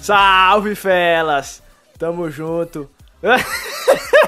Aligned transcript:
Salve, 0.00 0.74
felas! 0.74 1.62
Tamo 1.98 2.28
junto. 2.28 2.90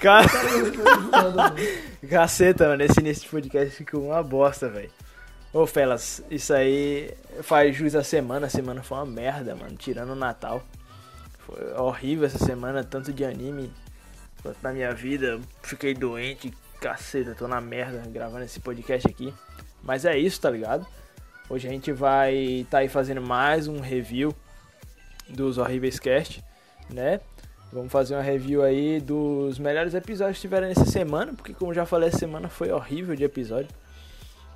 Ca- 0.00 0.22
Caceta, 2.08 2.68
mano, 2.68 2.82
esse 2.82 3.00
início 3.00 3.24
de 3.24 3.28
podcast 3.28 3.76
ficou 3.76 4.06
uma 4.06 4.22
bosta, 4.22 4.68
velho. 4.68 4.90
Ô, 5.52 5.66
Felas, 5.66 6.22
isso 6.30 6.52
aí 6.54 7.12
faz 7.42 7.74
jus 7.76 7.94
à 7.94 8.02
semana. 8.02 8.46
A 8.46 8.50
semana 8.50 8.82
foi 8.82 8.98
uma 8.98 9.06
merda, 9.06 9.54
mano, 9.54 9.76
tirando 9.76 10.10
o 10.10 10.14
Natal. 10.16 10.62
Foi 11.40 11.72
horrível 11.74 12.26
essa 12.26 12.38
semana, 12.38 12.84
tanto 12.84 13.12
de 13.12 13.24
anime 13.24 13.72
na 14.62 14.72
minha 14.72 14.92
vida. 14.94 15.40
Fiquei 15.62 15.92
doente, 15.92 16.52
caceta, 16.80 17.34
tô 17.34 17.46
na 17.48 17.60
merda 17.60 18.02
gravando 18.08 18.44
esse 18.44 18.60
podcast 18.60 19.08
aqui. 19.08 19.34
Mas 19.82 20.04
é 20.04 20.16
isso, 20.16 20.40
tá 20.40 20.50
ligado? 20.50 20.86
Hoje 21.48 21.66
a 21.66 21.70
gente 21.70 21.90
vai 21.92 22.66
tá 22.70 22.78
aí 22.78 22.88
fazendo 22.88 23.20
mais 23.20 23.66
um 23.66 23.80
review 23.80 24.34
dos 25.28 25.58
Horríveis 25.58 25.98
Cast, 25.98 26.44
né? 26.88 27.20
Vamos 27.72 27.92
fazer 27.92 28.14
uma 28.14 28.22
review 28.22 28.62
aí 28.62 29.00
dos 29.00 29.58
melhores 29.58 29.94
episódios 29.94 30.36
que 30.38 30.42
tiveram 30.42 30.66
nessa 30.68 30.84
semana, 30.84 31.32
porque 31.34 31.54
como 31.54 31.72
já 31.72 31.86
falei, 31.86 32.08
essa 32.08 32.18
semana 32.18 32.48
foi 32.48 32.72
horrível 32.72 33.14
de 33.14 33.22
episódio, 33.22 33.70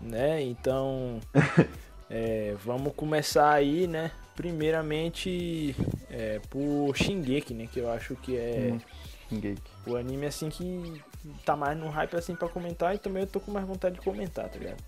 né? 0.01 0.43
Então, 0.43 1.21
é, 2.11 2.55
vamos 2.65 2.93
começar 2.97 3.53
aí, 3.53 3.87
né? 3.87 4.11
Primeiramente 4.34 5.77
é, 6.11 6.41
por 6.51 6.93
Shingeki, 6.97 7.55
né? 7.55 7.69
Que 7.73 7.79
eu 7.81 7.91
acho 7.93 8.17
que 8.17 8.37
é 8.37 8.73
Hum, 8.73 8.81
Shingeki. 9.28 9.62
o 9.87 9.95
anime 9.97 10.27
assim 10.27 10.49
que 10.49 11.01
tá 11.45 11.56
mais 11.56 11.78
no 11.78 11.89
hype 11.89 12.17
assim 12.17 12.34
pra 12.34 12.49
comentar 12.49 12.95
e 12.95 12.99
também 12.99 13.23
eu 13.23 13.28
tô 13.28 13.39
com 13.39 13.53
mais 13.53 13.65
vontade 13.65 13.95
de 13.95 14.01
comentar, 14.01 14.49
tá 14.49 14.59
ligado? 14.59 14.83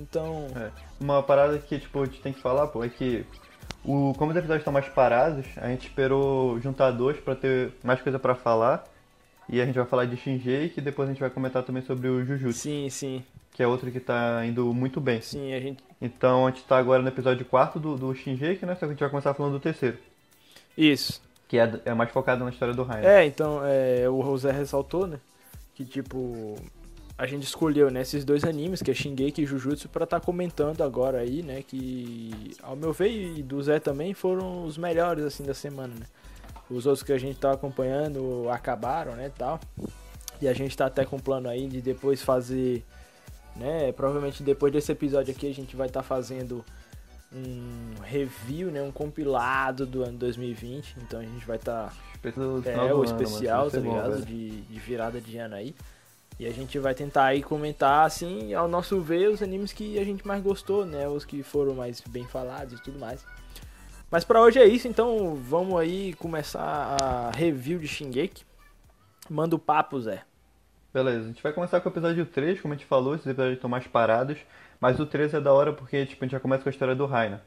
Então, 0.00 0.46
É. 0.56 0.70
Uma 0.98 1.22
parada 1.22 1.58
que 1.58 1.78
tipo, 1.78 2.02
a 2.02 2.06
gente 2.06 2.20
tem 2.22 2.32
que 2.32 2.40
falar, 2.40 2.68
pô, 2.68 2.82
é 2.82 2.88
que 2.88 3.26
o, 3.88 4.12
como 4.18 4.30
os 4.30 4.36
episódios 4.36 4.60
estão 4.60 4.72
mais 4.72 4.86
parados, 4.86 5.46
a 5.56 5.68
gente 5.68 5.86
esperou 5.86 6.60
juntar 6.60 6.90
dois 6.90 7.18
pra 7.18 7.34
ter 7.34 7.72
mais 7.82 8.02
coisa 8.02 8.18
pra 8.18 8.34
falar. 8.34 8.84
E 9.48 9.62
a 9.62 9.64
gente 9.64 9.76
vai 9.76 9.86
falar 9.86 10.04
de 10.04 10.14
Shingeki 10.14 10.78
e 10.78 10.82
depois 10.82 11.08
a 11.08 11.12
gente 11.12 11.20
vai 11.20 11.30
comentar 11.30 11.62
também 11.62 11.82
sobre 11.82 12.06
o 12.06 12.22
Jujutsu, 12.22 12.58
sim, 12.58 12.90
sim, 12.90 13.24
que 13.50 13.62
é 13.62 13.66
outro 13.66 13.90
que 13.90 13.98
tá 13.98 14.44
indo 14.44 14.74
muito 14.74 15.00
bem. 15.00 15.22
sim, 15.22 15.54
a 15.54 15.58
gente. 15.58 15.82
Então 16.02 16.46
a 16.46 16.50
gente 16.50 16.64
tá 16.64 16.76
agora 16.76 17.00
no 17.00 17.08
episódio 17.08 17.46
4 17.46 17.80
do, 17.80 17.96
do 17.96 18.14
Shingeki, 18.14 18.66
né? 18.66 18.74
Só 18.74 18.80
que 18.80 18.84
a 18.84 18.88
gente 18.88 19.00
vai 19.00 19.08
começar 19.08 19.32
falando 19.32 19.54
do 19.54 19.60
terceiro, 19.60 19.96
Isso. 20.76 21.22
que 21.48 21.58
é, 21.58 21.80
é 21.86 21.94
mais 21.94 22.10
focado 22.10 22.44
na 22.44 22.50
história 22.50 22.74
do 22.74 22.82
Rainer. 22.82 23.08
É, 23.08 23.24
então, 23.24 23.62
é, 23.64 24.06
o 24.06 24.22
José 24.22 24.52
ressaltou, 24.52 25.06
né? 25.06 25.18
Que 25.74 25.86
tipo. 25.86 26.56
A 27.18 27.26
gente 27.26 27.42
escolheu 27.42 27.90
né, 27.90 28.02
esses 28.02 28.24
dois 28.24 28.44
animes, 28.44 28.80
que 28.80 28.92
é 28.92 28.94
Shingeki 28.94 29.42
e 29.42 29.44
Jujutsu, 29.44 29.88
pra 29.88 30.04
estar 30.04 30.20
comentando 30.20 30.82
agora 30.82 31.18
aí, 31.18 31.42
né? 31.42 31.64
Que, 31.66 32.54
ao 32.62 32.76
meu 32.76 32.92
ver, 32.92 33.10
e 33.10 33.42
do 33.42 33.60
Zé 33.60 33.80
também, 33.80 34.14
foram 34.14 34.64
os 34.64 34.78
melhores, 34.78 35.24
assim, 35.24 35.42
da 35.42 35.52
semana, 35.52 35.92
né? 35.98 36.06
Os 36.70 36.86
outros 36.86 37.02
que 37.02 37.12
a 37.12 37.18
gente 37.18 37.36
tá 37.36 37.50
acompanhando 37.50 38.48
acabaram, 38.48 39.16
né, 39.16 39.32
tal. 39.36 39.58
E 40.40 40.46
a 40.46 40.52
gente 40.52 40.76
tá 40.76 40.86
até 40.86 41.04
com 41.04 41.18
plano 41.18 41.48
aí 41.48 41.66
de 41.66 41.82
depois 41.82 42.22
fazer, 42.22 42.84
né? 43.56 43.90
Provavelmente 43.90 44.42
depois 44.44 44.72
desse 44.72 44.92
episódio 44.92 45.34
aqui 45.34 45.50
a 45.50 45.54
gente 45.54 45.74
vai 45.74 45.88
estar 45.88 46.04
fazendo 46.04 46.64
um 47.32 48.00
review, 48.02 48.70
né? 48.70 48.80
Um 48.80 48.92
compilado 48.92 49.84
do 49.84 50.04
ano 50.04 50.16
2020. 50.18 50.94
Então 51.02 51.18
a 51.18 51.24
gente 51.24 51.44
vai 51.44 51.56
estar 51.56 51.92
do 52.36 52.62
é, 52.68 52.94
o 52.94 53.02
ano, 53.02 53.04
especial, 53.04 53.66
mano. 53.66 53.70
tá 53.70 53.80
bom, 53.80 53.90
ligado? 53.90 54.24
de, 54.24 54.60
de 54.62 54.78
virada 54.78 55.20
de 55.20 55.36
ano 55.38 55.56
aí. 55.56 55.74
E 56.38 56.46
a 56.46 56.52
gente 56.52 56.78
vai 56.78 56.94
tentar 56.94 57.24
aí 57.24 57.42
comentar, 57.42 58.06
assim, 58.06 58.54
ao 58.54 58.68
nosso 58.68 59.00
ver, 59.00 59.28
os 59.28 59.42
animes 59.42 59.72
que 59.72 59.98
a 59.98 60.04
gente 60.04 60.26
mais 60.26 60.40
gostou, 60.42 60.86
né? 60.86 61.08
Os 61.08 61.24
que 61.24 61.42
foram 61.42 61.74
mais 61.74 62.00
bem 62.00 62.24
falados 62.24 62.78
e 62.78 62.82
tudo 62.82 62.98
mais. 62.98 63.24
Mas 64.10 64.24
pra 64.24 64.40
hoje 64.40 64.58
é 64.60 64.66
isso, 64.66 64.86
então 64.88 65.34
vamos 65.34 65.78
aí 65.78 66.14
começar 66.14 66.96
a 67.00 67.30
review 67.30 67.78
de 67.78 67.88
Shingeki. 67.88 68.44
Manda 69.28 69.56
o 69.56 69.58
papo, 69.58 70.00
Zé. 70.00 70.22
Beleza, 70.94 71.24
a 71.24 71.26
gente 71.26 71.42
vai 71.42 71.52
começar 71.52 71.80
com 71.80 71.88
o 71.88 71.92
episódio 71.92 72.24
3, 72.24 72.60
como 72.60 72.72
a 72.72 72.76
gente 72.76 72.86
falou, 72.86 73.14
esses 73.14 73.26
episódios 73.26 73.56
estão 73.56 73.68
mais 73.68 73.86
parados, 73.86 74.38
mas 74.80 74.98
o 74.98 75.04
3 75.04 75.34
é 75.34 75.40
da 75.40 75.52
hora 75.52 75.72
porque 75.72 76.06
tipo, 76.06 76.24
a 76.24 76.26
gente 76.26 76.32
já 76.32 76.40
começa 76.40 76.62
com 76.62 76.68
a 76.68 76.72
história 76.72 76.94
do 76.94 77.04
Raina. 77.04 77.42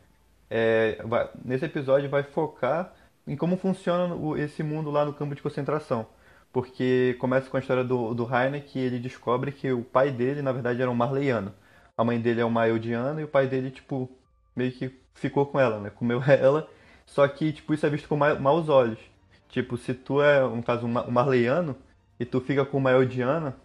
É, 0.49 1.01
vai- 1.03 1.29
nesse 1.43 1.65
episódio 1.65 2.09
vai 2.09 2.23
focar 2.23 2.93
em 3.25 3.35
como 3.35 3.57
funciona 3.57 4.13
o- 4.13 4.37
esse 4.37 4.61
mundo 4.61 4.91
lá 4.91 5.03
no 5.05 5.13
campo 5.13 5.33
de 5.33 5.41
concentração. 5.41 6.05
Porque 6.51 7.15
começa 7.19 7.49
com 7.49 7.57
a 7.57 7.59
história 7.59 7.83
do, 7.83 8.13
do 8.13 8.25
Rainer 8.25 8.63
que 8.65 8.77
ele 8.79 8.99
descobre 8.99 9.51
que 9.51 9.71
o 9.71 9.83
pai 9.83 10.11
dele, 10.11 10.41
na 10.41 10.51
verdade, 10.51 10.81
era 10.81 10.91
um 10.91 10.95
marleiano. 10.95 11.53
A 11.97 12.03
mãe 12.03 12.19
dele 12.19 12.41
é 12.41 12.45
uma 12.45 12.67
Eldiana 12.67 13.21
e 13.21 13.23
o 13.23 13.27
pai 13.27 13.47
dele, 13.47 13.71
tipo, 13.71 14.09
meio 14.55 14.71
que 14.71 14.91
ficou 15.13 15.45
com 15.45 15.59
ela, 15.59 15.79
né? 15.79 15.89
Comeu 15.89 16.21
ela. 16.27 16.67
Só 17.05 17.27
que, 17.27 17.53
tipo, 17.53 17.73
isso 17.73 17.85
é 17.85 17.89
visto 17.89 18.07
com 18.09 18.17
ma- 18.17 18.35
maus 18.35 18.69
olhos. 18.69 18.99
Tipo, 19.49 19.77
se 19.77 19.93
tu 19.93 20.21
é, 20.21 20.41
no 20.41 20.63
caso, 20.63 20.85
um 20.87 20.89
um 20.89 21.11
marleiano 21.11 21.75
e 22.19 22.25
tu 22.25 22.41
fica 22.41 22.65
com 22.65 22.77
uma 22.77 22.91
Eldiana, 22.91 23.55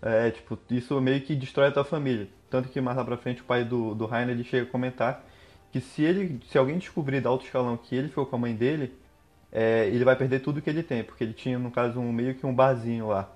é, 0.00 0.30
tipo, 0.30 0.58
isso 0.70 1.00
meio 1.00 1.20
que 1.22 1.34
destrói 1.34 1.68
a 1.68 1.72
tua 1.72 1.84
família. 1.84 2.28
Tanto 2.50 2.68
que 2.68 2.80
mais 2.80 2.96
lá 2.96 3.04
pra 3.04 3.16
frente 3.16 3.42
o 3.42 3.44
pai 3.44 3.64
do, 3.64 3.94
do 3.94 4.06
Rainer 4.06 4.34
ele 4.34 4.44
chega 4.44 4.66
a 4.66 4.70
comentar 4.70 5.24
que 5.72 5.80
se 5.80 6.02
ele, 6.02 6.40
se 6.46 6.56
alguém 6.56 6.78
descobrir 6.78 7.20
da 7.20 7.28
alto 7.28 7.44
escalão 7.44 7.76
que 7.76 7.94
ele 7.94 8.08
ficou 8.08 8.24
com 8.26 8.36
a 8.36 8.38
mãe 8.38 8.54
dele, 8.54 8.94
é, 9.52 9.86
ele 9.88 10.04
vai 10.04 10.16
perder 10.16 10.40
tudo 10.40 10.62
que 10.62 10.70
ele 10.70 10.82
tem, 10.82 11.04
porque 11.04 11.24
ele 11.24 11.32
tinha, 11.34 11.58
no 11.58 11.70
caso, 11.70 12.00
um, 12.00 12.12
meio 12.12 12.34
que 12.34 12.46
um 12.46 12.54
barzinho 12.54 13.08
lá. 13.08 13.28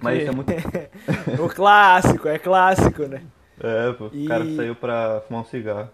Mas 0.00 0.20
isso 0.20 0.28
é 0.30 0.32
muito. 0.32 0.52
o 1.38 1.48
clássico, 1.48 2.28
é 2.28 2.38
clássico, 2.38 3.06
né? 3.06 3.22
É, 3.58 3.92
pô, 3.92 4.06
E- 4.10 4.18
o 4.18 4.24
cara 4.24 4.44
saiu 4.46 4.74
pra 4.76 5.20
fumar 5.22 5.42
um 5.42 5.44
cigarro. 5.44 5.90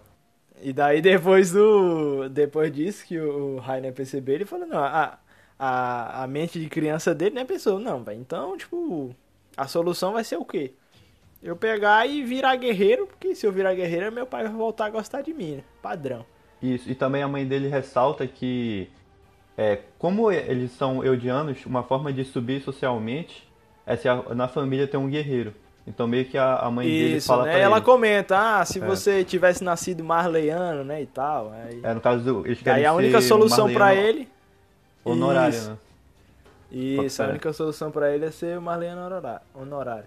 E 0.61 0.71
daí 0.73 1.01
depois 1.01 1.51
do. 1.51 2.29
Depois 2.29 2.71
disso 2.71 3.05
que 3.05 3.19
o 3.19 3.57
Rainer 3.59 3.93
percebeu, 3.93 4.35
ele 4.35 4.45
falou, 4.45 4.67
não, 4.67 4.79
a, 4.83 5.17
a, 5.57 6.23
a 6.23 6.27
mente 6.27 6.59
de 6.59 6.69
criança 6.69 7.15
dele, 7.15 7.35
né, 7.35 7.45
pensou, 7.45 7.79
não, 7.79 8.03
velho, 8.03 8.19
então, 8.19 8.57
tipo, 8.57 9.15
a 9.57 9.67
solução 9.67 10.13
vai 10.13 10.23
ser 10.23 10.37
o 10.37 10.45
quê? 10.45 10.73
Eu 11.41 11.55
pegar 11.57 12.07
e 12.07 12.23
virar 12.23 12.55
guerreiro, 12.57 13.07
porque 13.07 13.35
se 13.35 13.45
eu 13.47 13.51
virar 13.51 13.73
guerreiro, 13.75 14.11
meu 14.11 14.27
pai 14.27 14.43
vai 14.43 14.53
voltar 14.53 14.87
a 14.87 14.89
gostar 14.91 15.21
de 15.21 15.33
mim, 15.33 15.57
né? 15.57 15.63
Padrão. 15.81 16.25
Isso, 16.61 16.89
e 16.89 16.95
também 16.95 17.23
a 17.23 17.27
mãe 17.27 17.45
dele 17.47 17.67
ressalta 17.67 18.27
que, 18.27 18.89
é, 19.57 19.79
como 19.99 20.31
eles 20.31 20.71
são 20.71 21.03
eudianos, 21.03 21.65
uma 21.65 21.83
forma 21.83 22.11
de 22.11 22.23
subir 22.23 22.61
socialmente 22.61 23.47
é 23.85 23.95
se 23.95 24.07
a- 24.09 24.23
na 24.35 24.47
família 24.47 24.87
tem 24.87 24.99
um 24.99 25.09
guerreiro. 25.09 25.53
Então 25.85 26.07
meio 26.07 26.25
que 26.25 26.37
a, 26.37 26.57
a 26.57 26.69
mãe 26.71 26.87
dele 26.87 27.17
Isso, 27.17 27.27
fala 27.27 27.43
né? 27.45 27.51
pra 27.53 27.59
Ela 27.59 27.77
ele. 27.77 27.85
comenta, 27.85 28.37
ah, 28.59 28.63
se 28.65 28.79
É. 28.79 28.85
você 28.85 29.23
tivesse 29.23 29.63
nascido 29.63 30.03
marleiano, 30.03 30.83
né, 30.83 31.01
e 31.01 31.07
tal. 31.07 31.51
Aí, 31.51 31.79
É, 31.83 31.93
no 31.93 31.99
caso, 31.99 32.43
eles 32.45 32.61
daí 32.61 32.75
querem 32.75 32.85
a 32.85 32.93
única 32.93 33.19
solução 33.21 33.65
pra 33.73 33.85
marleiano 33.85 34.09
ele... 34.09 34.29
Honorário, 35.03 35.49
Isso. 35.55 35.69
né? 35.71 35.77
Isso, 36.71 37.21
a 37.23 37.27
única 37.27 37.51
solução 37.51 37.91
pra 37.91 38.13
ele 38.13 38.25
é 38.25 38.31
ser 38.31 38.57
o 38.57 38.61
Marlene 38.61 38.95
honorá- 38.95 39.41
honorário. 39.53 40.05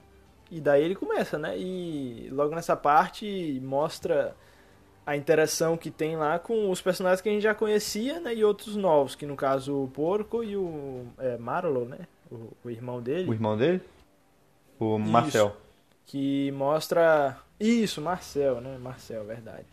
E 0.51 0.61
daí 0.61 0.83
ele 0.85 0.95
começa, 0.95 1.37
né? 1.37 1.59
E 1.59 2.29
logo 2.31 2.55
nessa 2.55 2.77
parte 2.77 3.61
mostra 3.63 4.35
a 5.07 5.17
interação 5.17 5.77
que 5.77 5.91
tem 5.91 6.17
lá 6.17 6.39
com 6.39 6.71
os 6.71 6.81
personagens 6.81 7.21
que 7.21 7.29
a 7.29 7.33
gente 7.33 7.43
já 7.43 7.55
conhecia, 7.55 8.21
né? 8.21 8.35
E 8.35 8.45
outros 8.45 8.75
novos, 8.75 9.15
que 9.15 9.27
no 9.27 9.37
caso 9.37 9.85
o 9.85 9.89
Porco 9.89 10.43
e 10.43 10.57
o 10.57 11.07
é, 11.19 11.37
Marlo, 11.37 11.85
né? 11.85 11.99
O, 12.31 12.51
o 12.65 12.71
irmão 12.71 13.03
dele. 13.03 13.29
O 13.29 13.33
irmão 13.35 13.57
dele? 13.57 13.83
O 14.79 14.99
Marcel. 14.99 15.57
Que 16.07 16.51
mostra. 16.53 17.39
Isso, 17.61 18.01
Marcel, 18.01 18.61
né? 18.61 18.77
Marcel, 18.79 19.25
verdade. 19.25 19.67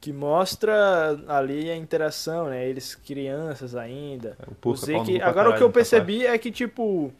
Que 0.00 0.12
mostra 0.12 1.18
ali 1.26 1.70
a 1.70 1.76
interação, 1.76 2.48
né? 2.48 2.68
Eles 2.68 2.94
crianças 2.94 3.74
ainda. 3.74 4.36
O 4.46 4.52
O 4.52 4.54
Porco 4.54 4.90
é 4.90 4.92
no 4.92 5.04
cu 5.04 5.18
pra 5.18 5.28
agora 5.28 5.50
o 5.50 5.56
que 5.56 5.62
eu 5.62 5.70
percebi 5.70 6.26
é 6.26 6.36
que, 6.36 6.50
tipo. 6.50 7.12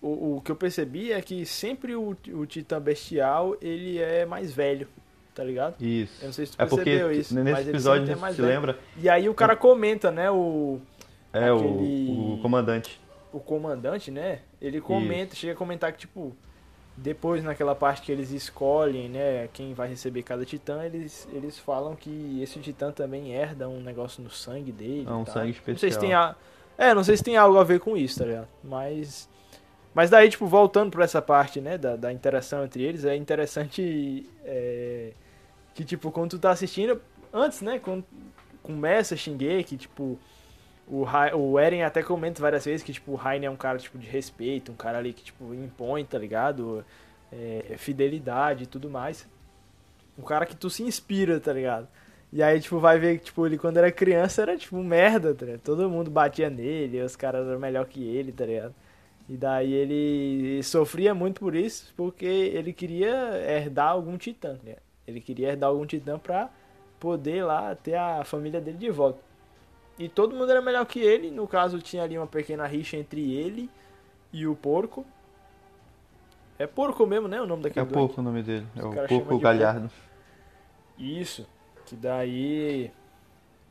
O, 0.00 0.36
o 0.36 0.40
que 0.40 0.52
eu 0.52 0.56
percebi 0.56 1.10
é 1.10 1.20
que 1.22 1.44
sempre 1.46 1.96
o, 1.96 2.16
o 2.32 2.46
Titã 2.46 2.80
Bestial 2.80 3.56
ele 3.60 3.98
é 3.98 4.26
mais 4.26 4.52
velho, 4.52 4.86
tá 5.36 5.44
ligado? 5.44 5.74
Isso. 5.80 6.14
Eu 6.22 6.26
não 6.26 6.32
sei 6.32 6.46
se 6.46 6.56
tu 6.56 6.62
É 6.62 6.66
porque 6.66 6.90
isso. 7.12 7.34
nesse 7.38 7.68
episódio, 7.68 8.06
você 8.06 8.16
mais 8.16 8.34
se 8.34 8.42
lembra? 8.42 8.76
E 8.96 9.08
aí 9.08 9.28
o 9.28 9.34
cara 9.34 9.54
comenta, 9.54 10.10
né? 10.10 10.30
O, 10.30 10.80
É, 11.32 11.52
o- 11.52 11.56
Aquele- 11.58 12.34
o, 12.34 12.38
comandante. 12.40 13.00
o 13.32 13.38
comandante, 13.38 14.10
né? 14.10 14.40
Ele 14.60 14.80
comenta, 14.80 15.34
chega 15.36 15.52
a 15.52 15.56
comentar 15.56 15.92
que, 15.92 15.98
tipo, 15.98 16.34
depois 16.96 17.44
naquela 17.44 17.74
parte 17.74 18.00
que 18.00 18.10
eles 18.10 18.30
escolhem, 18.30 19.10
né, 19.10 19.48
quem 19.52 19.74
vai 19.74 19.86
receber 19.88 20.22
cada 20.22 20.46
titã, 20.46 20.82
eles, 20.82 21.28
eles 21.30 21.58
falam 21.58 21.94
que 21.94 22.40
esse 22.42 22.58
titã 22.60 22.90
também 22.90 23.34
herda 23.34 23.68
um 23.68 23.82
negócio 23.82 24.22
no 24.22 24.30
sangue 24.30 24.72
dele. 24.72 25.04
É 25.06 25.12
um 25.12 25.26
sangue 25.26 25.54
Não 25.66 25.76
sei 25.76 25.90
se 25.90 25.98
tem 25.98 26.08
especial. 26.12 26.22
a... 26.22 26.36
É, 26.78 26.94
não 26.94 27.04
sei 27.04 27.16
se 27.18 27.22
tem 27.22 27.36
algo 27.36 27.58
a 27.58 27.64
ver 27.64 27.80
com 27.80 27.96
isso, 27.98 28.18
tá 28.18 28.24
ligado? 28.24 28.48
Mas 28.64 29.28
Mas 29.94 30.08
daí, 30.10 30.28
tipo, 30.28 30.46
voltando 30.46 30.90
pra 30.90 31.04
essa 31.04 31.20
parte, 31.22 31.58
né, 31.60 31.76
da, 31.78 31.96
da 31.96 32.12
interação 32.12 32.64
entre 32.64 32.82
eles, 32.82 33.04
é 33.04 33.14
interessante 33.16 34.26
é, 34.44 35.12
que, 35.76 35.84
tipo, 35.84 36.10
quando 36.10 36.30
tu 36.30 36.38
tá 36.38 36.50
assistindo, 36.50 37.00
antes, 37.30 37.60
né, 37.60 37.78
quando 37.78 38.02
começa 38.62 39.14
Shingeki, 39.14 39.76
tipo, 39.76 40.18
o, 40.88 41.04
o 41.34 41.58
Eren 41.58 41.82
até 41.82 42.02
comenta 42.02 42.40
várias 42.40 42.64
vezes 42.64 42.82
que, 42.82 42.94
tipo, 42.94 43.12
o 43.12 43.14
Rainer 43.14 43.48
é 43.48 43.50
um 43.52 43.56
cara, 43.56 43.78
tipo, 43.78 43.98
de 43.98 44.06
respeito, 44.06 44.72
um 44.72 44.74
cara 44.74 44.96
ali 44.96 45.12
que, 45.12 45.22
tipo, 45.22 45.52
impõe, 45.52 46.02
tá 46.06 46.18
ligado? 46.18 46.82
É, 47.30 47.74
fidelidade 47.76 48.64
e 48.64 48.66
tudo 48.66 48.88
mais. 48.88 49.28
Um 50.18 50.22
cara 50.22 50.46
que 50.46 50.56
tu 50.56 50.70
se 50.70 50.82
inspira, 50.82 51.38
tá 51.38 51.52
ligado? 51.52 51.86
E 52.32 52.42
aí, 52.42 52.58
tipo, 52.58 52.78
vai 52.78 52.98
ver 52.98 53.18
que, 53.18 53.26
tipo, 53.26 53.46
ele 53.46 53.58
quando 53.58 53.76
era 53.76 53.92
criança 53.92 54.42
era, 54.42 54.56
tipo, 54.56 54.82
merda, 54.82 55.34
tá 55.34 55.44
ligado? 55.44 55.60
Todo 55.60 55.90
mundo 55.90 56.10
batia 56.10 56.48
nele, 56.48 57.02
os 57.02 57.16
caras 57.16 57.46
eram 57.46 57.60
melhor 57.60 57.84
que 57.86 58.02
ele, 58.02 58.32
tá 58.32 58.46
ligado? 58.46 58.74
E 59.28 59.36
daí 59.36 59.74
ele 59.74 60.62
sofria 60.62 61.14
muito 61.14 61.40
por 61.40 61.54
isso, 61.54 61.92
porque 61.96 62.24
ele 62.24 62.72
queria 62.72 63.36
herdar 63.46 63.90
algum 63.90 64.16
titã, 64.16 64.56
tá 64.56 64.62
ligado? 64.64 64.85
Ele 65.06 65.20
queria 65.20 65.50
herdar 65.50 65.70
algum 65.70 65.86
titã 65.86 66.18
pra 66.18 66.50
poder 66.98 67.44
lá 67.44 67.74
ter 67.74 67.94
a 67.94 68.24
família 68.24 68.60
dele 68.60 68.78
de 68.78 68.90
volta. 68.90 69.20
E 69.98 70.08
todo 70.08 70.34
mundo 70.34 70.50
era 70.50 70.60
melhor 70.60 70.84
que 70.84 71.00
ele. 71.00 71.30
No 71.30 71.46
caso, 71.46 71.80
tinha 71.80 72.02
ali 72.02 72.18
uma 72.18 72.26
pequena 72.26 72.66
rixa 72.66 72.96
entre 72.96 73.32
ele 73.32 73.70
e 74.32 74.46
o 74.46 74.54
porco. 74.54 75.06
É 76.58 76.66
porco 76.66 77.06
mesmo, 77.06 77.28
né? 77.28 77.40
O 77.40 77.46
nome 77.46 77.62
daquele 77.62 77.86
É 77.86 77.88
porco 77.88 78.20
o 78.20 78.24
nome 78.24 78.42
dele. 78.42 78.66
É 78.76 78.84
o 78.84 78.92
porco 79.06 79.38
galhardo. 79.38 79.88
Porco. 79.88 79.94
Isso. 80.98 81.46
Que 81.86 81.96
daí. 81.96 82.90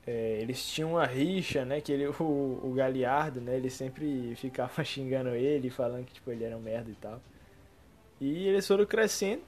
É, 0.07 0.39
eles 0.39 0.63
tinham 0.67 0.91
uma 0.91 1.05
rixa, 1.05 1.65
né? 1.65 1.81
Que 1.81 1.91
ele, 1.91 2.07
o, 2.19 2.23
o 2.23 2.73
Galiardo, 2.75 3.41
né? 3.41 3.55
Ele 3.55 3.69
sempre 3.69 4.35
ficava 4.35 4.81
xingando 4.85 5.29
ele, 5.29 5.69
falando 5.69 6.05
que 6.05 6.13
tipo, 6.13 6.31
ele 6.31 6.43
era 6.43 6.55
um 6.57 6.61
merda 6.61 6.89
e 6.89 6.95
tal. 6.95 7.21
E 8.19 8.47
eles 8.47 8.65
foram 8.67 8.85
crescendo. 8.85 9.41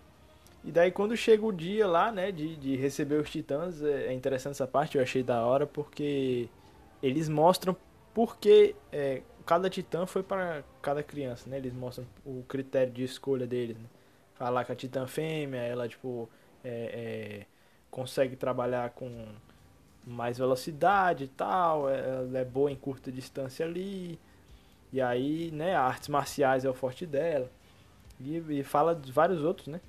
E 0.67 0.71
daí 0.71 0.91
quando 0.91 1.15
chega 1.15 1.45
o 1.45 1.51
dia 1.53 1.87
lá, 1.87 2.11
né, 2.11 2.29
de, 2.29 2.57
de 2.57 2.75
receber 2.75 3.21
os 3.21 3.29
titãs, 3.29 3.81
é, 3.81 4.07
é 4.07 4.13
interessante 4.13 4.51
essa 4.51 4.67
parte, 4.67 4.97
eu 4.97 5.01
achei 5.01 5.23
da 5.23 5.45
hora, 5.45 5.65
porque 5.65 6.49
eles 7.01 7.29
mostram 7.29 7.73
porque 8.13 8.75
é, 8.91 9.21
cada 9.45 9.69
titã 9.69 10.05
foi 10.05 10.23
para 10.23 10.65
cada 10.81 11.01
criança, 11.01 11.49
né? 11.49 11.55
Eles 11.55 11.71
mostram 11.71 12.05
o 12.25 12.43
critério 12.49 12.91
de 12.91 13.01
escolha 13.05 13.47
deles, 13.47 13.77
né? 13.77 13.85
Falar 14.33 14.65
que 14.65 14.73
a 14.73 14.75
titã 14.75 15.07
fêmea, 15.07 15.61
ela, 15.61 15.87
tipo, 15.87 16.29
é, 16.61 16.69
é, 16.69 17.45
consegue 17.89 18.35
trabalhar 18.35 18.89
com 18.89 19.25
mais 20.05 20.37
velocidade 20.37 21.25
e 21.25 21.27
tal, 21.29 21.89
é, 21.89 21.97
ela 21.97 22.39
é 22.39 22.43
boa 22.43 22.69
em 22.69 22.75
curta 22.75 23.09
distância 23.09 23.65
ali, 23.65 24.19
e 24.91 24.99
aí, 24.99 25.49
né, 25.51 25.75
artes 25.75 26.09
marciais 26.09 26.65
é 26.65 26.69
o 26.69 26.73
forte 26.73 27.05
dela, 27.05 27.49
e, 28.19 28.37
e 28.37 28.63
fala 28.63 28.93
de 28.93 29.13
vários 29.13 29.43
outros, 29.43 29.67
né? 29.67 29.79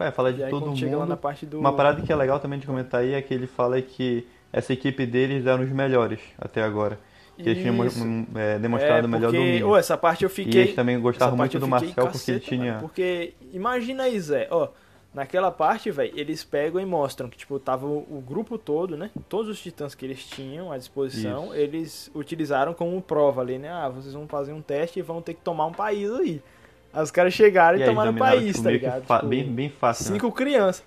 É, 0.00 0.10
fala 0.10 0.32
de 0.32 0.42
aí, 0.42 0.50
todo 0.50 0.66
mundo. 0.66 1.46
Do... 1.46 1.58
Uma 1.58 1.72
parada 1.72 2.02
que 2.02 2.12
é 2.12 2.16
legal 2.16 2.40
também 2.40 2.58
de 2.58 2.66
comentar 2.66 3.00
aí 3.00 3.14
é 3.14 3.22
que 3.22 3.32
ele 3.32 3.46
fala 3.46 3.80
que 3.80 4.26
essa 4.52 4.72
equipe 4.72 5.06
deles 5.06 5.46
eram 5.46 5.62
os 5.64 5.70
melhores 5.70 6.20
até 6.38 6.62
agora. 6.62 6.98
Que 7.36 7.50
eles 7.50 7.62
tinham 7.62 8.26
é, 8.36 8.58
demonstrado 8.58 9.06
é, 9.06 9.10
melhor 9.10 9.32
domínio. 9.32 9.68
Oh, 9.68 9.76
essa 9.76 9.96
parte 9.96 10.22
eu 10.22 10.30
fiquei. 10.30 10.60
E 10.60 10.64
eles 10.64 10.74
também 10.74 11.00
gostavam 11.00 11.36
muito 11.36 11.58
do 11.58 11.66
Marcel 11.66 12.06
porque 12.08 12.30
ele 12.30 12.40
tinha. 12.40 12.74
Mano, 12.74 12.80
porque 12.80 13.34
imagina 13.52 14.04
aí, 14.04 14.18
Zé, 14.20 14.46
ó. 14.50 14.68
Naquela 15.12 15.52
parte, 15.52 15.92
velho, 15.92 16.12
eles 16.16 16.42
pegam 16.42 16.80
e 16.80 16.84
mostram 16.84 17.28
que, 17.28 17.36
tipo, 17.36 17.56
tava 17.60 17.86
o, 17.86 17.98
o, 17.98 18.20
grupo 18.20 18.58
todo, 18.58 18.96
né? 18.96 19.12
Todos 19.28 19.48
os 19.48 19.60
titãs 19.60 19.94
que 19.94 20.04
eles 20.04 20.24
tinham 20.24 20.72
à 20.72 20.76
disposição, 20.76 21.46
Isso. 21.46 21.54
eles 21.54 22.10
utilizaram 22.12 22.74
como 22.74 23.00
prova 23.00 23.40
ali, 23.40 23.56
né? 23.56 23.70
Ah, 23.70 23.88
vocês 23.88 24.12
vão 24.12 24.26
fazer 24.26 24.52
um 24.52 24.60
teste 24.60 24.98
e 24.98 25.02
vão 25.02 25.22
ter 25.22 25.34
que 25.34 25.40
tomar 25.40 25.66
um 25.66 25.72
país 25.72 26.10
aí. 26.10 26.42
Aí 26.94 27.02
os 27.02 27.10
caras 27.10 27.34
chegaram 27.34 27.78
e, 27.78 27.82
e 27.82 27.84
tomaram 27.84 28.12
o 28.12 28.16
país, 28.16 28.52
tipo, 28.52 28.62
tá 28.62 28.70
ligado? 28.70 29.00
Tipo, 29.00 29.26
bem, 29.26 29.52
bem 29.52 29.68
fácil. 29.68 30.04
Cinco 30.04 30.28
né? 30.28 30.32
crianças. 30.32 30.84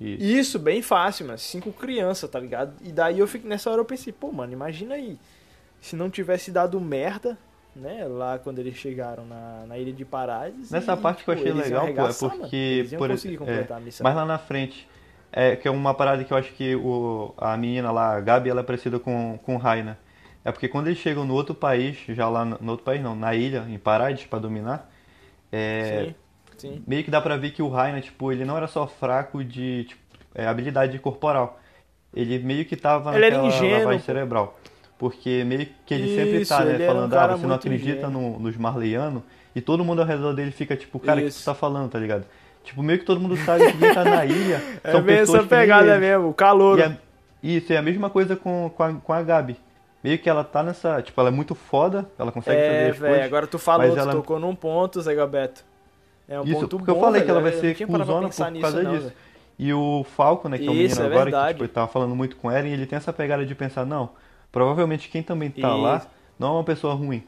Isso. 0.00 0.24
Isso. 0.24 0.58
bem 0.58 0.82
fácil, 0.82 1.26
mas 1.26 1.42
cinco 1.42 1.72
crianças, 1.72 2.30
tá 2.30 2.38
ligado? 2.38 2.74
E 2.82 2.92
daí 2.92 3.18
eu 3.18 3.26
fico 3.26 3.48
nessa 3.48 3.70
hora 3.70 3.80
eu 3.80 3.84
pensei, 3.84 4.12
pô, 4.12 4.30
mano, 4.30 4.52
imagina 4.52 4.94
aí. 4.94 5.18
Se 5.80 5.96
não 5.96 6.08
tivesse 6.08 6.50
dado 6.50 6.80
merda, 6.80 7.36
né, 7.74 8.06
lá 8.06 8.38
quando 8.38 8.58
eles 8.58 8.76
chegaram 8.76 9.24
na, 9.24 9.64
na 9.66 9.78
Ilha 9.78 9.92
de 9.92 10.04
Parades. 10.04 10.70
Nessa 10.70 10.94
e, 10.94 10.96
parte 10.96 11.24
que 11.24 11.30
eu 11.30 11.34
achei 11.34 11.52
legal, 11.52 11.86
pô, 11.92 12.06
é 12.06 12.12
porque. 12.12 12.86
Por, 12.96 13.10
é, 13.10 13.66
a 13.70 13.80
missão. 13.80 14.04
Mas 14.04 14.14
lá 14.14 14.24
na 14.24 14.38
frente. 14.38 14.88
É, 15.32 15.54
que 15.54 15.68
é 15.68 15.70
uma 15.70 15.92
parada 15.92 16.24
que 16.24 16.32
eu 16.32 16.36
acho 16.36 16.52
que 16.54 16.74
o, 16.76 17.34
a 17.36 17.56
menina 17.58 17.90
lá, 17.90 18.16
a 18.16 18.20
Gabi, 18.20 18.48
ela 18.48 18.60
é 18.60 18.64
parecida 18.64 18.98
com, 18.98 19.38
com 19.42 19.56
o 19.56 19.58
Raina. 19.58 19.98
É 20.42 20.52
porque 20.52 20.68
quando 20.68 20.86
eles 20.86 20.98
chegam 20.98 21.26
no 21.26 21.34
outro 21.34 21.54
país, 21.54 21.98
já 22.08 22.28
lá 22.28 22.44
no, 22.44 22.56
no 22.60 22.70
outro 22.70 22.84
país 22.86 23.02
não, 23.02 23.14
na 23.14 23.34
ilha, 23.34 23.66
em 23.68 23.76
Parades, 23.76 24.24
para 24.24 24.38
dominar, 24.38 24.90
é, 25.56 26.14
sim, 26.56 26.74
sim. 26.74 26.82
meio 26.86 27.04
que 27.04 27.10
dá 27.10 27.20
pra 27.20 27.36
ver 27.36 27.50
que 27.50 27.62
o 27.62 27.68
Raina, 27.68 28.00
tipo, 28.00 28.30
ele 28.30 28.44
não 28.44 28.56
era 28.56 28.66
só 28.66 28.86
fraco 28.86 29.42
de 29.42 29.84
tipo, 29.84 30.02
é, 30.34 30.46
habilidade 30.46 30.98
corporal. 30.98 31.58
Ele 32.14 32.38
meio 32.38 32.64
que 32.64 32.76
tava 32.76 33.14
ele 33.14 33.30
naquela 33.30 33.78
lavagem 33.78 34.00
cerebral. 34.00 34.58
Porque 34.98 35.44
meio 35.44 35.68
que 35.84 35.92
ele 35.92 36.06
Isso, 36.06 36.16
sempre 36.16 36.46
tá, 36.46 36.64
né, 36.64 36.86
falando, 36.86 37.12
um 37.12 37.18
ah, 37.18 37.26
você 37.36 37.46
não 37.46 37.54
acredita 37.54 38.08
no, 38.08 38.38
nos 38.38 38.56
Marleianos, 38.56 39.22
e 39.54 39.60
todo 39.60 39.84
mundo 39.84 40.00
ao 40.00 40.06
redor 40.06 40.32
dele 40.32 40.50
fica 40.50 40.74
tipo, 40.74 40.98
cara, 40.98 41.20
o 41.20 41.24
que 41.24 41.30
você 41.30 41.44
tá 41.44 41.54
falando, 41.54 41.90
tá 41.90 41.98
ligado? 41.98 42.24
Tipo, 42.64 42.82
meio 42.82 42.98
que 42.98 43.04
todo 43.04 43.20
mundo 43.20 43.36
sabe 43.36 43.70
que 43.70 43.78
quem 43.78 43.94
tá 43.94 44.04
na 44.04 44.24
ilha 44.24 44.60
é 44.82 44.90
são 44.90 45.02
bem 45.02 45.18
essa 45.18 45.42
pegada 45.44 45.98
mesmo, 45.98 46.28
o 46.28 46.34
calor. 46.34 46.80
É, 46.80 46.96
isso, 47.42 47.72
é 47.72 47.76
a 47.76 47.82
mesma 47.82 48.08
coisa 48.08 48.34
com, 48.34 48.70
com, 48.74 48.82
a, 48.82 48.94
com 48.94 49.12
a 49.12 49.22
Gabi. 49.22 49.56
Meio 50.06 50.18
que 50.20 50.30
ela 50.30 50.44
tá 50.44 50.62
nessa, 50.62 51.02
tipo, 51.02 51.20
ela 51.20 51.30
é 51.30 51.32
muito 51.32 51.52
foda, 51.52 52.08
ela 52.16 52.30
consegue 52.30 52.60
é, 52.60 52.68
fazer 52.68 52.90
as 52.90 52.98
véio, 52.98 53.12
coisas. 53.12 53.26
agora 53.26 53.46
tu 53.48 53.58
falou, 53.58 53.92
tu 53.92 53.98
ela... 53.98 54.12
tocou 54.12 54.38
num 54.38 54.54
ponto, 54.54 55.00
Zé 55.00 55.12
Gabeto. 55.12 55.64
É 56.28 56.38
um 56.38 56.44
isso, 56.44 56.60
ponto 56.60 56.78
porque 56.78 56.92
bom, 56.92 56.98
eu 56.98 57.00
falei 57.00 57.12
velho. 57.22 57.24
que 57.24 57.30
ela 57.32 57.40
vai 57.40 57.52
ser 57.52 57.86
cuzona 57.86 58.28
por 58.28 58.50
nisso, 58.50 58.60
causa 58.60 58.82
não, 58.84 58.92
disso. 58.92 59.06
Véio. 59.06 59.16
E 59.58 59.72
o 59.72 60.04
Falco, 60.04 60.48
né, 60.48 60.58
que 60.58 60.66
é 60.68 60.70
o 60.70 60.74
menino 60.74 60.94
é 60.94 61.06
agora, 61.06 61.24
verdade. 61.24 61.46
que 61.46 61.52
tipo, 61.54 61.64
ele 61.64 61.72
tava 61.72 61.88
falando 61.88 62.14
muito 62.14 62.36
com 62.36 62.48
Eren, 62.48 62.70
ele 62.72 62.86
tem 62.86 62.96
essa 62.96 63.12
pegada 63.12 63.44
de 63.44 63.52
pensar, 63.52 63.84
não, 63.84 64.10
provavelmente 64.52 65.08
quem 65.08 65.24
também 65.24 65.50
tá 65.50 65.70
Isso. 65.70 65.80
lá 65.80 66.06
não 66.38 66.48
é 66.48 66.52
uma 66.52 66.64
pessoa 66.64 66.94
ruim. 66.94 67.24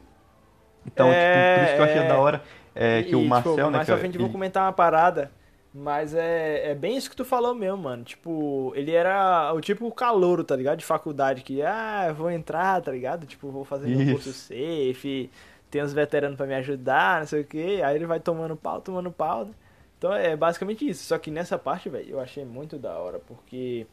Então, 0.85 1.09
é, 1.11 1.55
tipo, 1.55 1.59
por 1.59 1.65
isso 1.65 1.75
que 1.75 1.81
eu 1.81 1.85
achei 1.85 2.01
é... 2.01 2.07
da 2.07 2.17
hora 2.17 2.43
é, 2.73 3.03
que 3.03 3.11
e, 3.11 3.15
o 3.15 3.25
Marcel, 3.25 3.55
tipo, 3.55 3.65
né, 3.65 3.71
mais 3.71 3.85
que 3.85 3.91
pra 3.91 3.99
frente 3.99 4.15
eu 4.15 4.21
vou 4.21 4.31
comentar 4.31 4.63
uma 4.63 4.71
parada, 4.71 5.31
mas 5.79 6.13
é, 6.13 6.71
é 6.71 6.75
bem 6.75 6.97
isso 6.97 7.09
que 7.09 7.15
tu 7.15 7.23
falou 7.23 7.55
mesmo, 7.55 7.77
mano. 7.77 8.03
Tipo, 8.03 8.73
ele 8.75 8.91
era 8.91 9.53
o 9.53 9.61
tipo 9.61 9.89
calouro, 9.91 10.43
tá 10.43 10.55
ligado? 10.55 10.79
De 10.79 10.85
faculdade, 10.85 11.41
que, 11.41 11.61
ah, 11.61 12.13
vou 12.15 12.29
entrar, 12.29 12.81
tá 12.81 12.91
ligado? 12.91 13.25
Tipo, 13.25 13.49
vou 13.49 13.63
fazer 13.63 13.87
meu 13.87 14.13
curso 14.13 14.33
safe, 14.33 15.29
tem 15.71 15.81
uns 15.81 15.93
veteranos 15.93 16.35
para 16.35 16.47
me 16.47 16.55
ajudar, 16.55 17.21
não 17.21 17.27
sei 17.27 17.41
o 17.41 17.45
que. 17.45 17.81
Aí 17.81 17.95
ele 17.95 18.05
vai 18.05 18.19
tomando 18.19 18.55
pau, 18.57 18.81
tomando 18.81 19.09
pau, 19.09 19.45
né? 19.45 19.51
Então 19.97 20.13
é 20.13 20.35
basicamente 20.35 20.87
isso. 20.87 21.03
Só 21.05 21.17
que 21.17 21.31
nessa 21.31 21.57
parte, 21.57 21.87
velho, 21.87 22.09
eu 22.09 22.19
achei 22.19 22.43
muito 22.43 22.77
da 22.77 22.97
hora, 22.97 23.19
porque 23.19 23.87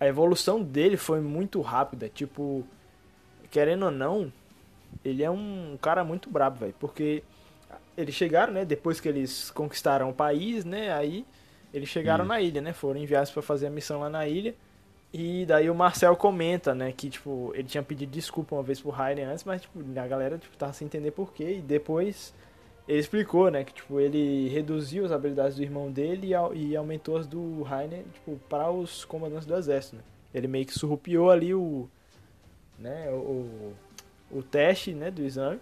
a 0.00 0.06
evolução 0.06 0.62
dele 0.62 0.96
foi 0.96 1.20
muito 1.20 1.60
rápida. 1.60 2.08
Tipo, 2.08 2.64
querendo 3.50 3.84
ou 3.84 3.90
não, 3.92 4.32
ele 5.04 5.22
é 5.22 5.30
um 5.30 5.78
cara 5.80 6.02
muito 6.02 6.28
brabo, 6.28 6.58
velho. 6.58 6.74
Porque 6.80 7.22
eles 7.96 8.14
chegaram, 8.14 8.52
né? 8.52 8.64
Depois 8.64 9.00
que 9.00 9.08
eles 9.08 9.50
conquistaram 9.50 10.10
o 10.10 10.14
país, 10.14 10.64
né? 10.64 10.92
Aí 10.92 11.26
eles 11.72 11.88
chegaram 11.88 12.24
na 12.24 12.40
ilha, 12.40 12.60
né? 12.60 12.72
Foram 12.72 13.00
enviados 13.00 13.30
para 13.30 13.42
fazer 13.42 13.66
a 13.66 13.70
missão 13.70 14.00
lá 14.00 14.08
na 14.08 14.26
ilha. 14.26 14.54
E 15.12 15.46
daí 15.46 15.70
o 15.70 15.74
Marcel 15.74 16.14
comenta, 16.16 16.74
né, 16.74 16.92
que, 16.92 17.08
tipo, 17.08 17.50
ele 17.54 17.66
tinha 17.66 17.82
pedido 17.82 18.10
desculpa 18.10 18.54
uma 18.54 18.62
vez 18.62 18.78
pro 18.78 18.90
Raiden 18.90 19.24
antes, 19.24 19.42
mas, 19.42 19.62
tipo, 19.62 19.80
a 19.98 20.06
galera, 20.06 20.36
tipo, 20.36 20.54
tava 20.56 20.74
sem 20.74 20.84
entender 20.84 21.12
porquê. 21.12 21.56
E 21.56 21.60
depois 21.62 22.34
ele 22.86 22.98
explicou, 22.98 23.50
né, 23.50 23.64
que 23.64 23.72
tipo 23.72 24.00
ele 24.00 24.48
reduziu 24.48 25.04
as 25.04 25.12
habilidades 25.12 25.56
do 25.56 25.62
irmão 25.62 25.90
dele 25.90 26.30
e, 26.54 26.76
aumentou 26.76 27.16
as 27.16 27.26
do 27.26 27.62
Rainer, 27.62 28.04
tipo, 28.14 28.38
para 28.48 28.70
os 28.70 29.04
comandantes 29.04 29.46
do 29.46 29.54
exército, 29.54 29.96
né? 29.96 30.02
Ele 30.34 30.46
meio 30.46 30.66
que 30.66 30.74
surrupiou 30.78 31.30
ali 31.30 31.54
o 31.54 31.88
né, 32.78 33.10
o, 33.10 33.72
o 34.30 34.42
teste, 34.42 34.92
né, 34.92 35.10
do 35.10 35.22
exame 35.22 35.58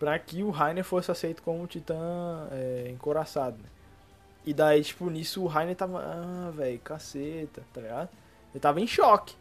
para 0.00 0.18
que 0.18 0.42
o 0.42 0.48
Rainer 0.48 0.82
fosse 0.82 1.10
aceito 1.10 1.42
como 1.42 1.62
um 1.62 1.66
titã 1.66 2.48
é, 2.50 2.88
encoraçado, 2.90 3.58
né? 3.58 3.68
E 4.46 4.54
daí, 4.54 4.82
tipo, 4.82 5.10
nisso 5.10 5.42
o 5.42 5.46
Rainer 5.46 5.76
tava, 5.76 6.00
ah, 6.02 6.50
velho, 6.50 6.78
caceta, 6.78 7.62
tá 7.74 7.82
ligado? 7.82 8.08
Ele 8.52 8.60
tava 8.60 8.80
em 8.80 8.86
choque. 8.86 9.34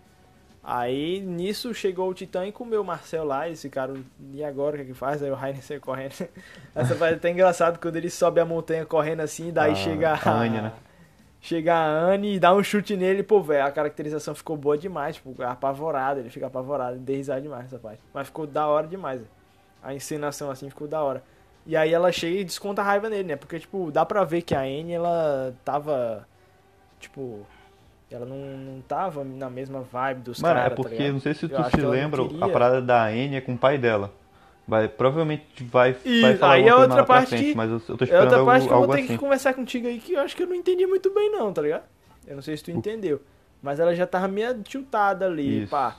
Aí 0.62 1.22
nisso 1.22 1.74
chegou 1.74 2.10
o 2.10 2.14
Titã 2.14 2.46
e 2.46 2.52
comeu 2.52 2.82
o 2.82 2.86
Marcel 2.86 3.24
lá, 3.24 3.48
esse 3.48 3.70
cara, 3.70 3.94
e 4.34 4.44
agora 4.44 4.76
o 4.76 4.78
que, 4.78 4.84
é 4.84 4.86
que 4.88 4.94
faz? 4.94 5.24
Aí 5.24 5.32
o 5.32 5.34
Rainer 5.34 5.64
sai 5.64 5.80
correndo. 5.80 6.28
Essa 6.76 6.94
parte 6.96 7.14
é 7.14 7.16
até 7.16 7.32
engraçado 7.32 7.80
quando 7.80 7.96
ele 7.96 8.10
sobe 8.10 8.42
a 8.42 8.46
montanha 8.46 8.86
correndo 8.86 9.22
assim, 9.22 9.54
daí 9.54 9.72
ah, 9.72 9.76
chega 9.76 10.10
a, 10.12 10.30
a 10.30 10.42
Anya, 10.42 10.62
né? 10.62 10.74
Chega 11.40 11.74
a 11.74 11.88
Anne 11.88 12.36
e 12.36 12.40
dá 12.40 12.54
um 12.54 12.62
chute 12.62 12.98
nele, 12.98 13.24
pô, 13.24 13.42
velho, 13.42 13.66
a 13.66 13.72
caracterização 13.72 14.36
ficou 14.36 14.58
boa 14.58 14.78
demais, 14.78 15.16
tipo, 15.16 15.42
apavorado, 15.42 16.20
ele 16.20 16.30
fica 16.30 16.48
apavorado, 16.48 16.98
ele 16.98 17.06
deu 17.06 17.16
risada 17.16 17.40
demais 17.40 17.68
essa 17.68 17.80
parte. 17.80 18.02
Mas 18.14 18.28
ficou 18.28 18.46
da 18.46 18.68
hora 18.68 18.86
demais, 18.86 19.22
véio. 19.22 19.39
A 19.82 19.94
encenação 19.94 20.50
assim 20.52 20.70
ficou 20.70 20.88
da 20.88 21.02
hora. 21.02 21.24
E 21.66 21.76
aí 21.76 21.94
ela 21.94 22.12
chega 22.12 22.40
e 22.40 22.44
desconta 22.44 22.82
a 22.82 22.86
raiva 22.86 23.10
nele, 23.10 23.24
né? 23.30 23.36
Porque, 23.36 23.60
tipo, 23.60 23.92
dá 23.92 24.06
pra 24.06 24.24
ver 24.24 24.42
que 24.42 24.56
a 24.56 24.62
Anne, 24.62 24.94
ela 24.94 25.54
tava, 25.64 26.28
tipo, 27.00 27.46
ela 28.10 28.26
não, 28.26 28.38
não 28.38 28.82
tava 28.82 29.24
na 29.24 29.50
mesma 29.50 29.82
vibe 29.82 30.22
dos 30.22 30.42
caras. 30.42 30.64
Mano, 30.64 30.70
cara, 30.70 30.74
é 30.74 30.76
porque, 30.76 31.06
tá 31.08 31.14
não 31.14 31.20
sei 31.20 31.34
se 31.34 31.48
tu 31.48 31.64
se 31.70 31.82
lembra, 31.82 32.28
queria... 32.28 32.46
a 32.46 32.50
parada 32.50 32.82
da 32.82 33.14
Enya 33.14 33.42
com 33.42 33.54
o 33.54 33.58
pai 33.58 33.78
dela. 33.78 34.12
Vai, 34.68 34.88
provavelmente 34.88 35.64
vai, 35.64 35.96
E 36.06 36.22
vai 36.22 36.36
falar 36.38 36.54
aí 36.54 36.68
é 36.68 36.76
outra 36.76 37.04
parte 37.04 37.30
frente, 37.30 37.44
que- 37.44 37.58
mas 37.58 37.70
eu, 37.72 37.82
eu 37.90 37.98
tô 37.98 38.04
É 38.04 38.06
esperando 38.06 38.24
outra 38.24 38.38
algo, 38.38 38.46
parte 38.52 38.62
que 38.68 38.68
eu 38.68 38.76
vou 38.76 38.82
algo 38.84 38.94
ter 38.94 39.00
assim. 39.00 39.08
que 39.14 39.18
conversar 39.18 39.54
contigo 39.56 39.88
aí 39.88 40.00
que 40.00 40.14
eu 40.14 40.20
acho 40.20 40.36
que 40.36 40.44
eu 40.44 40.48
não 40.48 40.56
entendi 40.56 40.86
muito 40.86 41.12
bem 41.14 41.32
não, 41.32 41.52
tá 41.52 41.62
ligado? 41.62 41.84
Eu 42.28 42.36
não 42.36 42.42
sei 42.44 42.56
se 42.56 42.64
tu 42.64 42.70
entendeu. 42.72 43.20
Mas 43.64 43.80
ela 43.80 43.96
já 43.96 44.06
tava 44.06 44.28
meio 44.28 44.62
tiltada 44.62 45.26
ali, 45.26 45.64
Isso. 45.64 45.72
pá. 45.72 45.98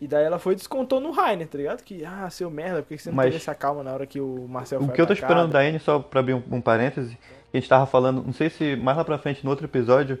E 0.00 0.06
daí 0.06 0.24
ela 0.24 0.38
foi 0.38 0.52
e 0.52 0.56
descontou 0.56 1.00
no 1.00 1.10
Rainer, 1.10 1.48
tá 1.48 1.58
ligado? 1.58 1.82
Que, 1.82 2.04
ah, 2.04 2.28
seu 2.30 2.48
merda, 2.50 2.82
por 2.82 2.88
que 2.88 2.98
você 2.98 3.10
não 3.10 3.16
Mas- 3.16 3.26
teve 3.26 3.36
essa 3.36 3.54
calma 3.54 3.82
na 3.82 3.92
hora 3.92 4.06
que 4.06 4.20
o 4.20 4.46
Marcel 4.48 4.80
O 4.80 4.88
que 4.92 5.00
eu 5.00 5.06
tô 5.06 5.12
esperando 5.12 5.50
da 5.52 5.58
Anne, 5.60 5.80
só 5.80 5.98
pra 5.98 6.20
abrir 6.20 6.34
um, 6.34 6.42
um 6.52 6.60
parêntese, 6.60 7.16
que 7.50 7.56
a 7.56 7.60
gente 7.60 7.68
tava 7.68 7.84
falando, 7.86 8.22
não 8.24 8.32
sei 8.32 8.48
se 8.48 8.76
mais 8.76 8.96
lá 8.96 9.04
pra 9.04 9.18
frente 9.18 9.42
no 9.44 9.50
outro 9.50 9.66
episódio, 9.66 10.18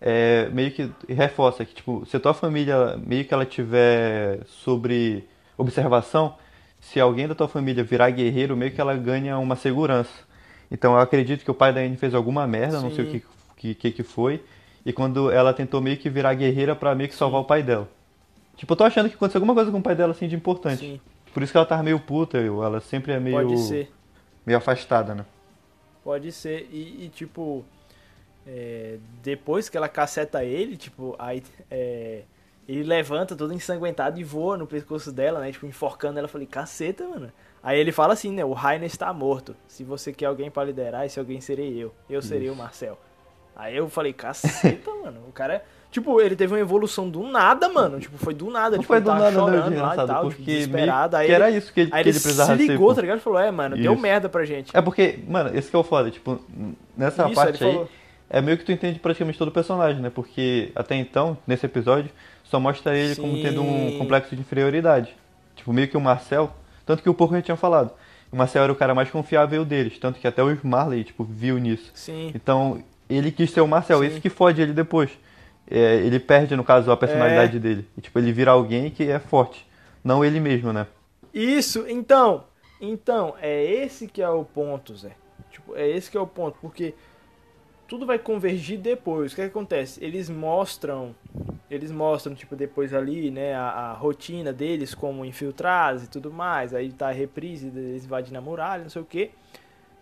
é, 0.00 0.48
meio 0.52 0.70
que 0.70 0.92
reforça 1.08 1.64
que, 1.64 1.74
tipo, 1.74 2.04
se 2.06 2.16
a 2.16 2.20
tua 2.20 2.34
família 2.34 2.96
meio 3.04 3.24
que 3.24 3.34
ela 3.34 3.44
tiver 3.44 4.40
sobre 4.46 5.28
observação, 5.58 6.36
se 6.80 7.00
alguém 7.00 7.26
da 7.26 7.34
tua 7.34 7.48
família 7.48 7.82
virar 7.82 8.10
guerreiro, 8.10 8.56
meio 8.56 8.70
que 8.70 8.80
ela 8.80 8.94
ganha 8.94 9.38
uma 9.38 9.56
segurança. 9.56 10.12
Então 10.70 10.92
eu 10.92 11.00
acredito 11.00 11.44
que 11.44 11.50
o 11.50 11.54
pai 11.54 11.72
da 11.72 11.80
Anne 11.80 11.96
fez 11.96 12.14
alguma 12.14 12.46
merda, 12.46 12.80
não 12.80 12.90
sei 12.92 13.04
o 13.06 13.10
Sim. 13.10 13.18
que, 13.20 13.26
que, 13.56 13.74
que 13.74 13.90
que 13.90 14.02
foi, 14.02 14.42
e 14.84 14.92
quando 14.92 15.30
ela 15.32 15.52
tentou 15.52 15.80
meio 15.80 15.96
que 15.96 16.08
virar 16.08 16.34
guerreira 16.34 16.76
pra 16.76 16.94
meio 16.94 17.08
que 17.08 17.14
salvar 17.16 17.40
o 17.40 17.44
pai 17.44 17.62
dela. 17.62 17.88
Tipo, 18.56 18.72
eu 18.72 18.76
tô 18.76 18.84
achando 18.84 19.08
que 19.08 19.14
aconteceu 19.14 19.38
alguma 19.38 19.54
coisa 19.54 19.70
com 19.70 19.78
o 19.78 19.82
pai 19.82 19.94
dela 19.94 20.12
assim 20.12 20.26
de 20.28 20.34
importante. 20.36 20.78
Sim, 20.80 21.00
Por 21.34 21.42
isso 21.42 21.52
que 21.52 21.58
ela 21.58 21.66
tava 21.66 21.82
meio 21.82 22.00
puta, 22.00 22.38
eu- 22.38 22.62
ela 22.64 22.80
sempre 22.80 23.12
é 23.12 23.20
meio, 23.20 23.36
pode 23.36 23.58
ser. 23.58 23.92
meio 24.46 24.56
afastada, 24.58 25.14
né? 25.14 25.26
Pode 26.02 26.32
ser. 26.32 26.68
E, 26.72 27.04
e, 27.04 27.08
tipo, 27.08 27.64
é, 28.46 28.96
depois 29.22 29.68
que 29.68 29.76
ela 29.76 29.88
caceta 29.88 30.42
ele, 30.44 30.76
tipo, 30.76 31.14
aí 31.18 31.42
é, 31.70 32.22
ele 32.68 32.82
levanta 32.84 33.34
todo 33.36 33.52
ensanguentado 33.52 34.18
e 34.18 34.24
voa 34.24 34.56
no 34.56 34.66
pescoço 34.66 35.12
dela, 35.12 35.40
né? 35.40 35.52
Tipo, 35.52 35.66
enforcando 35.66 36.18
ela. 36.18 36.26
Eu 36.26 36.30
falei, 36.30 36.46
caceta, 36.46 37.06
mano. 37.06 37.30
Aí 37.62 37.78
ele 37.78 37.90
fala 37.92 38.12
assim, 38.12 38.30
né? 38.30 38.44
O 38.44 38.52
Rainer 38.52 38.86
está 38.86 39.12
morto. 39.12 39.54
Se 39.68 39.82
você 39.84 40.12
quer 40.12 40.26
alguém 40.26 40.50
pra 40.50 40.64
liderar, 40.64 41.04
esse 41.04 41.18
alguém 41.18 41.40
serei 41.40 41.76
eu. 41.76 41.92
Eu 42.08 42.22
serei 42.22 42.48
o 42.48 42.54
Marcel. 42.56 42.96
Aí 43.54 43.76
eu 43.76 43.88
falei, 43.88 44.12
caceta, 44.12 44.90
mano. 45.02 45.20
O 45.28 45.32
cara. 45.32 45.64
Tipo, 45.96 46.20
ele 46.20 46.36
teve 46.36 46.52
uma 46.52 46.60
evolução 46.60 47.08
do 47.08 47.22
nada, 47.22 47.70
mano. 47.70 47.98
Tipo, 47.98 48.18
foi 48.18 48.34
do 48.34 48.50
nada. 48.50 48.76
Não 48.76 48.82
tipo, 48.82 48.92
foi 48.92 49.00
do 49.00 49.08
nada, 49.08 49.30
não, 49.30 49.46
chorando 49.46 49.74
de 49.74 49.80
lá 49.80 49.94
e 49.94 49.96
tal, 49.96 50.06
tipo, 50.06 50.22
porque 50.36 50.42
desesperado. 50.42 51.16
Aí 51.16 51.26
que 51.26 51.32
era 51.32 51.50
isso 51.50 51.72
que 51.72 51.80
ele, 51.80 51.90
que 51.90 51.96
ele 51.96 52.08
ele 52.10 52.20
precisava 52.20 52.54
se 52.54 52.66
ligou, 52.66 52.90
ser. 52.90 52.96
tá 52.96 53.00
ligado? 53.00 53.16
Ele 53.16 53.22
falou, 53.22 53.38
é, 53.38 53.50
mano, 53.50 53.76
deu 53.78 53.94
Isso. 53.94 54.02
merda 54.02 54.28
pra 54.28 54.44
gente. 54.44 54.76
É 54.76 54.82
porque, 54.82 55.20
mano, 55.26 55.56
esse 55.56 55.70
que 55.70 55.74
é 55.74 55.78
o 55.78 55.82
foda, 55.82 56.10
tipo, 56.10 56.38
nessa 56.94 57.24
Isso, 57.24 57.34
parte 57.34 57.64
aí, 57.64 57.72
falou. 57.72 57.88
é 58.28 58.42
meio 58.42 58.58
que 58.58 58.64
tu 58.66 58.72
entende 58.72 58.98
praticamente 58.98 59.38
todo 59.38 59.48
o 59.48 59.50
personagem, 59.50 60.02
né? 60.02 60.10
Porque 60.10 60.70
até 60.74 60.96
então, 60.96 61.38
nesse 61.46 61.64
episódio, 61.64 62.10
só 62.44 62.60
mostra 62.60 62.94
ele 62.94 63.16
como 63.16 63.34
Sim. 63.34 63.42
tendo 63.42 63.62
um 63.62 63.96
complexo 63.96 64.36
de 64.36 64.42
inferioridade. 64.42 65.16
Tipo, 65.54 65.72
meio 65.72 65.88
que 65.88 65.96
o 65.96 66.00
Marcel, 66.02 66.54
tanto 66.84 67.02
que 67.02 67.08
o 67.08 67.14
pouco 67.14 67.34
já 67.34 67.40
tinha 67.40 67.56
falado, 67.56 67.90
o 68.30 68.36
Marcel 68.36 68.64
era 68.64 68.72
o 68.72 68.76
cara 68.76 68.94
mais 68.94 69.08
confiável 69.10 69.64
deles, 69.64 69.98
tanto 69.98 70.20
que 70.20 70.28
até 70.28 70.42
o 70.42 70.58
Marley, 70.62 71.04
tipo, 71.04 71.24
viu 71.24 71.56
nisso. 71.56 71.90
Sim. 71.94 72.32
Então, 72.34 72.84
ele 73.08 73.30
quis 73.32 73.50
ser 73.50 73.62
o 73.62 73.66
Marcel, 73.66 74.00
Sim. 74.00 74.06
isso 74.08 74.20
que 74.20 74.28
fode 74.28 74.60
ele 74.60 74.74
depois. 74.74 75.10
É, 75.68 75.96
ele 75.96 76.20
perde, 76.20 76.54
no 76.56 76.62
caso, 76.64 76.90
a 76.90 76.94
É. 76.94 76.96
personalidade 76.96 77.58
dele. 77.58 77.88
E, 77.96 78.00
tipo, 78.00 78.18
ele 78.18 78.32
vira 78.32 78.52
alguém 78.52 78.90
que 78.90 79.04
é 79.10 79.18
forte, 79.18 79.66
não 80.04 80.24
ele 80.24 80.38
mesmo, 80.40 80.72
né? 80.72 80.86
Isso, 81.34 81.84
então, 81.88 82.44
então, 82.80 83.34
é 83.40 83.64
esse 83.64 84.06
que 84.06 84.22
é 84.22 84.28
o 84.28 84.44
ponto, 84.44 84.94
Zé. 84.96 85.12
Tipo, 85.50 85.74
é 85.76 85.88
esse 85.88 86.10
que 86.10 86.16
é 86.16 86.20
o 86.20 86.26
ponto, 86.26 86.56
porque 86.60 86.94
tudo 87.88 88.06
vai 88.06 88.18
convergir 88.18 88.78
depois. 88.78 89.32
O 89.32 89.36
que, 89.36 89.42
que 89.42 89.48
acontece? 89.48 90.02
Eles 90.04 90.28
mostram, 90.28 91.14
eles 91.70 91.90
mostram, 91.90 92.34
tipo, 92.34 92.54
depois 92.56 92.92
ali, 92.94 93.30
né, 93.30 93.54
a, 93.54 93.68
a 93.68 93.92
rotina 93.92 94.52
deles 94.52 94.94
como 94.94 95.24
infiltrados 95.24 96.04
e 96.04 96.08
tudo 96.08 96.32
mais. 96.32 96.72
Aí 96.74 96.92
tá 96.92 97.08
a 97.08 97.12
reprise 97.12 97.70
deles 97.70 98.04
invadindo 98.04 98.38
a 98.38 98.40
muralha, 98.40 98.82
não 98.82 98.90
sei 98.90 99.02
o 99.02 99.04
que. 99.04 99.30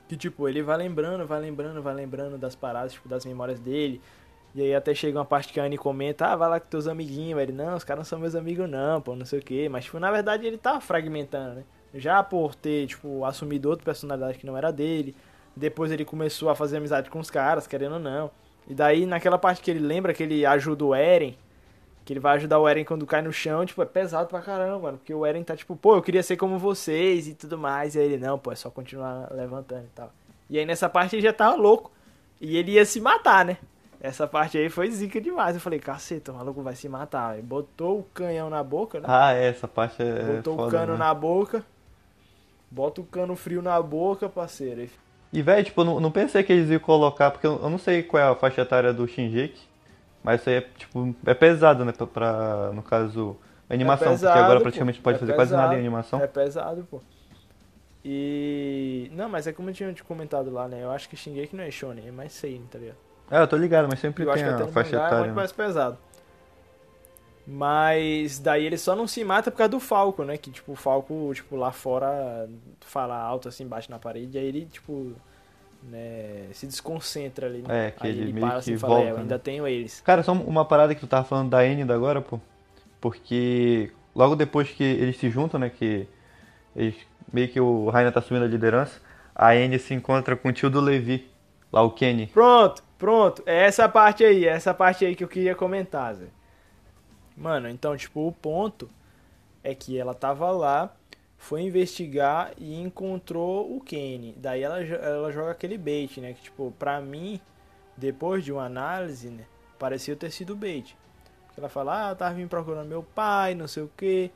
Que, 0.09 0.16
tipo, 0.16 0.49
ele 0.49 0.62
vai 0.62 0.76
lembrando, 0.76 1.26
vai 1.26 1.40
lembrando, 1.40 1.80
vai 1.83 1.94
lembrando 1.94 2.37
das 2.37 2.54
paradas, 2.54 2.92
tipo, 2.92 3.09
das 3.09 3.25
memórias 3.25 3.59
dele. 3.59 4.00
E 4.54 4.62
aí 4.62 4.75
até 4.75 4.94
chega 4.94 5.18
uma 5.18 5.25
parte 5.25 5.52
que 5.52 5.58
a 5.58 5.64
Anne 5.64 5.76
comenta, 5.76 6.26
ah, 6.26 6.37
vai 6.37 6.49
lá 6.49 6.61
com 6.61 6.68
teus 6.68 6.87
amiguinhos, 6.87 7.40
ele, 7.40 7.52
não, 7.52 7.75
os 7.75 7.82
caras 7.82 8.00
não 8.00 8.04
são 8.04 8.20
meus 8.20 8.37
amigos 8.37 8.70
não, 8.70 9.00
pô, 9.00 9.16
não 9.16 9.26
sei 9.26 9.40
o 9.40 9.42
que. 9.42 9.68
Mas, 9.68 9.84
tipo, 9.84 9.99
na 9.99 10.12
verdade 10.12 10.46
ele 10.46 10.56
tá 10.56 10.80
fragmentando, 10.80 11.56
né? 11.56 11.64
Já 11.92 12.23
por 12.23 12.54
ter, 12.54 12.87
tipo, 12.87 13.25
assumido 13.25 13.68
outra 13.68 13.84
personalidade 13.84 14.38
que 14.38 14.46
não 14.46 14.56
era 14.56 14.73
dele. 14.73 15.14
Depois 15.56 15.90
ele 15.90 16.04
começou 16.04 16.50
a 16.50 16.54
fazer 16.54 16.76
amizade 16.76 17.11
com 17.11 17.18
os 17.18 17.30
caras, 17.30 17.66
querendo 17.66 17.94
ou 17.94 17.99
não. 17.99 18.30
E 18.68 18.75
daí, 18.75 19.06
naquela 19.06 19.38
parte 19.38 19.61
que 19.61 19.70
ele 19.70 19.80
lembra 19.80 20.14
que 20.14 20.23
ele 20.23 20.46
ajuda 20.46 20.84
o 20.84 20.94
Eren, 20.94 21.37
que 22.04 22.12
ele 22.12 22.20
vai 22.20 22.37
ajudar 22.37 22.58
o 22.58 22.68
Eren 22.68 22.84
quando 22.84 23.06
cai 23.06 23.23
no 23.23 23.32
chão, 23.32 23.64
tipo, 23.66 23.82
é 23.82 23.87
pesado 23.87 24.28
pra 24.28 24.40
caramba, 24.40 24.78
mano. 24.78 24.99
Porque 24.99 25.14
o 25.14 25.26
Eren 25.26 25.42
tá 25.42 25.56
tipo, 25.56 25.76
pô, 25.76 25.96
eu 25.96 26.02
queria 26.02 26.23
ser 26.23 26.37
como 26.37 26.58
vocês 26.58 27.26
e 27.28 27.34
tudo 27.34 27.58
mais. 27.58 27.94
E 27.94 27.99
aí 27.99 28.06
ele, 28.06 28.18
não, 28.18 28.38
pô, 28.38 28.52
é 28.52 28.56
só 28.56 28.70
continuar 28.70 29.32
levantando 29.32 29.84
e 29.84 29.94
tal. 29.94 30.12
E 30.49 30.58
aí 30.58 30.66
nessa 30.66 30.88
parte 30.88 31.16
ele 31.16 31.23
já 31.23 31.32
tava 31.32 31.56
louco. 31.56 31.90
E 32.40 32.56
ele 32.56 32.73
ia 32.73 32.84
se 32.84 33.00
matar, 33.00 33.44
né? 33.44 33.58
Essa 34.04 34.26
parte 34.26 34.58
aí 34.58 34.68
foi 34.68 34.90
zica 34.90 35.18
demais. 35.18 35.54
Eu 35.54 35.62
falei, 35.62 35.78
caceta, 35.78 36.30
o 36.30 36.34
maluco 36.34 36.61
vai 36.61 36.75
se 36.76 36.87
matar. 36.90 37.30
velho. 37.30 37.42
Botou 37.42 38.00
o 38.00 38.02
canhão 38.02 38.50
na 38.50 38.62
boca, 38.62 39.00
né? 39.00 39.06
Ah, 39.08 39.32
é, 39.32 39.46
essa 39.49 39.66
parte 39.66 40.02
é 40.02 40.37
Botou 40.37 40.56
foda, 40.56 40.68
o 40.68 40.70
cano 40.70 40.92
né? 40.92 40.99
na 40.99 41.14
boca. 41.14 41.64
Bota 42.70 43.00
o 43.00 43.04
cano 43.04 43.34
frio 43.34 43.62
na 43.62 43.80
boca, 43.80 44.28
parceiro. 44.28 44.90
E 45.32 45.40
velho, 45.40 45.64
tipo, 45.64 45.82
não, 45.84 46.00
não 46.00 46.11
pensei 46.11 46.42
que 46.42 46.52
eles 46.52 46.68
iam 46.68 46.80
colocar, 46.80 47.30
porque 47.30 47.46
eu, 47.46 47.58
eu 47.62 47.70
não 47.70 47.78
sei 47.78 48.02
qual 48.02 48.23
é 48.23 48.26
a 48.28 48.34
faixa 48.34 48.61
etária 48.61 48.92
do 48.92 49.08
Shinjeki, 49.08 49.62
mas 50.23 50.40
isso 50.42 50.50
aí 50.50 50.56
é, 50.56 50.61
tipo, 50.61 51.16
é 51.25 51.32
pesado, 51.32 51.82
né, 51.82 51.92
pra, 51.92 52.06
pra, 52.06 52.73
no 52.75 52.82
caso, 52.82 53.37
animação, 53.70 54.18
porque 54.18 54.20
pesado, 54.26 54.38
agora 54.38 54.61
pô. 54.61 54.64
praticamente 54.64 55.00
pode 55.00 55.16
É 55.16 55.20
fazer 55.20 55.32
quase 55.32 55.52
nada 55.56 55.68
em 55.75 55.78
pesado. 55.78 55.80
animação. 55.80 56.20
É 56.20 56.26
pesado, 56.26 56.87
pô. 56.90 57.00
E. 58.04 59.11
Não, 59.14 59.28
mas 59.30 59.46
é 59.46 59.52
como 59.52 59.70
eu 59.70 59.75
tinha 59.75 59.92
te 59.94 60.04
comentado 60.04 60.50
lá, 60.50 60.68
né? 60.68 60.82
Eu 60.82 60.90
acho 60.90 61.08
que 61.08 61.16
Shingeki 61.16 61.56
não 61.56 61.64
é 61.64 61.70
Shonen, 61.70 62.06
é 62.08 62.12
mais 62.12 62.32
Seinen, 62.34 62.66
tá 62.66 62.78
ligado? 62.78 62.99
É, 63.31 63.40
eu 63.40 63.49
tô 63.49 63.57
ligado, 63.57 63.88
mas 63.88 63.99
sempre 64.00 64.25
Eu 64.25 64.31
acho 64.31 64.43
tem 64.43 64.49
que 64.49 64.54
até 64.54 64.62
a 64.62 64.66
no 64.66 64.73
faixa 64.73 64.90
mangá 64.93 65.02
é 65.04 65.07
etária, 65.07 65.25
muito 65.25 65.31
né? 65.31 65.37
mais 65.37 65.52
pesado. 65.52 65.99
Mas 67.47 68.38
daí 68.38 68.64
ele 68.64 68.78
só 68.78 68.97
não 68.97 69.07
se 69.07 69.23
mata 69.23 69.50
por 69.50 69.59
causa 69.59 69.71
do 69.71 69.81
Falco, 69.81 70.25
né? 70.25 70.37
Que 70.38 70.50
tipo, 70.50 70.73
o 70.73 70.76
Falco, 70.76 71.31
tipo, 71.35 71.57
lá 71.57 71.73
fora 71.73 72.49
fala 72.81 73.16
alto 73.16 73.49
assim, 73.49 73.66
bate 73.66 73.90
na 73.90 73.99
parede, 73.99 74.38
aí 74.38 74.47
ele, 74.47 74.64
tipo, 74.66 75.12
né, 75.83 76.47
se 76.52 76.66
desconcentra 76.66 77.47
ali. 77.47 77.62
né? 77.66 77.88
É, 77.88 77.90
que 77.90 78.07
aí 78.07 78.12
ele 78.12 78.23
ele 78.23 78.33
meio 78.33 78.47
para 78.47 78.54
que 78.54 78.61
assim 78.61 78.78
fala, 78.78 79.00
é, 79.00 79.11
eu 79.11 79.14
né? 79.16 79.21
ainda 79.23 79.38
tenho 79.38 79.66
eles. 79.66 80.00
Cara, 80.00 80.23
só 80.23 80.33
uma 80.33 80.64
parada 80.64 80.95
que 80.95 81.00
tu 81.00 81.07
tava 81.07 81.25
falando 81.25 81.50
da 81.50 81.64
Enid 81.66 81.90
agora, 81.93 82.21
pô. 82.23 82.40
Porque 83.00 83.93
logo 84.14 84.35
depois 84.37 84.71
que 84.71 84.83
eles 84.83 85.16
se 85.19 85.28
juntam, 85.28 85.61
né? 85.61 85.71
Que 85.71 86.07
eles, 86.75 86.95
meio 87.33 87.49
que 87.49 87.61
o 87.61 87.90
Raina 87.90 88.12
tá 88.12 88.21
assumindo 88.21 88.47
a 88.47 88.49
liderança, 88.49 89.00
a 89.35 89.54
Enid 89.57 89.81
se 89.83 89.93
encontra 89.93 90.37
com 90.37 90.49
o 90.49 90.52
tio 90.52 90.71
do 90.71 90.81
Levi, 90.81 91.28
lá 91.73 91.83
o 91.83 91.90
Kenny. 91.90 92.28
Pronto, 92.28 92.83
pronto. 92.98 93.42
É 93.46 93.64
essa 93.64 93.88
parte 93.88 94.24
aí, 94.24 94.46
é 94.46 94.50
essa 94.50 94.74
parte 94.74 95.04
aí 95.04 95.14
que 95.14 95.24
eu 95.24 95.28
queria 95.28 95.54
comentar, 95.54 96.14
Zé. 96.14 96.26
Mano, 97.36 97.68
então, 97.68 97.96
tipo, 97.96 98.26
o 98.26 98.32
ponto 98.32 98.88
é 99.62 99.74
que 99.74 99.98
ela 99.98 100.14
tava 100.14 100.50
lá, 100.50 100.94
foi 101.36 101.62
investigar 101.62 102.52
e 102.56 102.80
encontrou 102.80 103.76
o 103.76 103.80
Kenny. 103.80 104.34
Daí 104.36 104.62
ela, 104.62 104.80
ela 104.82 105.32
joga 105.32 105.50
aquele 105.50 105.76
bait, 105.76 106.20
né? 106.20 106.32
Que, 106.32 106.42
tipo, 106.42 106.72
pra 106.78 107.00
mim, 107.00 107.40
depois 107.96 108.44
de 108.44 108.52
uma 108.52 108.64
análise, 108.64 109.28
né? 109.28 109.44
Parecia 109.78 110.16
ter 110.16 110.30
sido 110.30 110.54
bait. 110.54 110.96
Porque 111.46 111.60
ela 111.60 111.68
fala, 111.68 112.10
ah, 112.10 112.14
tava 112.14 112.34
vindo 112.34 112.48
procurando 112.48 112.88
meu 112.88 113.02
pai, 113.02 113.54
não 113.54 113.66
sei 113.66 113.82
o 113.82 113.90
que. 113.96 114.30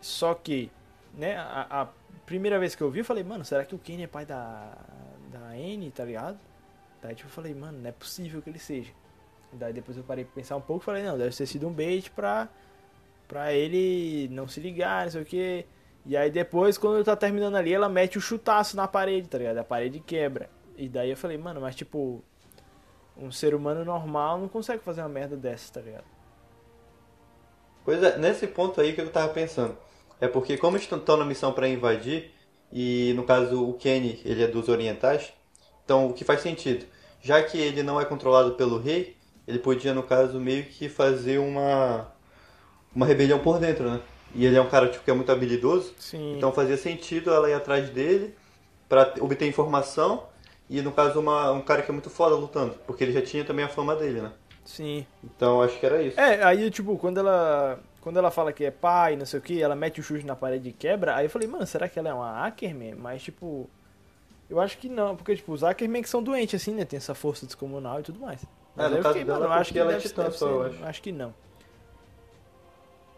Só 0.00 0.34
que, 0.34 0.70
né, 1.14 1.36
a, 1.36 1.82
a 1.82 1.88
primeira 2.24 2.58
vez 2.58 2.74
que 2.74 2.82
eu 2.82 2.90
vi, 2.90 3.00
eu 3.00 3.04
falei, 3.04 3.22
mano, 3.22 3.44
será 3.44 3.64
que 3.64 3.74
o 3.74 3.78
Kenny 3.78 4.04
é 4.04 4.06
pai 4.06 4.24
da, 4.24 4.72
da 5.30 5.40
Anne, 5.50 5.90
tá 5.90 6.04
ligado? 6.04 6.38
Daí, 7.02 7.14
tipo, 7.14 7.28
eu 7.28 7.32
falei, 7.32 7.54
mano, 7.54 7.78
não 7.78 7.88
é 7.88 7.92
possível 7.92 8.42
que 8.42 8.50
ele 8.50 8.58
seja. 8.58 8.92
Daí 9.52 9.72
depois 9.72 9.96
eu 9.96 10.04
parei 10.04 10.24
pra 10.24 10.34
pensar 10.34 10.56
um 10.56 10.60
pouco 10.60 10.82
e 10.82 10.86
falei, 10.86 11.02
não, 11.02 11.18
deve 11.18 11.34
ter 11.34 11.46
sido 11.46 11.66
um 11.66 11.72
bait 11.72 12.10
pra, 12.10 12.48
pra 13.26 13.52
ele 13.52 14.28
não 14.30 14.46
se 14.46 14.60
ligar, 14.60 15.04
não 15.04 15.12
sei 15.12 15.22
o 15.22 15.24
que. 15.24 15.66
E 16.06 16.16
aí 16.16 16.30
depois, 16.30 16.78
quando 16.78 16.96
ele 16.96 17.04
tá 17.04 17.16
terminando 17.16 17.56
ali, 17.56 17.72
ela 17.72 17.88
mete 17.88 18.16
o 18.16 18.20
chutaço 18.20 18.76
na 18.76 18.86
parede, 18.86 19.28
tá 19.28 19.38
ligado? 19.38 19.58
A 19.58 19.64
parede 19.64 20.00
quebra. 20.00 20.48
E 20.76 20.88
daí 20.88 21.10
eu 21.10 21.16
falei, 21.16 21.36
mano, 21.36 21.60
mas 21.60 21.74
tipo, 21.74 22.22
um 23.16 23.30
ser 23.30 23.54
humano 23.54 23.84
normal 23.84 24.38
não 24.38 24.48
consegue 24.48 24.82
fazer 24.82 25.02
uma 25.02 25.08
merda 25.08 25.36
dessa, 25.36 25.72
tá 25.72 25.80
ligado? 25.80 26.04
Pois 27.84 28.02
é, 28.02 28.18
nesse 28.18 28.46
ponto 28.46 28.80
aí 28.80 28.92
que 28.92 29.00
eu 29.00 29.10
tava 29.10 29.32
pensando. 29.32 29.76
É 30.20 30.28
porque 30.28 30.56
como 30.56 30.76
estão 30.76 31.16
na 31.16 31.24
missão 31.24 31.52
pra 31.52 31.68
invadir, 31.68 32.30
e 32.72 33.12
no 33.16 33.24
caso 33.24 33.68
o 33.68 33.74
Kenny, 33.74 34.20
ele 34.24 34.42
é 34.42 34.46
dos 34.46 34.68
orientais, 34.68 35.32
então 35.90 36.06
o 36.06 36.12
que 36.12 36.22
faz 36.24 36.40
sentido. 36.40 36.86
Já 37.20 37.42
que 37.42 37.58
ele 37.58 37.82
não 37.82 38.00
é 38.00 38.04
controlado 38.04 38.52
pelo 38.52 38.78
rei, 38.78 39.16
ele 39.46 39.58
podia, 39.58 39.92
no 39.92 40.04
caso, 40.04 40.38
meio 40.38 40.62
que 40.62 40.88
fazer 40.88 41.38
uma, 41.38 42.06
uma 42.94 43.04
rebelião 43.04 43.40
por 43.40 43.58
dentro, 43.58 43.90
né? 43.90 44.00
E 44.32 44.46
ele 44.46 44.56
é 44.56 44.62
um 44.62 44.68
cara 44.68 44.86
tipo, 44.86 45.02
que 45.02 45.10
é 45.10 45.14
muito 45.14 45.32
habilidoso, 45.32 45.92
Sim. 45.98 46.36
então 46.36 46.52
fazia 46.52 46.76
sentido 46.76 47.32
ela 47.32 47.50
ir 47.50 47.54
atrás 47.54 47.90
dele 47.90 48.36
pra 48.88 49.12
obter 49.18 49.48
informação, 49.48 50.28
e 50.68 50.80
no 50.80 50.92
caso 50.92 51.18
uma, 51.18 51.50
um 51.50 51.60
cara 51.60 51.82
que 51.82 51.90
é 51.90 51.92
muito 51.92 52.08
foda 52.08 52.36
lutando, 52.36 52.76
porque 52.86 53.02
ele 53.02 53.12
já 53.12 53.20
tinha 53.20 53.44
também 53.44 53.64
a 53.64 53.68
fama 53.68 53.96
dele, 53.96 54.20
né? 54.20 54.30
Sim. 54.64 55.04
Então 55.24 55.60
acho 55.60 55.80
que 55.80 55.84
era 55.84 56.00
isso. 56.00 56.20
É, 56.20 56.44
aí, 56.44 56.70
tipo, 56.70 56.96
quando 56.96 57.18
ela. 57.18 57.80
quando 58.00 58.18
ela 58.18 58.30
fala 58.30 58.52
que 58.52 58.64
é 58.64 58.70
pai, 58.70 59.16
não 59.16 59.26
sei 59.26 59.40
o 59.40 59.42
que, 59.42 59.60
ela 59.60 59.74
mete 59.74 59.98
o 59.98 60.02
chute 60.04 60.24
na 60.24 60.36
parede 60.36 60.68
e 60.68 60.72
quebra, 60.72 61.16
aí 61.16 61.26
eu 61.26 61.30
falei, 61.30 61.48
mano, 61.48 61.66
será 61.66 61.88
que 61.88 61.98
ela 61.98 62.10
é 62.10 62.14
uma 62.14 62.46
Ackerman? 62.46 62.94
Mas, 62.94 63.22
tipo, 63.22 63.68
eu 64.50 64.60
acho 64.60 64.78
que 64.78 64.88
não, 64.88 65.16
porque, 65.16 65.36
tipo, 65.36 65.52
os 65.52 65.64
Ackerman 65.64 66.02
que 66.02 66.08
são 66.10 66.22
doentes, 66.22 66.60
assim, 66.60 66.74
né? 66.74 66.84
Tem 66.84 66.98
essa 66.98 67.14
força 67.14 67.46
descomunal 67.46 68.00
e 68.00 68.02
tudo 68.02 68.20
mais. 68.20 68.44
Mas 68.76 68.86
É, 68.86 68.88
no 68.90 68.96
eu 68.96 69.02
caso 69.02 69.20
fiquei, 69.20 69.24
dela, 69.24 69.46
mano, 69.46 69.46
eu 69.46 69.52
acho 69.52 69.72
que 69.72 69.78
ela 69.78 69.92
é 69.92 69.96
titã 69.96 70.24
deve 70.24 70.36
só, 70.36 70.46
ser, 70.46 70.48
eu 70.48 70.62
acho. 70.62 70.84
acho 70.84 71.02
que 71.02 71.12
não. 71.12 71.34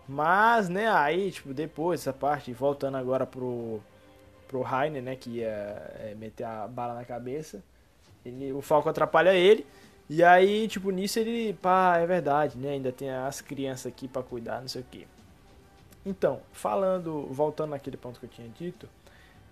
Mas, 0.09 0.69
né, 0.69 0.89
aí, 0.91 1.31
tipo, 1.31 1.55
depois 1.55 2.01
essa 2.01 2.12
parte, 2.12 2.53
voltando 2.53 2.97
agora 2.97 3.25
pro, 3.27 3.81
pro 4.49 4.62
Rainer, 4.62 5.03
né, 5.03 5.17
que 5.17 5.31
ia 5.39 5.49
é, 5.49 6.15
meter 6.19 6.45
a 6.45 6.69
bala 6.69 6.95
na 6.95 7.05
cabeça, 7.05 7.62
ele, 8.25 8.53
o 8.53 8.62
Falco 8.62 8.89
atrapalha 8.89 9.35
ele, 9.35 9.67
e 10.09 10.23
aí, 10.25 10.69
tipo, 10.69 10.91
nisso 10.91 11.19
ele, 11.21 11.55
pá, 11.55 11.99
é 11.99 12.07
verdade, 12.07 12.59
né, 12.59 12.71
ainda 12.73 12.93
tem 12.93 13.11
as 13.11 13.41
crianças 13.41 13.87
aqui 13.87 14.09
pra 14.09 14.23
cuidar, 14.23 14.61
não 14.61 14.69
sei 14.69 14.83
o 14.83 14.87
que. 14.91 15.07
Então, 16.05 16.41
falando, 16.53 17.27
voltando 17.31 17.71
naquele 17.71 17.97
ponto 17.97 18.19
que 18.21 18.27
eu 18.27 18.31
tinha 18.31 18.49
dito, 18.49 18.89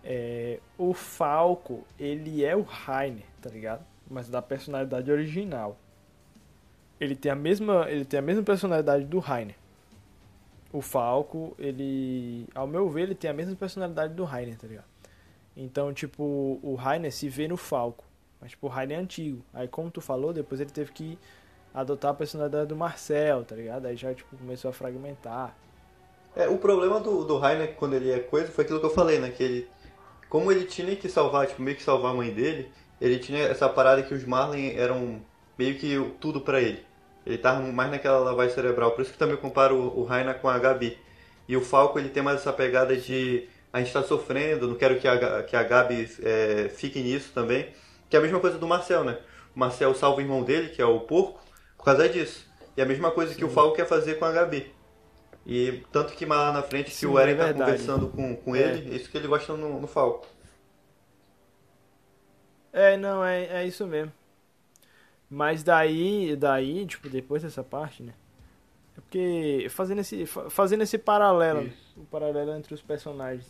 é, 0.04 0.60
o 0.78 0.92
Falco, 0.94 1.84
ele 1.98 2.44
é 2.44 2.56
o 2.56 2.62
Rainer, 2.62 3.24
tá 3.40 3.50
ligado? 3.50 3.84
Mas 4.08 4.28
da 4.28 4.42
personalidade 4.42 5.10
original. 5.10 5.76
Ele 6.98 7.14
tem 7.16 7.32
a 7.32 7.36
mesma, 7.36 7.90
ele 7.90 8.04
tem 8.04 8.18
a 8.18 8.22
mesma 8.22 8.42
personalidade 8.42 9.04
do 9.04 9.18
Rainer. 9.18 9.56
O 10.72 10.80
Falco, 10.80 11.54
ele, 11.58 12.46
ao 12.54 12.66
meu 12.66 12.88
ver, 12.88 13.02
ele 13.02 13.14
tem 13.14 13.30
a 13.30 13.34
mesma 13.34 13.56
personalidade 13.56 14.14
do 14.14 14.24
Rainer, 14.24 14.56
tá 14.56 14.66
ligado? 14.66 14.88
Então, 15.56 15.92
tipo, 15.92 16.60
o 16.62 16.74
Rainer 16.74 17.12
se 17.12 17.28
vê 17.28 17.48
no 17.48 17.56
Falco, 17.56 18.04
mas 18.40 18.50
tipo, 18.50 18.66
o 18.66 18.70
Rainer 18.70 18.98
é 18.98 19.00
antigo. 19.00 19.42
Aí, 19.52 19.66
como 19.66 19.90
tu 19.90 20.00
falou, 20.00 20.32
depois 20.32 20.60
ele 20.60 20.70
teve 20.70 20.92
que 20.92 21.18
adotar 21.74 22.12
a 22.12 22.14
personalidade 22.14 22.68
do 22.68 22.76
Marcel, 22.76 23.44
tá 23.44 23.54
ligado? 23.56 23.86
Aí 23.86 23.96
já 23.96 24.12
tipo 24.14 24.36
começou 24.36 24.70
a 24.70 24.72
fragmentar. 24.72 25.56
É, 26.34 26.48
o 26.48 26.58
problema 26.58 27.00
do, 27.00 27.24
do 27.24 27.38
Rainer 27.38 27.74
quando 27.74 27.94
ele 27.94 28.10
é 28.10 28.20
coisa 28.20 28.50
foi 28.50 28.64
aquilo 28.64 28.80
que 28.80 28.86
eu 28.86 28.90
falei, 28.90 29.18
né? 29.18 29.30
Que 29.30 29.42
ele. 29.42 29.68
Como 30.30 30.52
ele 30.52 30.64
tinha 30.64 30.94
que 30.94 31.08
salvar, 31.08 31.48
tipo, 31.48 31.60
meio 31.60 31.76
que 31.76 31.82
salvar 31.82 32.12
a 32.12 32.14
mãe 32.14 32.30
dele, 32.30 32.70
ele 33.00 33.18
tinha 33.18 33.40
essa 33.40 33.68
parada 33.68 34.00
que 34.00 34.14
os 34.14 34.24
Marlin 34.24 34.76
eram 34.76 35.20
meio 35.58 35.74
que 35.74 35.98
tudo 36.20 36.40
pra 36.40 36.60
ele. 36.60 36.84
Ele 37.26 37.36
tava 37.36 37.60
mais 37.60 37.90
naquela 37.90 38.20
lavagem 38.20 38.54
cerebral. 38.54 38.92
Por 38.92 39.02
isso 39.02 39.12
que 39.12 39.18
também 39.18 39.36
comparo 39.36 39.76
o, 39.76 40.04
Rainer 40.04 40.38
com 40.38 40.48
a 40.48 40.56
Gabi. 40.56 40.96
E 41.48 41.56
o 41.56 41.60
Falco, 41.60 41.98
ele 41.98 42.10
tem 42.10 42.22
mais 42.22 42.40
essa 42.40 42.52
pegada 42.52 42.96
de 42.96 43.48
a 43.72 43.80
gente 43.80 43.92
tá 43.92 44.04
sofrendo, 44.04 44.68
não 44.68 44.76
quero 44.76 44.98
que 45.00 45.08
a, 45.08 45.42
que 45.42 45.56
a 45.56 45.62
Gabi 45.64 46.08
é, 46.22 46.68
fique 46.68 47.00
nisso 47.00 47.32
também. 47.34 47.68
Que 48.08 48.14
é 48.14 48.20
a 48.20 48.22
mesma 48.22 48.38
coisa 48.38 48.56
do 48.56 48.68
Marcel, 48.68 49.02
né? 49.02 49.18
O 49.54 49.58
Marcel 49.58 49.92
salva 49.96 50.18
o 50.18 50.20
irmão 50.20 50.44
dele, 50.44 50.68
que 50.68 50.80
é 50.80 50.86
o 50.86 51.00
porco, 51.00 51.40
por 51.76 51.84
causa 51.84 52.08
disso. 52.08 52.48
E 52.76 52.80
a 52.80 52.86
mesma 52.86 53.10
coisa 53.10 53.34
que 53.34 53.44
o 53.44 53.50
Falco 53.50 53.74
quer 53.74 53.86
fazer 53.86 54.14
com 54.14 54.24
a 54.24 54.30
Gabi. 54.30 54.72
E 55.46 55.82
tanto 55.92 56.14
que 56.14 56.26
mais 56.26 56.40
lá 56.40 56.52
na 56.52 56.62
frente, 56.62 56.96
que 56.96 56.96
Sim, 56.96 57.06
o 57.06 57.18
Eren 57.18 57.36
é 57.40 57.52
tá 57.52 57.52
conversando 57.52 58.08
com, 58.08 58.36
com 58.36 58.54
É. 58.56 58.60
ele, 58.60 58.92
é 58.92 58.96
isso 58.96 59.10
que 59.10 59.16
ele 59.18 59.28
gosta 59.28 59.54
no, 59.56 59.80
no 59.80 59.86
Falco. 59.86 60.26
É, 62.72 62.96
não, 62.96 63.24
é, 63.24 63.44
é 63.62 63.66
isso 63.66 63.86
mesmo. 63.86 64.12
Mas 65.28 65.62
daí, 65.62 66.34
daí, 66.36 66.86
tipo, 66.86 67.08
depois 67.08 67.42
dessa 67.42 67.62
parte, 67.62 68.02
né? 68.02 68.14
É 68.96 69.00
porque 69.00 69.68
fazendo 69.70 70.00
esse, 70.00 70.26
fa- 70.26 70.50
fazendo 70.50 70.82
esse 70.82 70.98
paralelo, 70.98 71.62
Isso. 71.66 72.00
o 72.00 72.04
paralelo 72.06 72.52
entre 72.54 72.74
os 72.74 72.82
personagens. 72.82 73.46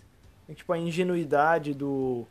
É, 0.49 0.55
tipo, 0.55 0.73
a 0.73 0.79
ingenuidade 0.79 1.75
do 1.75 2.27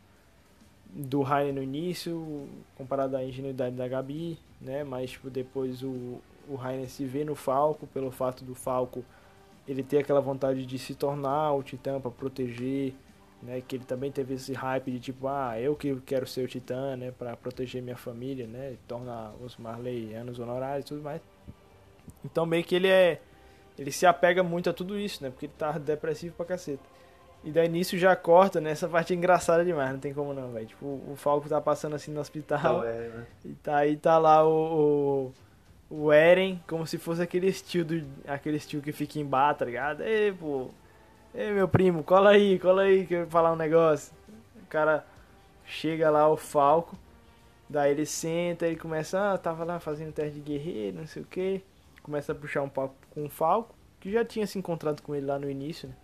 do 0.92 1.22
Rainer 1.22 1.54
no 1.54 1.62
início, 1.62 2.48
comparado 2.76 3.16
à 3.16 3.24
ingenuidade 3.24 3.76
da 3.76 3.86
Gabi, 3.88 4.38
né? 4.60 4.84
Mas, 4.84 5.12
tipo, 5.12 5.30
depois 5.30 5.82
o, 5.82 6.20
o 6.48 6.56
Rainer 6.56 6.88
se 6.90 7.04
vê 7.04 7.24
no 7.24 7.34
Falco, 7.36 7.86
pelo 7.88 8.10
fato 8.10 8.44
do 8.44 8.54
Falco 8.54 9.04
ele 9.70 9.82
ter 9.82 9.98
aquela 9.98 10.20
vontade 10.20 10.66
de 10.66 10.78
se 10.78 10.94
tornar 10.94 11.52
o 11.52 11.62
Titã 11.62 12.00
pra 12.00 12.10
proteger, 12.10 12.94
né? 13.42 13.62
Que 13.66 13.76
ele 13.76 13.84
também 13.84 14.10
teve 14.10 14.34
esse 14.34 14.52
hype 14.52 14.90
de 14.90 14.98
tipo, 14.98 15.28
ah, 15.28 15.58
eu 15.60 15.76
que 15.76 15.94
quero 16.00 16.26
ser 16.26 16.44
o 16.44 16.48
Titã, 16.48 16.96
né? 16.96 17.12
Pra 17.12 17.36
proteger 17.36 17.82
minha 17.82 17.96
família, 17.96 18.46
né? 18.46 18.76
Torna 18.88 19.32
os 19.40 19.56
Marleyanos 19.56 20.38
honorários 20.38 20.84
e 20.86 20.88
tudo 20.88 21.02
mais. 21.02 21.20
Então 22.24 22.44
meio 22.44 22.64
que 22.64 22.74
ele 22.74 22.88
é. 22.88 23.20
Ele 23.78 23.92
se 23.92 24.04
apega 24.04 24.42
muito 24.42 24.68
a 24.68 24.72
tudo 24.72 24.98
isso, 24.98 25.22
né? 25.22 25.30
Porque 25.30 25.46
ele 25.46 25.52
tá 25.56 25.72
depressivo 25.78 26.34
pra 26.34 26.44
caceta. 26.44 26.82
E 27.42 27.50
daí 27.50 27.68
nisso 27.68 27.96
já 27.96 28.14
corta, 28.14 28.60
né? 28.60 28.72
Essa 28.72 28.88
parte 28.88 29.14
é 29.14 29.16
engraçada 29.16 29.64
demais, 29.64 29.92
não 29.92 30.00
tem 30.00 30.12
como 30.12 30.34
não, 30.34 30.50
velho. 30.52 30.66
Tipo, 30.66 31.00
o 31.08 31.14
Falco 31.16 31.48
tá 31.48 31.60
passando 31.60 31.96
assim 31.96 32.10
no 32.10 32.20
hospital. 32.20 32.84
é, 32.84 33.08
né? 33.08 33.26
E 33.44 33.52
tá 33.54 33.76
aí 33.76 33.96
tá 33.96 34.18
lá 34.18 34.46
o, 34.46 35.28
o, 35.28 35.32
o 35.90 36.12
Eren, 36.12 36.62
como 36.68 36.86
se 36.86 36.96
fosse 36.96 37.20
aquele 37.20 37.52
tio 37.52 37.84
do, 37.84 38.02
aquele 38.26 38.58
tio 38.60 38.80
que 38.80 38.92
fica 38.92 39.18
em 39.18 39.24
bar, 39.26 39.54
tá 39.54 39.64
ligado? 39.64 40.02
Ei, 40.02 40.32
pô. 40.32 40.70
Ei, 41.34 41.50
meu 41.52 41.68
primo, 41.68 42.02
cola 42.04 42.30
aí, 42.30 42.58
cola 42.58 42.82
aí 42.82 43.06
que 43.06 43.14
eu 43.14 43.20
vou 43.22 43.30
falar 43.30 43.52
um 43.52 43.56
negócio. 43.56 44.12
O 44.62 44.66
cara 44.66 45.04
chega 45.66 46.08
lá, 46.10 46.28
o 46.28 46.36
Falco. 46.36 46.96
Daí 47.68 47.92
ele 47.92 48.06
senta 48.06 48.68
e 48.68 48.76
começa, 48.76 49.32
ah, 49.32 49.38
tava 49.38 49.62
lá 49.64 49.78
fazendo 49.78 50.12
teste 50.12 50.34
de 50.34 50.40
guerreiro, 50.40 50.98
não 50.98 51.06
sei 51.06 51.22
o 51.22 51.26
que. 51.26 51.62
Começa 52.02 52.32
a 52.32 52.34
puxar 52.34 52.62
um 52.62 52.68
papo 52.68 52.94
com 53.10 53.24
o 53.26 53.28
Falco, 53.28 53.74
que 54.00 54.10
já 54.10 54.24
tinha 54.24 54.46
se 54.46 54.58
encontrado 54.58 55.02
com 55.02 55.14
ele 55.14 55.26
lá 55.26 55.38
no 55.38 55.48
início, 55.50 55.88
né? 55.88 55.94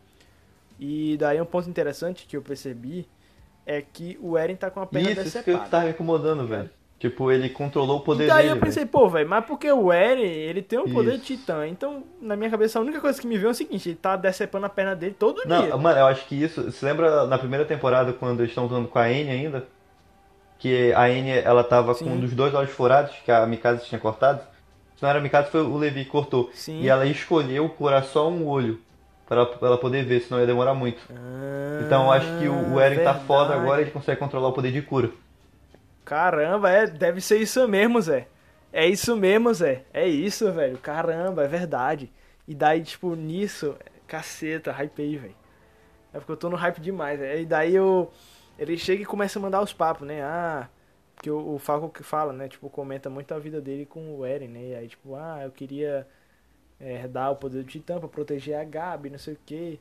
E 0.79 1.16
daí 1.16 1.40
um 1.40 1.46
ponto 1.46 1.68
interessante 1.70 2.27
que 2.27 2.37
eu 2.37 2.42
percebi 2.42 3.09
é 3.64 3.81
que 3.83 4.16
o 4.20 4.37
Eren 4.37 4.55
tá 4.57 4.70
com 4.70 4.81
a 4.81 4.87
perna 4.87 5.11
Isso, 5.11 5.20
isso 5.22 5.38
que 5.42 5.51
decepada. 5.51 5.70
tava 5.70 5.90
incomodando, 5.90 6.46
velho. 6.46 6.70
Tipo, 6.99 7.31
ele 7.31 7.51
controlou 7.51 7.99
o 7.99 8.01
poder 8.01 8.25
E 8.25 8.27
daí 8.29 8.45
dele, 8.49 8.55
eu 8.55 8.61
pensei, 8.61 8.87
pô, 8.87 9.07
velho, 9.09 9.29
mas 9.29 9.45
porque 9.45 9.71
o 9.71 9.93
Eren, 9.93 10.23
ele 10.25 10.63
tem 10.63 10.79
o 10.79 10.89
poder 10.89 11.19
titã. 11.21 11.67
Então, 11.69 12.03
na 12.23 12.35
minha 12.37 12.49
cabeça, 12.49 12.79
a 12.79 12.83
única 12.83 13.01
coisa 13.01 13.21
que 13.21 13.27
me 13.27 13.37
veio 13.37 13.49
é 13.49 13.51
o 13.51 13.55
seguinte, 13.55 13.91
ele 13.91 13.97
tá 13.97 14.17
decepando 14.17 14.65
a 14.65 14.69
perna 14.71 14.97
dele 14.97 15.15
todo 15.19 15.43
Não, 15.45 15.63
dia. 15.63 15.77
mano, 15.77 15.99
eu 16.01 16.07
acho 16.07 16.27
que 16.27 16.35
isso. 16.35 16.63
Você 16.73 16.87
lembra 16.87 17.27
na 17.27 17.37
primeira 17.37 17.67
temporada 17.67 18.15
quando 18.15 18.41
eles 18.41 18.51
estão 18.51 18.65
lutando 18.65 18.89
com 18.89 18.99
a 18.99 19.03
Anne 19.05 19.29
ainda? 19.31 19.67
Que 20.59 20.93
a 20.95 21.03
Anne 21.05 21.31
ela 21.33 21.63
tava 21.63 21.95
com 21.95 22.05
Sim. 22.05 22.13
um 22.13 22.21
dos 22.21 22.33
dois 22.33 22.55
olhos 22.55 22.71
furados 22.71 23.15
que 23.25 23.31
a 23.31 23.47
Mikasa 23.47 23.85
tinha 23.85 23.99
cortado? 24.01 24.41
Se 24.97 25.03
não 25.03 25.11
era 25.11 25.19
a 25.19 25.23
Mikasa, 25.23 25.49
foi 25.49 25.61
o 25.61 25.77
Levi 25.77 26.05
que 26.05 26.11
cortou. 26.11 26.49
Sim. 26.55 26.81
E 26.81 26.89
ela 26.89 27.05
escolheu 27.05 27.69
curar 27.69 28.05
só 28.05 28.27
um 28.31 28.47
olho 28.49 28.81
pra, 29.27 29.45
pra 29.45 29.69
ela 29.69 29.77
poder 29.79 30.03
ver, 30.07 30.21
senão 30.21 30.41
ia 30.41 30.47
demorar 30.47 30.73
muito. 30.73 31.03
Ah, 31.11 31.83
Então 31.85 32.05
eu 32.07 32.13
acho 32.13 32.39
que 32.39 32.49
o, 32.49 32.75
o 32.75 32.81
Eren 32.81 32.97
tá 33.05 33.13
verdade. 33.13 33.27
foda 33.27 33.55
agora, 33.55 33.83
ele 33.83 33.91
consegue 33.91 34.19
controlar 34.19 34.49
o 34.49 34.53
poder 34.53 34.73
de 34.73 34.81
cura. 34.81 35.11
Caramba, 36.07 36.71
é, 36.71 36.87
deve 36.87 37.21
ser 37.21 37.38
isso 37.38 37.66
mesmo, 37.66 38.01
Zé. 38.01 38.29
É 38.73 38.87
isso 38.87 39.16
mesmo, 39.16 39.53
Zé. 39.53 39.85
É 39.92 40.07
isso, 40.07 40.53
velho. 40.53 40.79
Caramba, 40.79 41.45
é 41.45 41.49
verdade. 41.49 42.12
E 42.47 42.55
daí, 42.55 42.81
tipo, 42.83 43.16
nisso, 43.16 43.77
caceta, 44.07 44.71
hypei, 44.71 45.19
velho. 45.19 45.35
É 46.14 46.19
porque 46.19 46.31
eu 46.31 46.37
tô 46.37 46.49
no 46.49 46.55
hype 46.57 46.81
demais, 46.81 47.19
velho. 47.19 47.40
E 47.42 47.45
daí 47.45 47.75
eu. 47.75 48.12
Ele 48.57 48.79
chega 48.79 49.03
e 49.03 49.07
começa 49.07 49.38
a 49.38 49.42
mandar 49.42 49.61
os 49.61 49.73
papos, 49.73 50.07
né? 50.07 50.23
Ah. 50.23 50.69
Porque 51.16 51.29
o, 51.29 51.55
o 51.55 51.59
Falco 51.59 51.88
que 51.88 52.05
fala, 52.05 52.33
né? 52.33 52.49
Tipo, 52.49 52.71
comenta 52.71 53.11
muito 53.11 53.35
a 53.35 53.38
vida 53.40 53.61
dele 53.61 53.85
com 53.85 54.16
o 54.16 54.25
Eren, 54.25 54.49
né? 54.49 54.62
E 54.62 54.75
aí, 54.77 54.88
tipo, 54.88 55.16
ah, 55.16 55.40
eu 55.42 55.51
queria 55.51 56.07
é, 56.79 57.09
dar 57.09 57.31
o 57.33 57.37
poder 57.37 57.64
do 57.64 57.69
Titã 57.69 57.99
pra 57.99 58.09
proteger 58.09 58.57
a 58.57 58.64
Gabi, 58.64 59.11
não 59.11 59.19
sei 59.19 59.35
o 59.35 59.38
quê. 59.45 59.81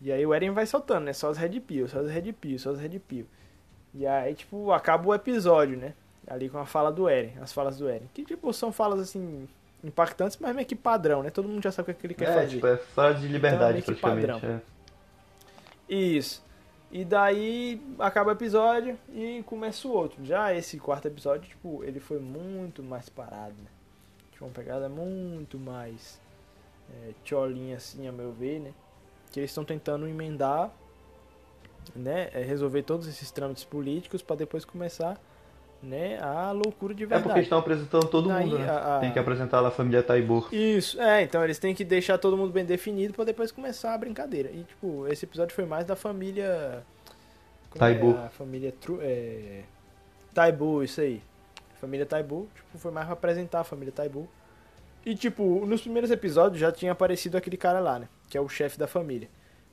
E 0.00 0.10
aí 0.10 0.24
o 0.24 0.32
Eren 0.32 0.52
vai 0.52 0.64
soltando, 0.66 1.04
né? 1.04 1.12
Só 1.12 1.28
as 1.28 1.36
Red 1.36 1.60
Pill, 1.60 1.86
só 1.88 2.00
as 2.00 2.10
Red 2.10 2.32
Pill, 2.32 2.58
só 2.58 2.70
as 2.70 2.80
Red 2.80 2.98
Pill. 3.00 3.26
E 3.94 4.06
aí, 4.06 4.34
tipo, 4.34 4.72
acaba 4.72 5.06
o 5.08 5.14
episódio, 5.14 5.76
né? 5.76 5.94
Ali 6.26 6.48
com 6.48 6.58
a 6.58 6.64
fala 6.66 6.90
do 6.90 7.08
Eren, 7.08 7.32
as 7.40 7.52
falas 7.52 7.76
do 7.78 7.88
Eren. 7.88 8.08
Que, 8.14 8.24
tipo, 8.24 8.52
são 8.52 8.72
falas, 8.72 9.00
assim, 9.00 9.46
impactantes, 9.84 10.38
mas 10.40 10.54
meio 10.54 10.66
que 10.66 10.74
padrão, 10.76 11.22
né? 11.22 11.30
Todo 11.30 11.48
mundo 11.48 11.62
já 11.62 11.70
sabe 11.72 11.90
o 11.90 11.94
que 11.94 12.06
ele 12.06 12.14
quer 12.14 12.28
É, 12.30 12.34
fazer. 12.34 12.48
tipo, 12.48 12.66
é 12.66 12.76
frase 12.76 13.20
de 13.20 13.28
liberdade 13.28 13.72
meio 13.74 13.84
que 13.84 13.94
praticamente. 13.94 14.46
é. 14.46 14.60
Isso. 15.88 16.42
E 16.90 17.04
daí 17.04 17.80
acaba 17.98 18.30
o 18.30 18.32
episódio 18.32 18.98
e 19.12 19.42
começa 19.46 19.88
o 19.88 19.92
outro. 19.92 20.24
Já 20.24 20.54
esse 20.54 20.78
quarto 20.78 21.06
episódio, 21.08 21.48
tipo, 21.48 21.82
ele 21.84 21.98
foi 22.00 22.18
muito 22.18 22.82
mais 22.82 23.08
parado, 23.08 23.54
né? 23.62 23.70
Tinha 24.32 24.46
uma 24.46 24.52
pegada 24.52 24.88
muito 24.88 25.58
mais 25.58 26.20
é, 26.90 27.12
tcholinha, 27.24 27.76
assim, 27.76 28.06
a 28.06 28.12
meu 28.12 28.30
ver, 28.32 28.60
né? 28.60 28.72
Que 29.30 29.40
eles 29.40 29.50
estão 29.50 29.64
tentando 29.64 30.06
emendar, 30.06 30.70
né? 31.94 32.30
é, 32.32 32.42
resolver 32.42 32.82
todos 32.82 33.06
esses 33.06 33.30
trâmites 33.30 33.64
políticos 33.64 34.22
para 34.22 34.36
depois 34.36 34.64
começar, 34.64 35.20
né? 35.82 36.18
A 36.22 36.52
loucura 36.52 36.94
de 36.94 37.02
É 37.04 37.06
porque 37.06 37.18
verdade. 37.22 37.40
estão 37.40 37.58
apresentando 37.58 38.06
todo 38.06 38.28
Daí, 38.28 38.44
mundo, 38.44 38.58
né? 38.58 38.68
a- 38.70 38.96
a- 38.96 39.00
Tem 39.00 39.12
que 39.12 39.18
apresentar 39.18 39.64
a 39.66 39.70
família 39.70 40.02
Taibur. 40.02 40.48
Isso, 40.54 41.00
é, 41.00 41.22
então 41.22 41.42
eles 41.42 41.58
têm 41.58 41.74
que 41.74 41.84
deixar 41.84 42.18
todo 42.18 42.36
mundo 42.36 42.52
bem 42.52 42.64
definido 42.64 43.12
pra 43.14 43.24
depois 43.24 43.50
começar 43.50 43.92
a 43.94 43.98
brincadeira. 43.98 44.50
E, 44.52 44.62
tipo, 44.62 45.06
esse 45.08 45.24
episódio 45.24 45.54
foi 45.54 45.64
mais 45.64 45.84
da 45.84 45.96
família. 45.96 46.84
como 47.70 47.80
Taibu. 47.80 48.12
É? 48.16 48.26
A 48.26 48.28
família. 48.30 48.72
Tru, 48.80 48.98
é... 49.02 49.62
Taibu, 50.34 50.82
isso 50.84 51.00
aí. 51.00 51.22
Família 51.80 52.06
Taibu, 52.06 52.48
tipo, 52.54 52.78
foi 52.78 52.92
mais 52.92 53.06
pra 53.06 53.14
apresentar 53.14 53.60
a 53.60 53.64
família 53.64 53.92
Taibu. 53.92 54.28
E, 55.04 55.14
tipo, 55.16 55.66
nos 55.66 55.80
primeiros 55.82 56.10
episódios 56.12 56.60
já 56.60 56.70
tinha 56.70 56.92
aparecido 56.92 57.36
aquele 57.36 57.56
cara 57.56 57.80
lá, 57.80 57.98
né? 57.98 58.08
Que 58.28 58.38
é 58.38 58.40
o 58.40 58.48
chefe 58.48 58.78
da 58.78 58.86
família. 58.86 59.28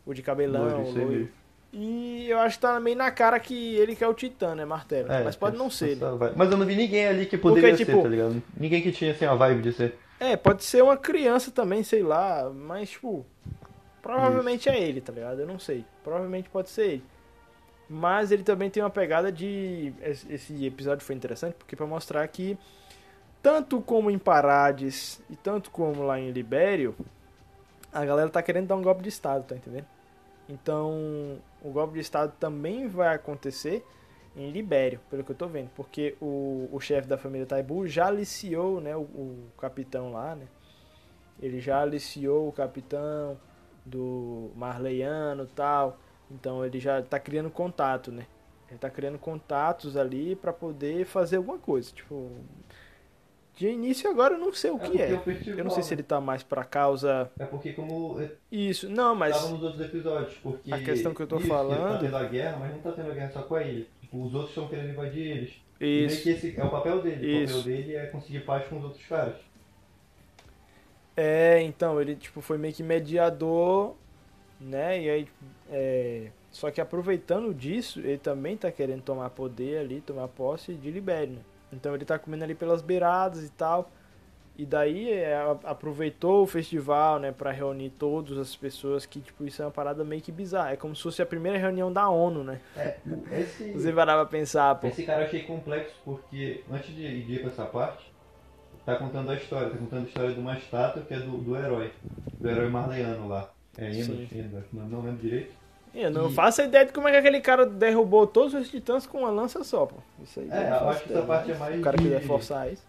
O 0.05 0.13
de 0.13 0.23
cabelão, 0.23 0.63
Loiro, 0.63 1.29
isso. 1.73 1.81
E 1.81 2.29
eu 2.29 2.39
acho 2.39 2.57
que 2.57 2.61
tá 2.61 2.79
meio 2.79 2.97
na 2.97 3.11
cara 3.11 3.39
que 3.39 3.75
ele 3.75 3.95
que 3.95 4.03
é 4.03 4.07
o 4.07 4.13
Titã, 4.13 4.55
né, 4.55 4.65
Martelo? 4.65 5.11
É, 5.11 5.23
Mas 5.23 5.35
pode 5.35 5.57
não 5.57 5.69
ser. 5.69 5.93
essa 5.93 6.15
vibe. 6.15 6.33
Mas 6.35 6.51
eu 6.51 6.57
não 6.57 6.65
vi 6.65 6.75
ninguém 6.75 7.07
ali 7.07 7.25
que 7.25 7.37
poderia 7.37 7.69
Porque, 7.69 7.85
ser, 7.85 7.91
tipo- 7.91 8.03
tá 8.03 8.09
ligado? 8.09 8.41
Ninguém 8.57 8.81
que 8.81 8.91
tinha 8.91 9.11
assim 9.11 9.25
a 9.25 9.33
vibe 9.35 9.61
de 9.61 9.73
ser. 9.73 9.95
É, 10.19 10.35
pode 10.35 10.63
ser 10.63 10.83
uma 10.83 10.97
criança 10.97 11.49
também, 11.51 11.81
sei 11.83 12.03
lá, 12.03 12.49
mas 12.53 12.89
tipo, 12.89 13.25
provavelmente 14.01 14.67
é 14.69 14.79
ele, 14.81 14.99
tá 15.01 15.13
ligado? 15.13 15.39
Eu 15.39 15.47
não 15.47 15.57
sei. 15.59 15.85
Provavelmente 16.03 16.49
pode 16.49 16.69
ser 16.69 16.85
ele. 16.93 17.03
Mas 17.89 18.31
ele 18.31 18.43
também 18.43 18.69
tem 18.69 18.83
uma 18.83 18.89
pegada 18.89 19.31
de 19.31 19.93
esse 20.29 20.65
episódio 20.65 21.03
foi 21.05 21.15
interessante 21.15 21.55
porque 21.57 21.75
pra 21.75 21.87
mostrar 21.87 22.27
que 22.27 22.55
tanto 23.41 23.81
como 23.81 24.11
em 24.11 24.17
Parades 24.19 25.19
e 25.29 25.35
tanto 25.35 25.71
como 25.71 26.03
lá 26.03 26.19
em 26.19 26.29
Libério, 26.31 26.95
a 27.91 28.05
galera 28.05 28.29
tá 28.29 28.43
querendo 28.43 28.67
dar 28.67 28.75
um 28.75 28.81
golpe 28.83 29.01
de 29.01 29.09
estado, 29.09 29.43
tá 29.43 29.55
entendendo? 29.55 29.85
Então, 30.49 31.39
o 31.61 31.69
golpe 31.69 31.93
de 31.93 31.99
estado 31.99 32.33
também 32.39 32.87
vai 32.87 33.13
acontecer 33.13 33.85
em 34.35 34.51
Libério, 34.51 34.99
pelo 35.09 35.23
que 35.23 35.31
eu 35.31 35.35
tô 35.35 35.47
vendo, 35.47 35.69
porque 35.75 36.15
o, 36.19 36.67
o 36.71 36.79
chefe 36.79 37.07
da 37.07 37.17
família 37.17 37.45
Taibu 37.45 37.87
já 37.87 38.07
aliciou, 38.07 38.81
né, 38.81 38.95
o, 38.95 39.01
o 39.01 39.51
capitão 39.57 40.11
lá, 40.11 40.35
né? 40.35 40.47
Ele 41.41 41.59
já 41.59 41.81
aliciou 41.81 42.49
o 42.49 42.51
capitão 42.51 43.37
do 43.85 44.51
Marleiano 44.55 45.45
tal. 45.47 45.97
Então 46.29 46.65
ele 46.65 46.79
já 46.79 47.01
tá 47.01 47.19
criando 47.19 47.49
contato, 47.49 48.11
né? 48.11 48.27
Ele 48.69 48.77
tá 48.77 48.89
criando 48.89 49.17
contatos 49.17 49.97
ali 49.97 50.35
pra 50.35 50.53
poder 50.53 51.05
fazer 51.05 51.37
alguma 51.37 51.57
coisa, 51.57 51.91
tipo 51.91 52.31
de 53.59 53.67
início 53.67 54.09
agora 54.09 54.35
eu 54.35 54.39
não 54.39 54.53
sei 54.53 54.71
o 54.71 54.79
que 54.79 55.01
é. 55.01 55.11
Eu 55.47 55.65
não 55.65 55.69
sei 55.69 55.83
se 55.83 55.93
ele 55.93 56.01
tá 56.01 56.21
mais 56.21 56.41
pra 56.43 56.63
causa 56.63 57.29
É 57.37 57.43
porque 57.43 57.73
como 57.73 58.17
isso. 58.49 58.87
Não, 58.87 59.13
mas 59.13 59.35
Tava 59.35 59.49
nos 59.49 59.61
outros 59.63 59.81
episódios, 59.81 60.33
porque. 60.41 60.73
A 60.73 60.79
questão 60.81 61.13
que 61.13 61.21
eu 61.21 61.27
tô 61.27 61.39
isso, 61.39 61.47
falando- 61.49 61.73
Ele 61.81 61.91
tá 61.91 61.97
tendo 61.99 62.15
a 62.15 62.23
guerra, 62.23 62.57
mas 62.57 62.71
não 62.71 62.79
tá 62.79 62.91
tendo 62.93 63.11
a 63.11 63.13
guerra 63.13 63.31
só 63.31 63.41
com 63.41 63.59
ilha. 63.59 63.85
Tipo, 63.99 64.23
os 64.23 64.33
outros 64.33 64.51
estão 64.51 64.69
querendo 64.69 64.91
invadir 64.91 65.27
eles. 65.27 65.53
E 65.81 66.05
isso 66.05 66.23
que 66.23 66.29
esse 66.29 66.57
é 66.57 66.63
o 66.63 66.69
papel 66.69 67.01
dele. 67.01 67.43
Isso. 67.43 67.55
O 67.55 67.57
papel 67.57 67.75
dele 67.75 67.95
é 67.97 68.05
conseguir 68.05 68.39
paz 68.45 68.65
com 68.69 68.77
os 68.77 68.83
outros 68.85 69.05
caras. 69.05 69.35
É, 71.17 71.61
então, 71.61 71.99
ele 71.99 72.15
tipo 72.15 72.39
foi 72.39 72.57
meio 72.57 72.73
que 72.73 72.81
mediador, 72.81 73.93
né? 74.57 75.01
E 75.01 75.09
aí 75.09 75.27
é, 75.69 76.31
só 76.49 76.71
que 76.71 76.79
aproveitando 76.79 77.53
disso, 77.53 77.99
ele 77.99 78.17
também 78.19 78.55
tá 78.55 78.71
querendo 78.71 79.01
tomar 79.01 79.29
poder 79.31 79.79
ali, 79.79 79.99
tomar 79.99 80.29
posse 80.29 80.73
de 80.75 80.89
Libério, 80.89 81.33
né? 81.33 81.41
Então 81.71 81.93
ele 81.93 82.05
tá 82.05 82.17
comendo 82.17 82.43
ali 82.43 82.55
pelas 82.55 82.81
beiradas 82.81 83.43
e 83.43 83.49
tal. 83.49 83.91
E 84.57 84.65
daí 84.65 85.09
é, 85.09 85.37
aproveitou 85.63 86.43
o 86.43 86.45
festival, 86.45 87.17
né, 87.17 87.31
Pra 87.31 87.49
reunir 87.49 87.91
todas 87.91 88.37
as 88.37 88.53
pessoas 88.57 89.05
que 89.05 89.21
tipo 89.21 89.45
isso 89.45 89.61
é 89.61 89.65
uma 89.65 89.71
parada 89.71 90.03
meio 90.03 90.21
que 90.21 90.33
bizarra. 90.33 90.73
É 90.73 90.75
como 90.75 90.93
se 90.93 91.01
fosse 91.01 91.21
a 91.21 91.25
primeira 91.25 91.57
reunião 91.57 91.93
da 91.93 92.09
ONU, 92.09 92.43
né? 92.43 92.59
É, 92.75 92.97
esse, 93.31 93.71
Você 93.71 93.93
parava 93.93 94.25
pra 94.25 94.37
pensar, 94.37 94.75
pô. 94.75 94.87
esse 94.87 95.03
cara 95.03 95.21
eu 95.21 95.27
achei 95.27 95.43
complexo 95.43 95.95
porque 96.03 96.61
antes 96.69 96.93
de, 96.93 97.05
ir 97.05 97.39
pra 97.39 97.51
essa 97.51 97.65
parte, 97.65 98.11
tá 98.85 98.97
contando 98.97 99.31
a 99.31 99.35
história, 99.35 99.69
tá 99.69 99.77
contando 99.77 100.03
a 100.03 100.07
história 100.07 100.33
de 100.33 100.39
uma 100.41 100.57
estátua 100.57 101.03
que 101.03 101.13
é 101.13 101.19
do, 101.19 101.37
do 101.37 101.55
herói. 101.55 101.93
Do 102.37 102.49
herói 102.49 102.69
marleiano 102.69 103.29
lá. 103.29 103.49
É 103.77 103.91
não, 104.73 104.89
não 104.89 105.01
lembro 105.01 105.21
direito. 105.21 105.53
Eu 105.93 106.11
não 106.11 106.29
E- 106.29 106.33
faço 106.33 106.61
ideia 106.61 106.85
de 106.85 106.93
como 106.93 107.07
é 107.07 107.11
que 107.11 107.17
aquele 107.17 107.41
cara 107.41 107.65
derrubou 107.65 108.27
todos 108.27 108.53
os 108.53 108.69
titãs 108.69 109.05
com 109.07 109.19
uma 109.19 109.29
lança 109.31 109.63
só, 109.63 109.85
pô. 109.85 109.95
Isso 110.23 110.39
aí 110.39 110.47
É, 110.49 110.69
não 110.69 110.77
eu 110.77 110.89
acho 110.89 111.03
que 111.03 111.13
essa 111.13 111.21
parte 111.23 111.51
é 111.51 111.55
mais 111.57 111.79
o 111.79 111.81
cara 111.81 111.97
de- 111.97 112.03
quiser 112.03 112.21
forçar 112.21 112.71
isso. 112.71 112.85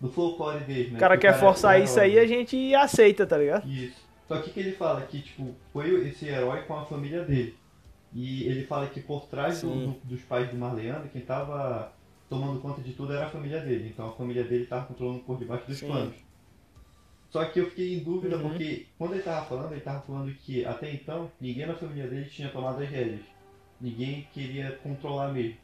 Do 0.00 0.08
folclore 0.08 0.64
dele, 0.64 0.90
né? 0.90 0.96
O 0.96 1.00
cara 1.00 1.16
Que 1.16 1.22
quer 1.22 1.34
é 1.34 1.38
forçar 1.38 1.78
o 1.78 1.82
isso 1.84 2.00
aí, 2.00 2.18
a 2.18 2.26
gente 2.26 2.74
aceita, 2.74 3.26
tá 3.26 3.36
ligado? 3.38 3.68
Isso. 3.68 4.08
Só 4.26 4.38
que 4.40 4.50
o 4.50 4.52
que 4.52 4.60
ele 4.60 4.72
fala? 4.72 5.02
Que, 5.02 5.20
tipo, 5.20 5.54
foi 5.72 6.08
esse 6.08 6.26
herói 6.26 6.62
com 6.62 6.74
a 6.76 6.84
família 6.84 7.22
dele. 7.24 7.54
E 8.12 8.44
ele 8.44 8.64
fala 8.66 8.86
que 8.88 9.00
por 9.00 9.26
trás 9.26 9.60
do- 9.62 9.86
do- 9.86 10.00
dos 10.04 10.20
pais 10.22 10.48
do 10.48 10.56
Marleano, 10.56 11.08
quem 11.08 11.20
tava 11.20 11.92
tomando 12.28 12.60
conta 12.60 12.80
de 12.80 12.92
tudo 12.92 13.12
era 13.12 13.26
a 13.26 13.30
família 13.30 13.60
dele. 13.60 13.90
Então 13.92 14.08
a 14.08 14.12
família 14.12 14.42
dele 14.44 14.66
tava 14.66 14.86
controlando 14.86 15.20
por 15.20 15.38
debaixo 15.38 15.66
dos 15.66 15.78
Sim. 15.78 15.88
panos. 15.88 16.14
Só 17.30 17.44
que 17.44 17.60
eu 17.60 17.66
fiquei 17.70 17.94
em 17.94 18.02
dúvida 18.02 18.36
Uhum. 18.36 18.50
porque 18.50 18.86
quando 18.98 19.14
ele 19.14 19.22
tava 19.22 19.46
falando, 19.46 19.72
ele 19.72 19.80
tava 19.80 20.02
falando 20.02 20.34
que 20.34 20.64
até 20.64 20.92
então 20.92 21.30
ninguém 21.40 21.66
na 21.66 21.74
família 21.74 22.08
dele 22.08 22.28
tinha 22.28 22.48
tomado 22.48 22.82
as 22.82 22.88
rédeas. 22.88 23.20
Ninguém 23.80 24.26
queria 24.32 24.72
controlar 24.82 25.32
mesmo. 25.32 25.56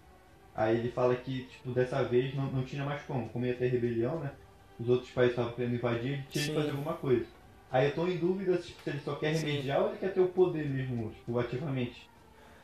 Aí 0.55 0.79
ele 0.79 0.91
fala 0.91 1.15
que, 1.17 1.45
tipo, 1.45 1.71
dessa 1.73 2.03
vez 2.03 2.35
não, 2.35 2.47
não 2.51 2.65
tinha 2.65 2.85
mais 2.85 3.03
como. 3.03 3.29
Como 3.29 3.45
ia 3.45 3.55
ter 3.55 3.69
rebelião, 3.69 4.21
né? 4.21 4.31
Os 4.79 4.89
outros 4.89 5.11
países 5.11 5.33
estavam 5.33 5.53
querendo 5.53 5.75
invadir, 5.75 6.13
ele 6.13 6.25
tinha 6.31 6.45
que 6.45 6.51
Sim. 6.51 6.55
fazer 6.55 6.71
alguma 6.71 6.95
coisa. 6.95 7.27
Aí 7.71 7.89
eu 7.89 7.95
tô 7.95 8.07
em 8.07 8.17
dúvida 8.17 8.57
tipo, 8.59 8.83
se 8.83 8.91
ele 8.91 9.01
só 9.01 9.15
quer 9.17 9.35
Sim. 9.35 9.47
remediar 9.47 9.83
ou 9.83 9.89
ele 9.89 9.99
quer 9.99 10.15
ter 10.15 10.21
o 10.21 10.29
poder 10.29 10.69
mesmo, 10.69 11.11
tipo, 11.11 11.39
ativamente. 11.39 12.09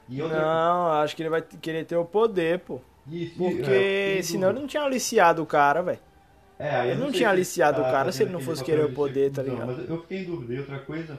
Não, 0.09 0.93
acho 0.93 1.17
que 1.17 1.23
ele 1.23 1.31
vai 1.31 1.43
querer 1.43 1.85
ter 1.85 1.97
o 1.97 2.05
poder, 2.05 2.61
pô. 2.61 2.81
Isso, 3.11 3.37
Porque 3.37 3.71
é, 4.19 4.23
senão 4.23 4.51
ele 4.51 4.61
não 4.61 4.67
tinha 4.67 4.83
aliciado 4.83 5.43
o 5.43 5.47
cara, 5.47 5.83
velho. 5.83 5.99
É, 6.59 6.71
aí 6.71 6.91
eu 6.91 6.97
não 6.97 7.11
sei 7.11 7.19
tinha 7.19 7.31
aliciado 7.31 7.81
o 7.81 7.85
tá 7.85 7.91
cara 7.91 8.13
se 8.13 8.23
ele 8.23 8.33
não 8.33 8.41
fosse 8.41 8.63
querer 8.63 8.85
o 8.85 8.89
de 8.89 8.95
poder, 8.95 9.31
tá 9.31 9.43
ligado? 9.43 9.67
Mas 9.67 9.89
eu 9.89 10.01
fiquei 10.03 10.19
em 10.19 10.25
dúvida. 10.25 10.55
E 10.55 10.59
outra 10.59 10.79
coisa 10.81 11.19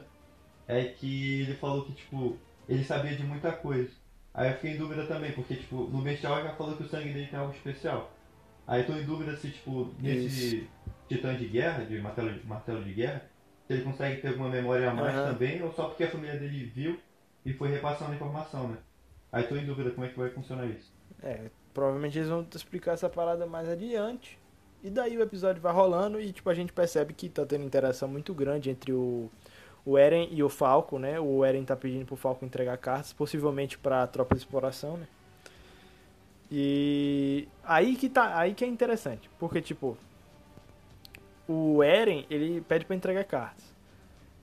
é 0.67 0.83
que 0.85 1.41
ele 1.41 1.55
falou 1.55 1.85
que, 1.85 1.93
tipo, 1.93 2.37
ele 2.67 2.83
sabia 2.83 3.15
de 3.15 3.23
muita 3.23 3.51
coisa. 3.51 3.89
Aí 4.33 4.49
eu 4.49 4.55
fiquei 4.55 4.71
em 4.71 4.77
dúvida 4.77 5.05
também, 5.05 5.31
porque, 5.33 5.55
tipo, 5.55 5.87
no 5.89 6.01
bestial 6.01 6.41
já 6.41 6.53
falou 6.55 6.75
que 6.75 6.83
o 6.83 6.89
sangue 6.89 7.13
dele 7.13 7.27
tem 7.27 7.39
algo 7.39 7.53
especial. 7.53 8.11
Aí 8.65 8.81
eu 8.81 8.87
tô 8.87 8.93
em 8.93 9.05
dúvida 9.05 9.35
se, 9.35 9.49
tipo, 9.49 9.93
nesse 9.99 10.67
titã 11.07 11.35
de 11.35 11.47
guerra, 11.47 11.85
de 11.85 11.99
martelo, 11.99 12.31
martelo 12.45 12.83
de 12.83 12.93
guerra, 12.93 13.29
se 13.67 13.73
ele 13.73 13.83
consegue 13.83 14.21
ter 14.21 14.29
alguma 14.29 14.49
memória 14.49 14.89
a 14.89 14.93
mais 14.93 15.13
Aham. 15.13 15.33
também, 15.33 15.61
ou 15.61 15.71
só 15.73 15.85
porque 15.85 16.05
a 16.05 16.09
família 16.11 16.39
dele 16.39 16.65
viu 16.65 16.99
e 17.45 17.53
foi 17.53 17.69
repassando 17.69 18.11
a 18.11 18.15
informação, 18.15 18.69
né? 18.69 18.77
Aí 19.31 19.43
tô 19.43 19.55
em 19.55 19.65
dúvida 19.65 19.91
como 19.91 20.05
é 20.05 20.09
que 20.09 20.17
vai 20.17 20.29
funcionar 20.29 20.65
isso. 20.65 20.91
É, 21.21 21.49
provavelmente 21.73 22.17
eles 22.17 22.29
vão 22.29 22.47
explicar 22.53 22.93
essa 22.93 23.09
parada 23.09 23.45
mais 23.45 23.67
adiante. 23.67 24.39
E 24.83 24.89
daí 24.89 25.17
o 25.17 25.21
episódio 25.21 25.61
vai 25.61 25.71
rolando 25.73 26.19
e 26.19 26.33
tipo 26.33 26.49
a 26.49 26.53
gente 26.53 26.73
percebe 26.73 27.13
que 27.13 27.29
tá 27.29 27.45
tendo 27.45 27.63
interação 27.63 28.07
muito 28.07 28.33
grande 28.33 28.69
entre 28.69 28.91
o 28.91 29.29
o 29.85 29.97
Eren 29.97 30.29
e 30.31 30.41
o 30.41 30.49
Falco, 30.49 30.97
né? 30.97 31.19
O 31.19 31.43
Eren 31.43 31.63
tá 31.65 31.75
pedindo 31.75 32.05
pro 32.05 32.15
Falco 32.15 32.45
entregar 32.45 32.77
cartas, 32.77 33.11
possivelmente 33.11 33.77
pra 33.77 34.07
tropa 34.07 34.33
de 34.33 34.41
exploração, 34.41 34.97
né? 34.97 35.07
E 36.49 37.47
aí 37.63 37.95
que 37.95 38.09
tá, 38.09 38.37
aí 38.37 38.53
que 38.53 38.63
é 38.63 38.67
interessante, 38.67 39.29
porque 39.39 39.61
tipo 39.61 39.97
o 41.47 41.83
Eren, 41.83 42.25
ele 42.29 42.61
pede 42.61 42.85
pra 42.85 42.95
entregar 42.95 43.23
cartas. 43.25 43.73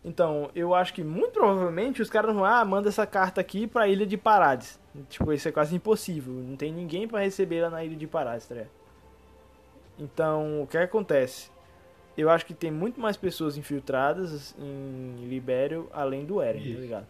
Então, 0.05 0.51
eu 0.55 0.75
acho 0.75 0.95
que 0.95 1.05
muito 1.05 1.33
provavelmente 1.33 2.01
os 2.01 2.09
caras 2.09 2.35
vão, 2.35 2.45
ah, 2.45 2.65
manda 2.65 2.89
essa 2.89 3.07
carta 3.07 3.41
aqui 3.41 3.67
pra 3.67 3.89
Ilha 3.89 4.07
de 4.07 4.17
Parades. 4.17 4.79
Tipo, 5.09 5.33
isso 5.33 5.49
é 5.49 5.53
quase 5.53 5.75
impossível. 5.75 6.33
Não 6.33 6.57
tem 6.57 6.73
ninguém 6.73 7.07
pra 7.07 7.21
receber 7.21 7.63
lá 7.63 7.71
na 7.71 7.85
Ilha 7.85 7.97
de 7.97 8.07
Parades, 8.07 8.47
tá 8.47 8.55
ligado? 8.55 8.80
Então, 10.01 10.63
o 10.63 10.67
que 10.67 10.79
acontece? 10.79 11.51
Eu 12.17 12.29
acho 12.31 12.45
que 12.47 12.55
tem 12.55 12.71
muito 12.71 13.01
mais 13.01 13.17
pessoas 13.17 13.57
infiltradas 13.57 14.55
em 14.59 15.27
Libério 15.29 15.89
além 15.93 16.25
do 16.25 16.41
Eren, 16.41 16.61
Isso. 16.63 16.75
tá 16.75 16.81
ligado? 16.81 17.07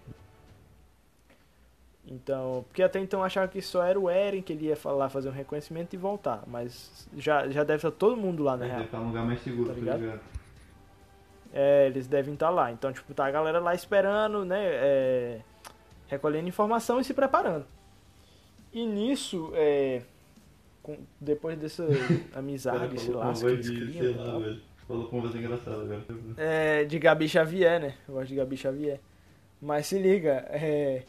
Então, 2.07 2.64
porque 2.68 2.83
até 2.83 2.98
então 2.98 3.20
eu 3.20 3.24
achava 3.24 3.46
que 3.46 3.62
só 3.62 3.85
era 3.85 3.98
o 3.98 4.09
Eren 4.11 4.42
que 4.42 4.53
ele 4.53 4.66
ia 4.66 4.76
falar, 4.76 5.09
fazer 5.09 5.29
um 5.29 5.33
reconhecimento 5.33 5.94
e 5.94 5.96
voltar. 5.96 6.42
Mas 6.46 7.09
já, 7.16 7.48
já 7.48 7.62
deve 7.62 7.76
estar 7.76 7.90
todo 7.92 8.16
mundo 8.16 8.42
lá, 8.42 8.57
na 8.57 8.66
Deve 8.66 8.85
estar 8.85 8.98
num 8.98 9.09
lugar 9.09 9.24
mais 9.24 9.40
seguro, 9.42 9.68
Tá 9.68 9.74
tá 9.74 9.81
ligado? 9.81 10.00
ligado? 10.00 10.20
É, 11.53 11.87
eles 11.87 12.07
devem 12.07 12.35
estar 12.35 12.50
lá. 12.50 12.72
Então, 12.72 12.92
tipo, 12.92 13.12
tá 13.14 13.26
a 13.26 13.31
galera 13.31 13.59
lá 13.61 13.74
esperando, 13.74 14.44
né? 14.44 14.61
é, 14.62 15.40
recolhendo 16.09 16.48
informação 16.48 17.00
e 17.00 17.05
se 17.05 17.14
preparando. 17.14 17.66
E 18.72 18.87
nisso, 18.87 19.50
é, 19.55 20.03
com- 20.96 21.03
depois 21.20 21.59
dessa 21.59 21.85
amizade, 22.35 23.00
sei 23.00 23.14
lá, 23.14 23.33
que 23.33 23.46
eles 23.46 23.70
criam, 23.70 24.16
lá, 24.16 24.38
velho. 24.38 24.61
Falou 24.87 25.07
com 25.09 25.20
voz 25.20 25.35
engraçada 25.35 25.83
agora. 25.83 26.05
é, 26.37 26.85
de 26.85 26.98
Gabi 26.98 27.29
Xavier, 27.29 27.81
né? 27.81 27.94
Eu 28.09 28.14
gosto 28.14 28.29
de 28.29 28.35
Gabi 28.35 28.57
Xavier. 28.57 28.98
Mas 29.62 29.87
se 29.87 29.98
liga, 29.98 30.44
é, 30.48 31.03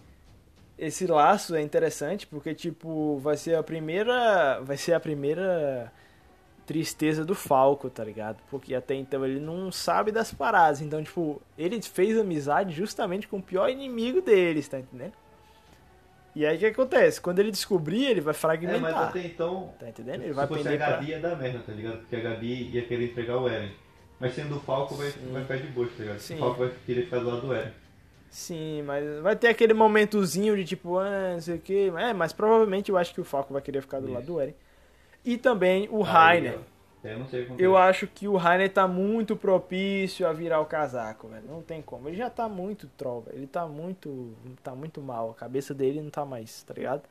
esse 0.77 1.07
laço 1.07 1.55
é 1.55 1.61
interessante 1.61 2.27
porque, 2.27 2.53
tipo, 2.53 3.17
vai 3.19 3.37
ser 3.37 3.55
a 3.55 3.63
primeira. 3.63 4.59
Vai 4.61 4.77
ser 4.77 4.93
a 4.93 4.99
primeira 4.99 5.91
tristeza 6.65 7.25
do 7.25 7.33
Falco, 7.35 7.89
tá 7.89 8.03
ligado? 8.03 8.37
Porque 8.49 8.73
até 8.75 8.93
então 8.95 9.25
ele 9.25 9.39
não 9.39 9.71
sabe 9.71 10.11
das 10.11 10.31
paradas. 10.33 10.79
Então, 10.81 11.03
tipo, 11.03 11.41
ele 11.57 11.81
fez 11.81 12.17
amizade 12.17 12.73
justamente 12.73 13.27
com 13.27 13.37
o 13.37 13.41
pior 13.43 13.67
inimigo 13.69 14.21
deles, 14.21 14.67
tá 14.67 14.79
entendendo? 14.79 15.13
E 16.35 16.45
aí 16.45 16.55
o 16.55 16.59
que 16.59 16.65
acontece? 16.67 17.19
Quando 17.19 17.39
ele 17.39 17.51
descobrir, 17.51 18.05
ele 18.05 18.21
vai 18.21 18.31
É, 18.31 18.33
mas 18.33 18.37
fragmentar. 18.37 19.09
até 19.09 19.19
então, 19.25 19.73
Tá 19.79 19.89
entendendo? 19.89 20.21
Ele 20.21 20.29
se 20.29 20.33
vai 20.33 20.47
fosse 20.47 20.61
a 20.61 20.63
pender 20.63 20.77
pra. 20.79 20.89
Gabi 20.91 21.05
ia 21.09 21.19
dar 21.19 21.35
merda, 21.35 21.59
tá 21.59 21.71
ligado? 21.73 21.97
Porque 21.99 22.15
a 22.15 22.19
Gabi 22.21 22.69
ia 22.73 22.81
querer 22.85 23.05
entregar 23.05 23.37
o 23.37 23.49
Eren. 23.49 23.71
Mas 24.19 24.33
sendo 24.35 24.55
o 24.55 24.59
Falco 24.59 24.95
vai, 24.95 25.09
Sim. 25.11 25.29
vai 25.31 25.41
ficar 25.41 25.57
de 25.57 25.67
boa, 25.67 25.87
tá 25.87 25.93
ligado? 26.03 26.19
Sim. 26.19 26.35
O 26.35 26.39
Falco 26.39 26.59
vai 26.59 26.71
querer 26.85 27.03
ficar 27.03 27.19
do 27.19 27.27
lado 27.27 27.41
do 27.41 27.53
Eren. 27.53 27.71
Sim, 28.29 28.83
mas 28.83 29.19
vai 29.19 29.35
ter 29.35 29.49
aquele 29.49 29.73
momentozinho 29.73 30.55
de 30.55 30.63
tipo, 30.63 30.97
ah, 30.97 31.31
não 31.33 31.41
sei 31.41 31.55
o 31.55 31.59
que. 31.59 31.91
É, 31.97 32.13
mas 32.13 32.31
provavelmente 32.31 32.89
eu 32.89 32.97
acho 32.97 33.13
que 33.13 33.19
o 33.19 33.25
Falco 33.25 33.51
vai 33.51 33.61
querer 33.61 33.81
ficar 33.81 33.99
do 33.99 34.05
Isso. 34.05 34.13
lado 34.13 34.25
do 34.25 34.39
Eren. 34.39 34.55
E 35.25 35.37
também 35.37 35.87
o 35.91 36.01
Rainer. 36.01 36.59
Eu 37.03 37.19
não 37.19 37.27
sei 37.27 37.47
Eu 37.57 37.75
acho 37.77 38.05
que 38.07 38.27
o 38.27 38.35
Rainer 38.37 38.71
tá 38.71 38.87
muito 38.87 39.35
propício 39.35 40.27
a 40.27 40.33
virar 40.33 40.59
o 40.59 40.65
casaco, 40.65 41.27
velho. 41.27 41.43
Não 41.47 41.61
tem 41.61 41.81
como. 41.81 42.07
Ele 42.07 42.17
já 42.17 42.29
tá 42.29 42.47
muito 42.47 42.87
troll, 42.97 43.21
velho. 43.21 43.37
Ele 43.37 43.47
tá 43.47 43.65
muito. 43.67 44.33
tá 44.63 44.75
muito 44.75 45.01
mal. 45.01 45.31
A 45.31 45.33
cabeça 45.33 45.73
dele 45.73 46.01
não 46.01 46.09
tá 46.09 46.23
mais, 46.25 46.61
tá 46.63 46.73
ligado? 46.73 47.01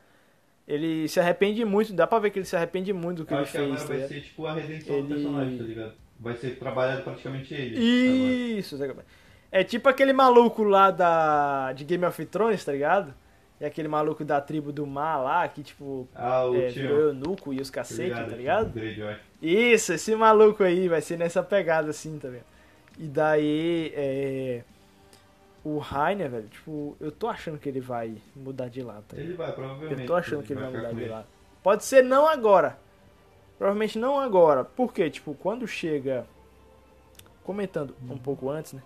Ele 0.68 1.09
se 1.09 1.18
arrepende 1.18 1.64
muito, 1.64 1.92
dá 1.92 2.07
pra 2.07 2.20
ver 2.20 2.31
que 2.31 2.38
ele 2.38 2.46
se 2.46 2.55
arrepende 2.55 2.92
muito 2.92 3.18
do 3.18 3.26
que 3.26 3.33
Eu 3.33 3.38
ele 3.38 3.42
acho 3.42 3.53
que 3.53 3.59
agora 3.59 3.70
fez, 3.76 3.83
tá 3.83 3.88
vai 3.88 3.96
ligado? 3.96 4.09
ser 4.12 4.20
tipo 4.20 4.46
a 4.46 4.53
redenção 4.55 4.94
Ele- 4.94 5.03
do 5.03 5.09
personagem, 5.14 5.59
tá 5.59 5.64
ligado? 5.64 5.92
Vai 6.20 6.37
ser 6.37 6.59
trabalhado 6.59 7.03
praticamente 7.03 7.55
ele. 7.55 7.76
agora. 7.76 8.59
Isso, 8.61 8.79
Gabriel. 8.79 9.05
É 9.50 9.64
tipo 9.64 9.88
aquele 9.88 10.12
maluco 10.12 10.62
lá 10.62 10.92
da 10.92 11.72
de 11.72 11.83
Game 11.85 12.05
of 12.05 12.24
Thrones, 12.26 12.64
tá 12.64 12.70
ligado? 12.70 13.12
E 13.61 13.64
aquele 13.64 13.88
maluco 13.88 14.25
da 14.25 14.40
tribo 14.40 14.73
do 14.73 14.87
mar 14.87 15.18
lá, 15.18 15.46
que 15.46 15.62
tipo, 15.62 16.09
Ah, 16.14 16.46
o 16.46 16.57
é, 16.57 16.68
virou 16.68 17.01
eunuco 17.09 17.53
e 17.53 17.61
os 17.61 17.68
cacete, 17.68 18.14
tá 18.14 18.23
ligado? 18.35 18.68
O 18.68 18.73
Greyjoy. 18.73 19.16
Isso, 19.42 19.92
esse 19.92 20.14
maluco 20.16 20.62
aí 20.62 20.88
vai 20.88 21.03
ser 21.03 21.18
nessa 21.18 21.42
pegada 21.42 21.90
assim, 21.90 22.18
tá 22.18 22.29
vendo? 22.29 22.44
E 22.99 23.07
daí, 23.07 23.92
é. 23.94 24.62
O 25.62 25.77
Rainer, 25.77 26.31
velho, 26.31 26.49
tipo, 26.49 26.96
eu 26.99 27.12
tô 27.12 27.29
achando 27.29 27.59
que 27.59 27.68
ele 27.68 27.81
vai 27.81 28.16
mudar 28.35 28.68
de 28.68 28.81
lado, 28.81 29.05
tá 29.09 29.16
ligado? 29.16 29.29
Ele 29.29 29.37
vai, 29.37 29.53
provavelmente. 29.53 30.01
Eu 30.01 30.07
tô 30.07 30.14
achando 30.14 30.42
que 30.42 30.55
ele 30.55 30.61
vai 30.61 30.70
mudar 30.70 30.92
de 30.94 31.05
lado. 31.05 31.27
Pode 31.62 31.85
ser 31.85 32.03
não 32.03 32.27
agora. 32.27 32.79
Provavelmente 33.59 33.99
não 33.99 34.18
agora. 34.18 34.64
Por 34.64 34.90
quê? 34.90 35.11
Tipo, 35.11 35.35
quando 35.35 35.66
chega. 35.68 36.27
Comentando 37.44 37.94
um 38.09 38.16
pouco 38.16 38.49
antes, 38.49 38.73
né? 38.73 38.83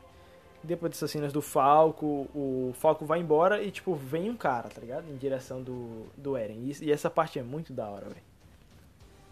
Depois 0.64 0.92
dessas 0.92 1.11
cenas 1.11 1.33
do 1.33 1.42
Falco, 1.42 2.27
o 2.35 2.72
Falco 2.74 3.05
vai 3.05 3.20
embora 3.20 3.62
e, 3.62 3.70
tipo, 3.70 3.94
vem 3.94 4.31
um 4.31 4.37
cara, 4.37 4.68
tá 4.68 4.81
ligado? 4.81 5.05
Em 5.11 5.16
direção 5.16 5.62
do, 5.62 6.07
do 6.16 6.37
Eren. 6.37 6.59
E, 6.59 6.87
e 6.87 6.90
essa 6.92 7.11
parte 7.11 7.38
é 7.38 7.42
muito 7.42 7.72
da 7.72 7.87
hora, 7.87 8.07
velho. 8.07 8.22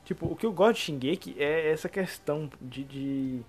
Tipo, 0.04 0.26
o 0.26 0.36
que 0.36 0.44
eu 0.44 0.52
gosto 0.52 0.74
de 0.74 0.80
Shingeki 0.80 1.36
é 1.38 1.70
essa 1.70 1.88
questão 1.88 2.50
de. 2.60 2.84
de 2.84 3.40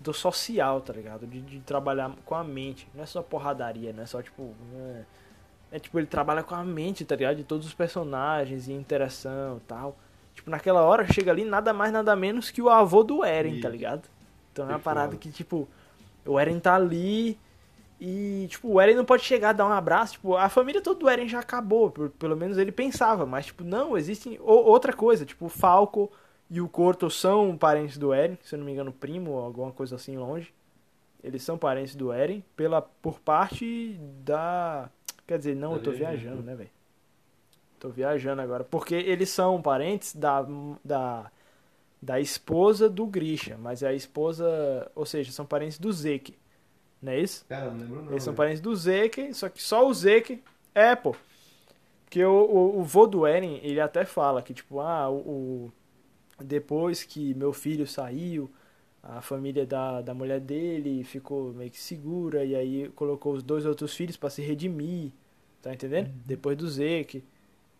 do 0.00 0.12
social, 0.12 0.80
tá 0.80 0.92
ligado? 0.92 1.26
De, 1.26 1.40
de 1.40 1.60
trabalhar 1.60 2.12
com 2.26 2.34
a 2.34 2.42
mente. 2.42 2.88
Não 2.94 3.02
é 3.02 3.06
só 3.06 3.22
porradaria, 3.22 3.92
não 3.92 4.02
é 4.02 4.06
só, 4.06 4.20
tipo. 4.20 4.54
né? 4.72 5.06
É 5.70 5.78
tipo, 5.78 5.98
ele 5.98 6.06
trabalha 6.06 6.42
com 6.42 6.54
a 6.54 6.64
mente, 6.64 7.04
tá 7.04 7.16
ligado? 7.16 7.36
De 7.36 7.44
todos 7.44 7.66
os 7.66 7.74
personagens 7.74 8.68
e 8.68 8.72
interação 8.72 9.56
e 9.58 9.60
tal. 9.60 9.96
Tipo, 10.34 10.50
naquela 10.50 10.82
hora 10.82 11.06
chega 11.12 11.30
ali 11.30 11.44
nada 11.44 11.72
mais, 11.72 11.92
nada 11.92 12.14
menos 12.16 12.50
que 12.50 12.60
o 12.60 12.68
avô 12.68 13.02
do 13.02 13.24
Eren, 13.24 13.60
tá 13.60 13.68
ligado? 13.68 14.08
Então 14.52 14.66
é 14.66 14.68
uma 14.70 14.78
parada 14.78 15.16
que, 15.16 15.30
tipo, 15.30 15.68
o 16.26 16.38
Eren 16.38 16.58
tá 16.58 16.74
ali 16.74 17.38
e, 18.00 18.46
tipo, 18.48 18.68
o 18.68 18.80
Eren 18.80 18.94
não 18.94 19.04
pode 19.04 19.22
chegar, 19.22 19.52
dar 19.52 19.66
um 19.66 19.72
abraço. 19.72 20.14
Tipo, 20.14 20.36
a 20.36 20.48
família 20.48 20.82
toda 20.82 21.00
do 21.00 21.08
Eren 21.08 21.28
já 21.28 21.40
acabou, 21.40 21.90
pelo 21.90 22.36
menos 22.36 22.58
ele 22.58 22.72
pensava. 22.72 23.24
Mas, 23.24 23.46
tipo, 23.46 23.64
não, 23.64 23.96
existem 23.96 24.38
outra 24.42 24.92
coisa. 24.92 25.24
Tipo, 25.24 25.46
o 25.46 25.48
Falco 25.48 26.10
e 26.50 26.60
o 26.60 26.68
Corto 26.68 27.08
são 27.10 27.56
parentes 27.56 27.96
do 27.96 28.12
Eren, 28.12 28.36
se 28.42 28.54
eu 28.54 28.58
não 28.58 28.66
me 28.66 28.72
engano, 28.72 28.92
primo 28.92 29.32
ou 29.32 29.44
alguma 29.44 29.72
coisa 29.72 29.96
assim 29.96 30.16
longe. 30.16 30.52
Eles 31.22 31.42
são 31.42 31.56
parentes 31.56 31.94
do 31.94 32.12
Eren 32.12 32.44
pela, 32.54 32.82
por 32.82 33.18
parte 33.20 33.98
da. 34.22 34.90
Quer 35.26 35.38
dizer, 35.38 35.56
não, 35.56 35.72
eu 35.72 35.82
tô 35.82 35.90
viajando, 35.90 36.42
né, 36.42 36.54
velho? 36.54 36.70
Tô 37.80 37.88
viajando 37.88 38.42
agora. 38.42 38.64
Porque 38.64 38.94
eles 38.94 39.30
são 39.30 39.62
parentes 39.62 40.14
da, 40.14 40.44
da, 40.84 41.30
da 42.04 42.20
esposa 42.20 42.88
do 42.88 43.06
Grisha. 43.06 43.56
Mas 43.58 43.82
é 43.82 43.88
a 43.88 43.94
esposa. 43.94 44.90
Ou 44.94 45.06
seja, 45.06 45.32
são 45.32 45.46
parentes 45.46 45.78
do 45.78 45.92
Zeke. 45.92 46.36
Não 47.02 47.12
é 47.12 47.20
isso? 47.20 47.44
Cara, 47.48 47.70
não 47.70 47.78
lembro 47.78 48.02
não. 48.02 48.12
Eles 48.12 48.22
são 48.22 48.34
parentes 48.34 48.60
do 48.60 48.74
Zeke, 48.76 49.32
só 49.34 49.48
que 49.48 49.62
só 49.62 49.86
o 49.86 49.94
Zeke 49.94 50.42
é, 50.74 50.94
pô. 50.96 51.14
Porque 52.04 52.24
o, 52.24 52.32
o, 52.32 52.80
o 52.80 52.84
vô 52.84 53.06
do 53.06 53.26
Eren, 53.26 53.58
ele 53.62 53.80
até 53.80 54.04
fala 54.04 54.42
que, 54.42 54.54
tipo, 54.54 54.80
ah, 54.80 55.10
o, 55.10 55.16
o- 56.38 56.44
depois 56.44 57.02
que 57.04 57.34
meu 57.34 57.52
filho 57.52 57.86
saiu, 57.86 58.50
a 59.02 59.20
família 59.20 59.66
da, 59.66 60.00
da 60.02 60.14
mulher 60.14 60.40
dele 60.40 61.04
ficou 61.04 61.52
meio 61.52 61.70
que 61.70 61.78
segura, 61.80 62.44
e 62.44 62.54
aí 62.54 62.88
colocou 62.90 63.34
os 63.34 63.42
dois 63.42 63.66
outros 63.66 63.94
filhos 63.94 64.16
pra 64.16 64.30
se 64.30 64.42
redimir, 64.42 65.12
tá 65.62 65.72
entendendo? 65.74 66.10
Depois 66.24 66.56
do 66.56 66.68
Zeke. 66.68 67.24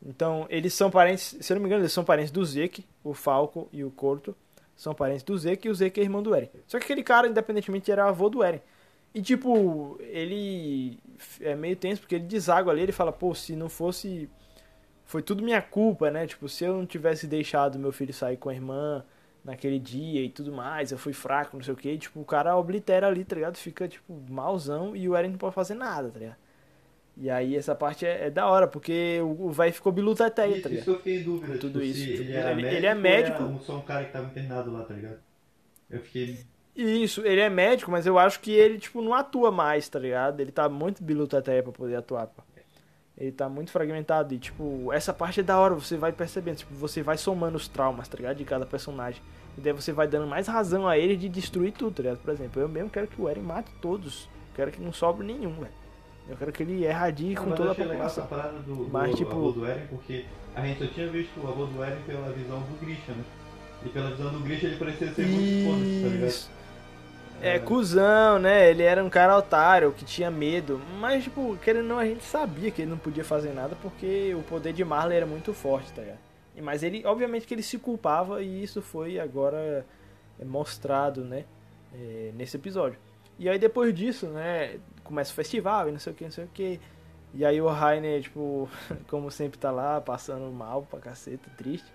Então, 0.05 0.47
eles 0.51 0.75
são 0.75 0.91
parentes, 0.91 1.37
se 1.41 1.53
eu 1.53 1.55
não 1.55 1.63
me 1.63 1.69
engano, 1.69 1.83
eles 1.83 1.93
são 1.93 2.05
parentes 2.05 2.31
do 2.31 2.45
Zeke, 2.45 2.85
o 3.03 3.15
Falco 3.15 3.69
e 3.73 3.83
o 3.83 3.91
Corto. 3.91 4.37
São 4.77 4.95
parentes 4.95 5.23
do 5.23 5.37
Zeke 5.39 5.69
e 5.69 5.71
o 5.71 5.75
Zeke 5.75 6.01
é 6.01 6.03
irmão 6.03 6.23
do 6.23 6.35
Eren. 6.35 6.51
Só 6.67 6.79
que 6.79 6.85
aquele 6.85 7.03
cara, 7.03 7.29
independentemente, 7.29 7.91
era 7.91 8.07
avô 8.09 8.29
do 8.29 8.43
Eren. 8.43 8.61
E 9.15 9.23
tipo, 9.23 9.97
ele 10.01 10.99
é 11.41 11.55
meio 11.55 11.77
tenso 11.77 12.01
porque 12.01 12.17
ele 12.17 12.25
deságua 12.25 12.73
ali, 12.73 12.83
ele 12.83 12.93
fala, 12.93 13.13
pô, 13.13 13.35
se 13.35 13.55
não 13.55 13.69
fosse. 13.69 14.29
Foi 15.05 15.23
tudo 15.23 15.45
minha 15.45 15.63
culpa, 15.63 16.11
né? 16.11 16.27
Tipo, 16.27 16.49
se 16.49 16.65
eu 16.65 16.77
não 16.77 16.87
tivesse 16.87 17.27
deixado 17.27 17.79
meu 17.79 17.93
filho 17.93 18.13
sair 18.13 18.37
com 18.37 18.49
a 18.49 18.55
irmã 18.55 19.05
naquele 19.45 19.79
dia 19.79 20.23
e 20.23 20.29
tudo 20.29 20.51
mais, 20.53 20.91
eu 20.91 20.99
fui 20.99 21.13
fraco, 21.13 21.57
não 21.57 21.63
sei 21.63 21.75
o 21.75 21.77
que. 21.77 21.97
Tipo, 21.97 22.21
o 22.21 22.25
cara 22.25 22.57
oblitera 22.57 23.07
ali, 23.07 23.25
tá 23.25 23.37
ligado? 23.37 23.57
Fica, 23.57 23.87
tipo, 23.87 24.21
malzão 24.29 24.97
e 24.97 25.09
o 25.09 25.15
Eren 25.15 25.31
não 25.31 25.39
pode 25.39 25.55
fazer 25.55 25.75
nada, 25.75 26.11
tá 26.11 26.19
ligado? 26.19 26.37
E 27.17 27.31
aí 27.31 27.57
essa 27.57 27.75
parte 27.77 28.05
é, 28.05 28.27
é 28.27 28.31
da 28.31 28.47
hora, 28.49 28.67
porque 28.67 29.21
o 29.23 29.47
o 29.47 29.51
véi 29.53 29.71
ficou 29.71 29.93
biluteteia, 29.93 30.49
Isso, 30.55 30.63
tá 30.63 30.69
isso 30.69 30.69
ligado? 30.71 30.85
que 30.85 30.91
eu 30.91 30.97
fiquei 30.97 31.21
em 31.21 31.23
dúvida. 31.23 31.59
Tudo 31.59 31.81
tipo, 31.81 31.85
isso. 31.85 32.05
Tipo, 32.07 32.23
ele, 32.23 32.33
era 32.33 32.51
ele- 32.53 32.63
médico 32.63 32.77
ele 32.77 32.87
é 32.87 32.95
médico. 32.95 33.43
Era 33.45 33.59
só 33.61 33.77
um 33.77 33.83
cara 33.83 34.05
que 34.05 34.13
tava 34.13 34.27
internado 34.27 34.73
lá, 34.73 34.83
tá 34.85 34.95
ligado? 34.95 35.19
Eu 35.91 36.01
fiquei. 36.01 36.39
Isso, 36.75 37.21
ele 37.25 37.41
é 37.41 37.49
médico, 37.49 37.89
mas 37.91 38.05
eu 38.05 38.19
acho 38.19 38.41
que 38.41 38.51
ele, 38.51 38.79
tipo, 38.79 39.01
não 39.01 39.15
atua 39.15 39.53
mais, 39.53 39.89
tá 39.89 39.99
ligado? 39.99 40.41
Ele 40.41 40.51
tá 40.51 40.69
muito 40.69 41.05
biluteteia 41.05 41.63
pra 41.63 41.71
poder 41.71 41.95
atuar, 41.95 42.27
pô. 42.27 42.43
Ele 43.17 43.31
tá 43.31 43.49
muito 43.49 43.71
fragmentado 43.71 44.35
e, 44.35 44.39
tipo, 44.39 44.93
essa 44.93 45.15
parte 45.15 45.39
é 45.39 45.43
da 45.45 45.57
hora, 45.57 45.73
você 45.75 45.97
vai 45.97 46.11
percebendo, 46.11 46.57
tipo, 46.57 46.75
você 46.75 47.01
vai 47.01 47.17
somando 47.17 47.57
os 47.57 47.69
traumas, 47.69 48.09
tá 48.09 48.17
ligado? 48.17 48.37
De 48.39 48.45
cada 48.45 48.67
personagem. 48.67 49.23
E 49.57 49.61
daí 49.61 49.73
você 49.73 49.93
vai 49.93 50.09
dando 50.09 50.27
mais 50.27 50.49
razão 50.49 50.89
a 50.89 50.99
ele 50.99 51.17
de 51.17 51.29
destruir 51.29 51.71
tudo, 51.73 51.95
tá 51.95 52.03
ligado? 52.03 52.19
Por 52.19 52.33
exemplo, 52.35 52.61
eu 52.61 52.69
mesmo 52.69 52.91
quero 52.91 53.07
que 53.07 53.23
o 53.23 53.29
Eren 53.29 53.45
mate 53.45 53.71
todos. 53.81 54.29
Quero 54.57 54.73
que 54.73 54.81
não 54.83 54.93
sobre 54.93 55.25
nenhum, 55.25 55.53
velho. 55.61 55.84
Eu 56.29 56.37
quero 56.37 56.53
que 56.53 56.63
ele 56.63 56.85
erradie 56.85 57.35
com 57.35 57.51
toda 57.51 57.71
a 57.71 57.73
legal 57.73 57.89
população. 57.89 58.27
parada 58.27 58.59
do, 58.61 58.75
do 58.77 58.89
Mas, 58.91 59.15
tipo- 59.15 59.31
avô 59.31 59.53
do 59.53 59.67
Eren, 59.67 59.87
porque 59.89 60.25
a 60.55 60.65
gente 60.67 60.79
só 60.79 60.87
tinha 60.93 61.07
visto 61.09 61.39
o 61.41 61.49
avô 61.49 61.67
do 61.67 61.83
Eren 61.85 61.99
pela 62.07 62.33
visão 62.33 62.61
do 62.61 62.81
Grisha, 62.81 63.13
né? 63.13 63.25
E 63.85 63.89
pela 63.91 64.11
visão 64.11 64.33
do 64.33 64.41
Grisha 64.41 64.67
ele 64.67 64.77
parecia 64.77 65.13
ser 65.13 65.27
muito 65.27 65.65
foda, 65.69 65.81
tá 65.85 66.09
ligado? 66.15 66.29
Isso. 66.29 66.51
É, 67.43 67.59
cuzão, 67.59 68.39
né? 68.39 68.71
Ele 68.71 68.83
era 68.83 69.05
um 69.05 69.11
cara 69.11 69.37
otário, 69.37 69.93
que 69.93 70.05
tinha 70.05 70.31
medo. 70.31 70.81
Mas, 70.99 71.25
tipo, 71.25 71.59
querendo 71.59 71.83
ou 71.83 71.89
não, 71.89 71.99
a 71.99 72.07
gente 72.07 72.25
sabia 72.25 72.71
que 72.71 72.81
ele 72.83 72.91
não 72.91 72.97
podia 72.97 73.25
fazer 73.25 73.53
nada 73.53 73.77
porque 73.83 74.35
o 74.35 74.43
poder 74.43 74.73
de 74.73 74.83
Marley 74.83 75.19
era 75.19 75.27
muito 75.27 75.53
forte, 75.53 75.93
tá 75.93 76.01
ligado? 76.01 76.19
Mas 76.63 76.83
ele, 76.83 77.05
obviamente 77.05 77.47
que 77.47 77.53
ele 77.53 77.63
se 77.63 77.77
culpava 77.79 78.41
e 78.41 78.63
isso 78.63 78.81
foi 78.81 79.19
agora 79.19 79.85
é, 80.39 80.45
mostrado, 80.45 81.23
né? 81.23 81.45
é, 81.95 82.31
nesse 82.35 82.57
episódio. 82.57 82.99
E 83.39 83.49
aí 83.49 83.59
depois 83.59 83.95
disso, 83.95 84.27
né? 84.27 84.77
Começa 85.05 85.31
o 85.31 85.35
festival 85.35 85.89
e 85.89 85.93
não 85.93 85.99
sei 85.99 86.13
o 86.13 86.17
que, 86.17 86.25
não 86.25 86.31
sei 86.31 86.45
o 86.45 86.49
que. 86.49 86.81
E 87.33 87.45
aí 87.45 87.61
o 87.61 87.69
Rainer, 87.69 88.23
tipo, 88.23 88.69
como 89.09 89.31
sempre 89.31 89.59
tá 89.59 89.71
lá, 89.71 90.01
passando 90.01 90.51
mal 90.53 90.83
pra 90.83 90.99
caceta, 90.99 91.49
triste. 91.57 91.93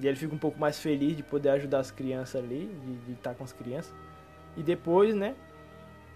E 0.00 0.06
ele 0.06 0.16
fica 0.16 0.34
um 0.34 0.38
pouco 0.38 0.58
mais 0.58 0.78
feliz 0.78 1.16
de 1.16 1.22
poder 1.22 1.50
ajudar 1.50 1.80
as 1.80 1.90
crianças 1.90 2.42
ali, 2.42 2.70
de 3.06 3.12
estar 3.12 3.34
com 3.34 3.44
as 3.44 3.52
crianças. 3.52 3.92
E 4.56 4.62
depois, 4.62 5.14
né, 5.14 5.34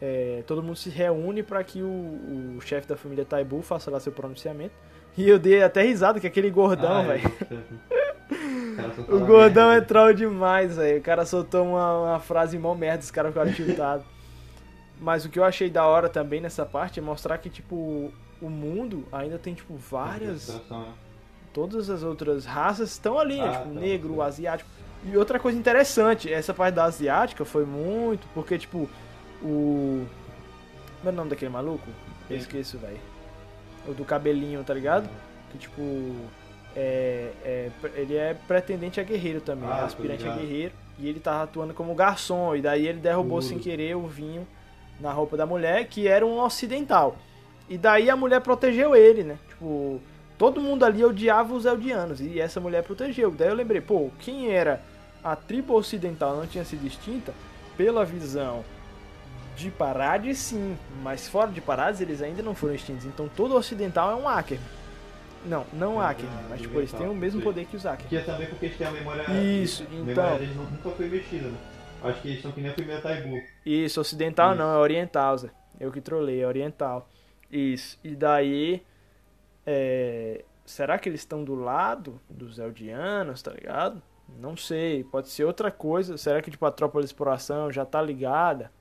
é, 0.01 0.43
todo 0.47 0.63
mundo 0.63 0.77
se 0.77 0.91
reúne 0.91 1.43
para 1.43 1.63
que 1.65 1.83
o, 1.83 2.57
o 2.57 2.61
chefe 2.61 2.87
da 2.87 2.97
família 2.97 3.25
Taibu 3.25 3.63
faça 3.63 3.91
lá 3.91 4.01
seu 4.01 4.13
pronunciamento. 4.13 4.75
E 5.17 5.29
eu 5.29 5.39
dei 5.39 5.63
até 5.63 5.83
risada 5.83 6.21
que 6.21 6.27
aquele 6.27 6.51
gordão, 6.51 6.99
Ah, 6.99 7.03
é, 7.03 7.19
velho. 7.19 7.33
o 9.09 9.21
gordão 9.25 9.71
é 9.73 9.81
troll 9.81 10.13
demais, 10.13 10.77
velho. 10.77 10.99
O 10.99 11.03
cara 11.03 11.25
soltou 11.25 11.65
uma, 11.65 12.11
uma 12.11 12.21
frase 12.21 12.59
mó 12.59 12.75
merda, 12.75 13.03
os 13.03 13.11
caras 13.11 13.33
ficaram 13.33 13.53
tiltados. 13.53 14.05
Mas 15.01 15.25
o 15.25 15.29
que 15.29 15.39
eu 15.39 15.45
achei 15.45 15.69
da 15.69 15.85
hora 15.87 16.09
também 16.09 16.41
nessa 16.41 16.65
parte 16.65 16.99
é 16.99 17.03
mostrar 17.03 17.39
que, 17.39 17.51
tipo, 17.51 18.11
o 18.41 18.49
mundo 18.49 19.05
ainda 19.13 19.39
tem, 19.39 19.55
tipo, 19.55 19.77
várias 19.77 20.49
né? 20.71 20.87
todas 21.53 21.89
as 21.89 22.03
outras 22.03 22.45
raças 22.45 22.91
estão 22.93 23.19
ali, 23.19 23.39
né? 23.39 23.49
Ah, 23.49 23.53
tipo, 23.59 23.75
tá, 23.75 23.81
negro, 23.81 24.15
sim. 24.15 24.21
asiático. 24.21 24.71
E 25.05 25.17
outra 25.17 25.39
coisa 25.39 25.59
interessante, 25.59 26.33
essa 26.33 26.53
parte 26.53 26.75
da 26.75 26.85
asiática 26.85 27.45
foi 27.45 27.65
muito, 27.65 28.27
porque, 28.35 28.59
tipo, 28.59 28.89
o. 29.43 30.07
Como 30.99 31.11
é 31.11 31.13
o 31.13 31.13
nome 31.13 31.31
daquele 31.31 31.51
maluco? 31.51 31.87
Eu 32.29 32.37
esqueço, 32.37 32.79
velho. 32.79 32.99
O 33.87 33.93
do 33.93 34.05
cabelinho, 34.05 34.65
tá 34.65 34.75
ligado? 34.75 35.09
Que, 35.53 35.59
tipo. 35.59 35.83
É, 36.75 37.33
é- 37.43 37.71
ele 37.95 38.17
é 38.17 38.35
pretendente 38.35 39.01
a 39.01 39.03
guerreiro 39.03 39.41
também, 39.41 39.69
Ah, 39.69 39.79
tô 39.79 39.85
aspirante 39.87 40.27
a 40.29 40.35
guerreiro. 40.37 40.75
E 40.99 41.09
ele 41.09 41.21
tava 41.21 41.45
atuando 41.45 41.73
como 41.73 41.95
garçom, 41.95 42.55
e 42.57 42.61
daí 42.61 42.87
ele 42.87 42.99
derrubou 42.99 43.41
sem 43.41 43.59
querer 43.59 43.97
o 43.97 44.07
vinho 44.07 44.47
na 45.01 45.13
roupa 45.13 45.37
da 45.37 45.47
mulher, 45.47 45.87
que 45.89 46.07
era 46.09 46.25
um 46.25 46.39
ocidental. 46.41 47.17
E 47.69 47.77
daí 47.77 48.09
a 48.09 48.17
mulher 48.17 48.41
protegeu 48.41 48.95
ele, 48.95 49.23
né? 49.25 49.39
Tipo, 49.49 50.01
todo 50.39 50.61
mundo 50.61 50.85
ali 50.85 51.05
odiava 51.05 51.53
os 51.55 51.65
eldianos, 51.65 52.21
e 52.21 52.41
essa 52.41 52.61
mulher 52.61 52.83
protegeu. 52.83 53.31
Daí 53.31 53.49
eu 53.49 53.55
lembrei, 53.55 53.81
pô, 53.81 54.11
quem 54.21 54.51
era 54.53 54.81
a 55.23 55.35
tribo 55.35 55.75
ocidental 55.75 56.37
não 56.37 56.47
tinha 56.47 56.65
sido 56.65 56.87
extinta 56.87 57.33
pela 57.77 58.05
visão 58.05 58.65
de 59.57 59.71
Parades, 59.71 60.39
sim, 60.39 60.77
mas 61.03 61.27
fora 61.29 61.51
de 61.51 61.61
Parades 61.61 62.01
eles 62.01 62.21
ainda 62.23 62.43
não 62.43 62.55
foram 62.55 62.75
extintos. 62.75 63.05
Então 63.07 63.29
todo 63.35 63.55
ocidental 63.57 64.13
é 64.13 64.15
um 64.15 64.29
Acker. 64.29 64.59
Não, 65.47 65.65
não 65.73 66.01
Akemen, 66.01 66.31
mas 66.51 66.61
tipo, 66.61 66.77
eles 66.79 66.93
têm 66.93 67.09
o 67.09 67.15
mesmo 67.15 67.39
Sim. 67.41 67.45
poder 67.45 67.65
que 67.67 67.77
os 67.77 67.87
Akemen. 67.87 68.09
Que 68.09 68.17
é 68.17 68.21
também 68.21 68.49
porque 68.49 68.67
eles 68.67 68.77
têm 68.77 68.87
a 68.87 68.91
memória. 68.91 69.23
Isso, 69.41 69.83
a 69.85 69.95
então. 69.95 70.05
memória 70.05 70.39
deles 70.39 70.57
nu- 70.57 70.65
nunca 70.65 70.91
foi 70.91 71.09
mexida, 71.09 71.49
né? 71.49 71.57
Acho 72.03 72.23
que 72.23 72.29
eles 72.29 72.43
são 72.43 72.53
que 72.53 72.61
nem 72.61 72.71
a 72.71 72.75
primeira 72.75 73.01
Taibu. 73.01 73.43
Isso, 73.65 74.01
ocidental 74.01 74.51
Isso. 74.51 74.59
não, 74.59 74.75
é 74.75 74.79
oriental, 74.79 75.37
Zé. 75.39 75.51
Eu 75.81 75.91
que 75.91 76.01
trolei, 76.01 76.43
é 76.43 76.47
oriental. 76.47 77.09
Isso. 77.51 77.99
E 78.03 78.15
daí. 78.15 78.83
é, 79.67 80.45
Será 80.65 80.99
que 80.99 81.09
eles 81.09 81.21
estão 81.21 81.45
do 81.45 81.55
lado 81.55 82.21
dos 82.29 82.59
Eldianos, 82.59 83.41
tá 83.41 83.53
ligado? 83.53 84.03
Não 84.41 84.57
sei, 84.57 85.05
pode 85.05 85.29
ser 85.29 85.45
outra 85.45 85.71
coisa. 85.71 86.19
Será 86.19 86.43
que 86.43 86.51
tipo 86.51 86.67
a 86.67 86.73
tropa 86.73 86.99
de 86.99 87.07
exploração 87.07 87.71
já 87.71 87.85
tá 87.85 88.03
ligada? 88.03 88.73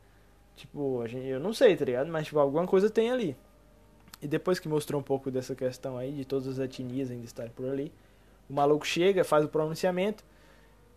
Tipo, 0.56 1.02
a 1.02 1.08
gente, 1.08 1.28
eu 1.28 1.40
não 1.40 1.54
sei, 1.54 1.76
tá 1.78 1.86
ligado? 1.86 2.10
Mas 2.12 2.26
tipo, 2.26 2.40
alguma 2.40 2.66
coisa 2.66 2.90
tem 2.90 3.12
ali. 3.12 3.38
E 4.20 4.28
depois 4.28 4.58
que 4.60 4.68
mostrou 4.68 5.00
um 5.00 5.04
pouco 5.04 5.30
dessa 5.30 5.54
questão 5.54 5.98
aí, 5.98 6.12
de 6.12 6.26
todas 6.26 6.48
as 6.48 6.58
etnias 6.58 7.12
ainda 7.12 7.26
estarem 7.26 7.52
por 7.52 7.68
ali, 7.70 7.92
o 8.50 8.54
maluco 8.54 8.86
chega, 8.86 9.24
faz 9.24 9.46
o 9.46 9.50
pronunciamento. 9.50 10.24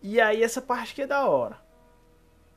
E 0.01 0.19
aí 0.19 0.41
essa 0.41 0.61
parte 0.61 0.95
que 0.95 1.03
é 1.03 1.07
da 1.07 1.27
hora. 1.27 1.57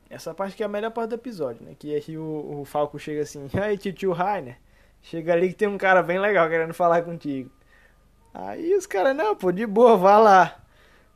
Essa 0.09 0.33
parte 0.33 0.55
que 0.55 0.63
é 0.63 0.65
a 0.65 0.69
melhor 0.69 0.91
parte 0.91 1.09
do 1.09 1.15
episódio, 1.15 1.65
né? 1.65 1.75
Que 1.77 1.95
é 1.95 1.99
que 1.99 2.17
o, 2.17 2.61
o 2.61 2.65
Falco 2.65 2.99
chega 2.99 3.21
assim, 3.21 3.47
aí 3.61 3.77
tio 3.77 4.11
Rainer, 4.11 4.57
chega 5.01 5.33
ali 5.33 5.49
que 5.49 5.55
tem 5.55 5.67
um 5.67 5.77
cara 5.77 6.03
bem 6.03 6.19
legal 6.19 6.47
querendo 6.49 6.73
falar 6.73 7.01
contigo. 7.03 7.51
Aí 8.33 8.75
os 8.75 8.85
caras, 8.85 9.15
não, 9.15 9.35
pô, 9.35 9.51
de 9.51 9.65
boa, 9.65 9.95
vá 9.97 10.17
lá. 10.17 10.59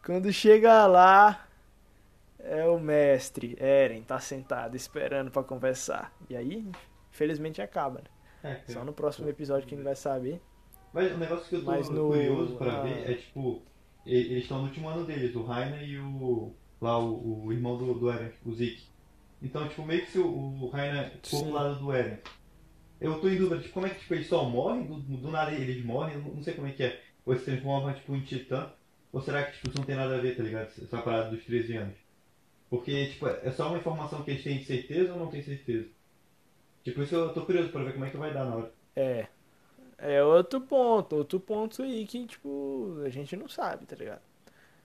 Quando 0.06 0.32
chega 0.32 0.86
lá, 0.86 1.48
é 2.40 2.66
o 2.66 2.80
mestre, 2.80 3.58
Eren, 3.60 4.02
tá 4.04 4.20
sentado 4.20 4.76
esperando 4.76 5.30
pra 5.32 5.44
conversar. 5.44 6.14
E 6.30 6.36
aí, 6.36 6.68
infelizmente 7.12 7.62
acaba, 7.62 8.02
né? 8.44 8.60
É, 8.68 8.72
Só 8.72 8.84
no 8.86 8.94
próximo 8.94 9.28
episódio 9.28 9.68
que 9.68 9.74
a 9.74 9.78
gente 9.78 9.86
vai 9.86 9.96
saber. 9.96 10.42
Mas 10.94 11.12
o 11.14 11.18
negócio 11.18 11.48
que 11.50 11.56
eu 11.56 11.66
tô 11.66 11.72
Mas 11.72 11.90
no- 11.90 12.08
curioso 12.08 12.56
pra 12.56 12.80
ah. 12.80 12.82
ver 12.84 13.12
é 13.12 13.16
tipo, 13.16 13.62
eles 14.06 14.44
estão 14.44 14.60
no 14.60 14.66
último 14.66 14.88
ano 14.88 15.04
deles, 15.06 15.36
o 15.36 15.44
Rainer 15.44 15.84
e 15.84 16.00
o. 16.00 16.54
lá 16.82 17.00
o, 17.00 17.46
o 17.46 17.54
irmão 17.54 17.78
do, 17.78 17.94
do 17.94 18.12
Eren, 18.12 18.32
o 18.46 18.54
Zeke. 18.54 18.84
Então, 19.42 19.68
tipo, 19.68 19.86
meio 19.86 20.06
que 20.06 20.12
se 20.12 20.20
o, 20.20 20.28
o 20.28 20.70
Rainer 20.70 21.12
for 21.24 21.44
pro 21.44 21.54
lado 21.54 21.80
do 21.80 21.92
Eren. 21.94 22.18
Eu 23.00 23.20
tô 23.20 23.28
em 23.30 23.38
dúvida, 23.38 23.62
tipo, 23.62 23.74
como 23.74 23.86
é 23.86 23.90
que 23.90 24.00
tipo, 24.00 24.14
eles 24.16 24.28
só 24.28 24.44
morrem? 24.44 24.86
Do, 24.86 25.00
do 25.00 25.32
nada 25.32 25.52
eles 25.52 25.84
morrem? 25.86 26.16
Eu 26.16 26.22
não, 26.22 26.36
não 26.36 26.44
sei 26.44 26.54
como 26.54 26.68
é 26.68 26.72
que 26.72 26.84
é. 26.84 27.02
Ou 27.26 27.34
eles 27.34 27.46
se 27.46 27.52
transformam 27.52 27.94
tipo 27.94 28.16
em 28.16 28.22
titã. 28.22 28.72
Ou 29.12 29.22
será 29.22 29.44
que 29.44 29.54
tipo, 29.54 29.70
isso 29.70 29.78
não 29.78 29.86
tem 29.86 29.96
nada 29.96 30.16
a 30.16 30.22
ver, 30.22 30.36
tá 30.36 30.44
ligado? 30.44 30.68
Essa 30.68 31.02
parada 31.02 31.30
dos 31.30 31.44
13 31.44 31.78
anos. 31.78 31.96
Porque, 32.70 33.08
tipo, 33.08 33.28
é 33.28 33.52
só 33.52 33.68
uma 33.68 33.78
informação 33.78 34.24
que 34.24 34.32
eles 34.32 34.44
têm 34.44 34.58
de 34.58 34.66
certeza 34.66 35.14
ou 35.14 35.20
não 35.20 35.28
tem 35.28 35.42
certeza? 35.42 35.88
Tipo, 36.84 37.02
isso 37.02 37.16
eu 37.16 37.34
tô 37.34 37.46
curioso 37.46 37.70
pra 37.70 37.84
ver 37.84 37.94
como 37.94 38.06
é 38.06 38.10
que 38.10 38.18
vai 38.18 38.34
dar 38.34 38.46
na 38.46 38.56
hora. 38.56 38.72
É. 38.96 39.28
É 39.98 40.24
outro 40.24 40.62
ponto, 40.62 41.16
outro 41.16 41.40
ponto 41.40 41.82
aí 41.82 42.06
que, 42.06 42.26
tipo, 42.28 43.02
a 43.04 43.10
gente 43.10 43.36
não 43.36 43.48
sabe, 43.48 43.86
tá 43.86 43.96
ligado? 43.96 44.22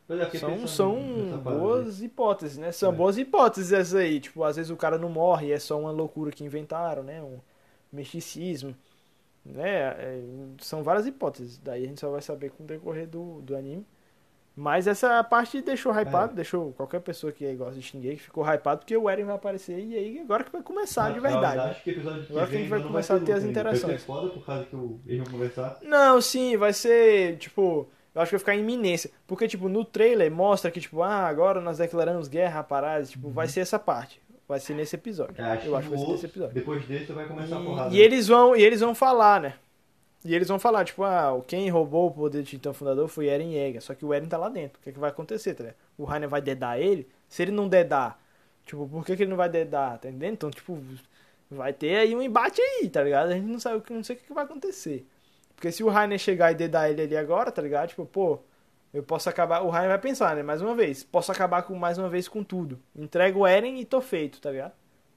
São, 0.09 0.51
pensando 0.51 0.69
são 0.69 0.97
nessa 0.97 1.39
parada 1.39 1.51
aí. 1.51 1.59
boas 1.59 2.03
hipóteses, 2.03 2.59
né? 2.59 2.73
São 2.73 2.93
É. 2.93 2.95
boas 2.95 3.17
hipóteses 3.19 3.73
essas 3.73 3.95
aí. 3.95 4.21
Tipo, 4.21 4.45
às 4.45 4.57
vezes 4.57 4.71
o 4.71 4.77
cara 4.77 4.99
não 4.99 5.09
morre, 5.09 5.53
é 5.53 5.59
só 5.59 5.79
uma 5.81 5.91
loucura 5.91 6.31
que 6.31 6.45
inventaram, 6.45 7.03
né? 7.03 7.23
Um 7.23 7.39
misticismo, 7.93 8.75
né? 9.45 9.71
É, 9.99 10.21
são 10.61 10.83
várias 10.83 11.07
hipóteses. 11.07 11.59
Daí 11.63 11.85
a 11.85 11.89
gente 11.89 12.01
só 12.01 12.11
vai 12.11 12.21
saber 12.23 12.51
com 12.51 12.63
o 12.65 12.67
decorrer 12.67 13.07
do, 13.09 13.41
do 13.43 13.57
anime. 13.57 13.87
Mas 14.55 14.87
essa 14.87 15.25
parte 15.25 15.63
deixou 15.63 15.93
hypado, 15.99 16.33
É. 16.33 16.37
deixou 16.37 16.73
qualquer 16.75 17.01
pessoa 17.01 17.33
que 17.33 17.51
gosta 17.55 17.75
de 17.75 17.81
Shingeki 17.81 18.21
ficou 18.21 18.45
hypado 18.45 18.81
porque 18.81 18.95
o 18.95 19.09
Eren 19.09 19.25
vai 19.25 19.35
aparecer 19.37 19.79
e 19.79 19.97
aí 19.97 20.19
agora 20.21 20.45
que 20.45 20.53
vai 20.53 20.61
começar 20.63 21.09
de 21.11 21.17
Eu 21.17 21.23
verdade. 21.23 21.57
né? 21.69 21.77
que 21.83 21.91
Agora 21.99 22.47
que 22.47 22.57
a 22.57 22.59
gente 22.59 22.69
vai 22.69 22.81
não 22.81 22.89
começar 22.89 23.15
a 23.15 23.17
ter 23.19 23.21
luta 23.23 23.33
as 23.33 23.39
ainda. 23.45 23.51
interações. 23.51 23.83
Vai 23.93 23.99
ser 23.99 24.05
foda 24.05 24.29
por 24.29 24.45
causa 24.45 24.65
que 24.67 24.77
o- 24.77 25.01
eles 25.07 25.23
vão 25.25 25.33
conversar. 25.33 25.79
Não, 25.81 26.21
sim, 26.21 26.59
vai 26.59 26.75
ser, 26.75 27.39
tipo, 27.39 27.89
eu 28.15 28.21
acho 28.23 28.31
que 28.31 28.37
vai 28.37 28.39
ficar 28.41 28.55
em 28.57 28.61
iminência. 28.61 29.11
Porque, 29.27 29.49
tipo, 29.49 29.69
no 29.69 29.85
trailer 29.85 30.31
mostra 30.31 30.71
que, 30.71 30.81
tipo, 30.81 31.03
ah, 31.03 31.27
agora 31.27 31.61
nós 31.61 31.79
declaramos 31.79 32.29
guerra 32.29 32.61
a 32.61 32.65
paradas. 32.65 33.11
Tipo, 33.11 33.31
vai 33.31 33.49
ser 33.49 33.61
essa 33.61 33.79
parte. 33.79 34.21
Vai 34.49 34.61
ser 34.61 34.75
nesse 34.75 34.97
episódio. 34.97 35.35
É, 35.39 35.45
acho 35.53 35.67
eu 35.67 35.77
acho 35.77 35.89
que 35.89 35.97
vai 35.97 36.05
ser 36.05 36.13
nesse 36.13 36.27
episódio. 36.27 36.55
depois 36.55 36.85
desse 36.87 37.13
vai 37.13 37.27
começar 37.27 37.57
a 37.57 37.61
porrada. 37.61 37.95
E, 37.95 37.99
e 37.99 38.03
eles 38.03 38.29
vão, 38.29 38.55
e 38.55 38.63
eles 38.63 38.81
vão 38.81 38.95
falar, 38.95 39.41
né? 39.41 39.55
E 40.25 40.35
eles 40.35 40.47
vão 40.47 40.59
falar, 40.59 40.85
tipo, 40.85 41.03
ah, 41.03 41.41
quem 41.49 41.69
roubou 41.71 42.07
o 42.09 42.11
poder 42.13 42.43
de 42.43 42.51
Titã 42.51 42.73
Fundador 42.73 43.09
foi 43.09 43.27
Eren 43.29 43.53
Yeager. 43.55 43.83
Só 43.83 43.95
que 43.95 44.05
o 44.05 44.13
Eren 44.13 44.29
tá 44.29 44.37
lá 44.37 44.49
dentro. 44.49 44.79
O 44.79 44.83
que, 44.83 44.91
é 44.91 44.93
que 44.93 44.99
vai 44.99 45.11
acontecer, 45.11 45.55
tá 45.55 45.65
ligado? 45.65 45.77
O 45.99 46.05
Rainer 46.05 46.29
vai 46.29 46.41
dedar 46.43 46.79
ele? 46.81 47.09
Se 47.29 47.43
ele 47.43 47.51
não 47.51 47.67
dedar, 47.67 48.21
tipo, 48.67 48.87
por 48.89 49.05
que, 49.07 49.17
que 49.17 49.23
ele 49.23 49.31
não 49.31 49.37
vai 49.37 49.49
dedar? 49.49 49.99
Tá 49.99 50.09
entendendo? 50.09 50.35
Então, 50.35 50.51
tipo, 50.51 50.79
vai 51.51 51.73
ter 51.73 51.97
aí 51.97 52.15
um 52.15 52.23
embate 52.23 52.61
aí, 52.61 52.89
tá 52.89 53.03
ligado? 53.03 53.31
A 53.31 53.35
gente 53.35 53.47
não 53.47 53.59
sabe, 53.59 53.77
o 53.79 53.81
que- 53.81 53.93
não 53.93 54.05
sei 54.05 54.17
o 54.17 54.19
que, 54.19 54.27
que 54.27 54.33
vai 54.35 54.45
acontecer. 54.45 55.07
Porque 55.63 55.71
se 55.71 55.85
o 55.85 55.89
Rainer 55.89 56.19
chegar 56.19 56.51
e 56.51 56.57
dedar 56.57 56.91
ele 56.91 57.03
ali 57.03 57.17
agora, 57.17 57.53
tá 57.53 57.63
ligado? 57.63 57.91
Tipo, 57.91 58.05
pô, 58.05 58.41
eu 58.93 59.01
posso 59.01 59.29
acabar. 59.29 59.63
O 59.63 59.71
Rainer 59.71 59.91
vai 59.91 59.99
pensar, 60.01 60.35
né? 60.35 60.43
Mais 60.43 60.61
uma 60.61 60.75
vez, 60.75 61.05
posso 61.05 61.31
acabar 61.31 61.63
com 61.63 61.77
mais 61.77 61.99
uma 61.99 62.09
vez 62.09 62.27
com 62.27 62.43
tudo. 62.43 62.81
Entrego 62.97 63.39
o 63.39 63.47
Eren 63.47 63.79
e 63.81 63.85
tô 63.85 64.01
feito, 64.01 64.41
tá 64.41 64.51
ligado? 64.51 64.73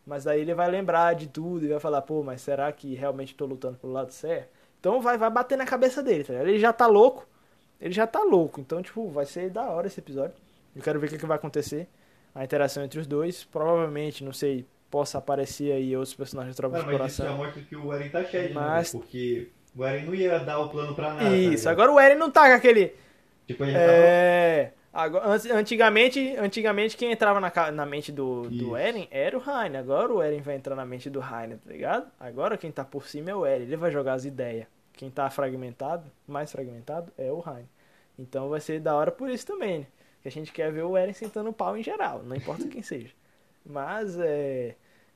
Mas 0.06 0.24
daí 0.24 0.42
ele 0.42 0.54
vai 0.54 0.70
lembrar 0.70 1.16
de 1.16 1.26
tudo 1.26 1.66
e 1.66 1.70
vai 1.70 1.80
falar, 1.80 2.04
pô, 2.04 2.22
mas 2.22 2.42
será 2.42 2.72
que 2.72 2.94
realmente 2.94 3.34
tô 3.34 3.48
lutando 3.48 3.80
pelo 3.80 3.92
lado 3.92 4.12
certo? 4.12 4.50
Então 4.80 5.02
vai, 5.02 5.18
vai 5.18 5.32
bater 5.32 5.58
na 5.58 5.66
cabeça 5.66 6.04
dele, 6.04 6.24
tá 6.24 6.34
ligado? 6.34 6.48
Ele 6.48 6.60
já 6.60 6.72
tá 6.72 6.86
louco. 6.86 7.28
Ele 7.82 7.92
já 7.92 8.06
tá 8.06 8.22
louco. 8.22 8.62
Então, 8.62 8.84
tipo, 8.84 9.10
vai 9.10 9.26
ser 9.26 9.50
da 9.50 9.64
hora 9.64 9.88
esse 9.88 10.00
episódio. 10.00 10.36
Eu 10.76 10.84
quero 10.84 11.00
ver 11.00 11.08
o 11.08 11.10
que, 11.10 11.18
que 11.18 11.26
vai 11.26 11.38
acontecer. 11.38 11.88
A 12.36 12.44
interação 12.44 12.84
entre 12.84 13.00
os 13.00 13.08
dois. 13.08 13.44
Provavelmente, 13.44 14.24
não 14.24 14.32
sei, 14.32 14.64
possa 14.92 15.18
aparecer 15.18 15.72
aí 15.72 15.98
outros 15.98 16.14
personagens 16.14 16.54
de 16.56 16.58
Tropa 16.58 16.78
de 16.82 16.86
mas 16.86 17.12
isso 17.14 17.24
já 17.24 17.30
Coração. 17.30 17.38
mostra 17.44 17.64
que 17.64 17.76
o 17.76 17.92
Eren 17.92 18.10
tá 18.10 18.24
cheio, 18.24 18.54
Mas- 18.54 18.94
né? 18.94 19.00
Porque 19.00 19.50
o 19.76 19.84
Eren 19.86 20.06
não 20.06 20.16
ia 20.16 20.40
dar 20.40 20.60
o 20.60 20.70
plano 20.70 20.96
pra 20.96 21.14
nada. 21.14 21.30
tá 21.30 21.36
Isso, 21.36 21.70
ligado? 21.70 21.70
agora 21.70 21.92
o 21.92 22.00
Eren 22.00 22.16
não 22.18 22.32
tá 22.32 22.48
com 22.48 22.54
aquele. 22.56 22.96
Tipo, 23.48 23.64
ele 23.64 23.74
já 23.74 23.82
tava... 23.82 23.92
É. 23.92 24.72
Agora, 24.94 25.26
antigamente, 25.54 26.36
antigamente 26.38 26.96
quem 26.96 27.12
entrava 27.12 27.40
na, 27.42 27.72
na 27.72 27.86
mente 27.86 28.12
do, 28.14 28.50
do. 28.50 28.78
Eren 28.78 29.08
era 29.12 29.38
o 29.38 29.42
Rainer. 29.42 29.82
Agora 29.82 30.14
o 30.14 30.22
Eren 30.22 30.42
vai 30.42 30.56
entrar 30.56 30.74
na 30.76 30.86
mente 30.86 31.10
do 31.10 31.20
Rainer, 31.20 31.58
tá 31.58 31.70
ligado? 31.70 32.10
Agora 32.18 32.58
quem 32.58 32.72
tá 32.72 32.86
por 32.86 33.06
cima 33.06 33.30
é 33.30 33.36
o 33.36 33.46
Eren. 33.46 33.64
Ele 33.64 33.76
vai 33.76 33.92
jogar 33.92 34.14
as 34.14 34.24
ideias. 34.24 34.68
Quem 34.94 35.10
tá 35.10 35.30
fragmentado, 35.30 36.10
mais 36.26 36.50
fragmentado, 36.50 37.12
é 37.18 37.30
o 37.30 37.40
Rainer. 37.40 37.66
Então 38.18 38.48
vai 38.48 38.62
ser 38.62 38.80
da 38.80 38.96
hora 38.96 39.12
por 39.12 39.30
isso 39.30 39.46
também, 39.46 39.80
né? 39.80 39.88
Que 40.22 40.30
a 40.30 40.32
gente 40.32 40.54
quer 40.54 40.72
ver 40.72 40.84
o 40.84 40.96
Eren 40.96 41.12
sentando 41.14 41.52
pau 41.52 41.76
em 41.76 41.84
geral, 41.84 42.24
não 42.24 42.34
importa 42.36 42.66
quem 42.70 42.82
seja. 42.82 43.12
Mas 43.66 44.18
é. 44.18 44.76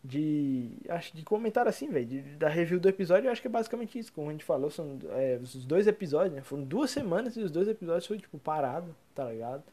De. 0.10 0.72
Acho 0.90 1.16
de 1.16 1.24
comentário 1.24 1.70
assim, 1.70 1.90
velho. 1.90 2.24
Da 2.38 2.50
review 2.50 2.80
do 2.80 2.90
episódio, 2.90 3.28
eu 3.28 3.32
acho 3.32 3.42
que 3.42 3.48
é 3.48 3.52
basicamente 3.52 4.00
isso. 4.00 4.12
Como 4.12 4.30
a 4.30 4.32
gente 4.32 4.44
falou, 4.44 4.72
são 4.72 4.98
é, 5.12 5.40
os 5.42 5.64
dois 5.66 5.86
episódios, 5.86 6.34
né? 6.34 6.42
Foram 6.42 6.64
duas 6.64 6.90
semanas 6.90 7.38
e 7.38 7.42
os 7.42 7.52
dois 7.52 7.68
episódios 7.68 8.08
foi, 8.08 8.18
tipo, 8.18 8.40
parado, 8.40 8.96
tá 9.14 9.26
ligado? 9.26 9.64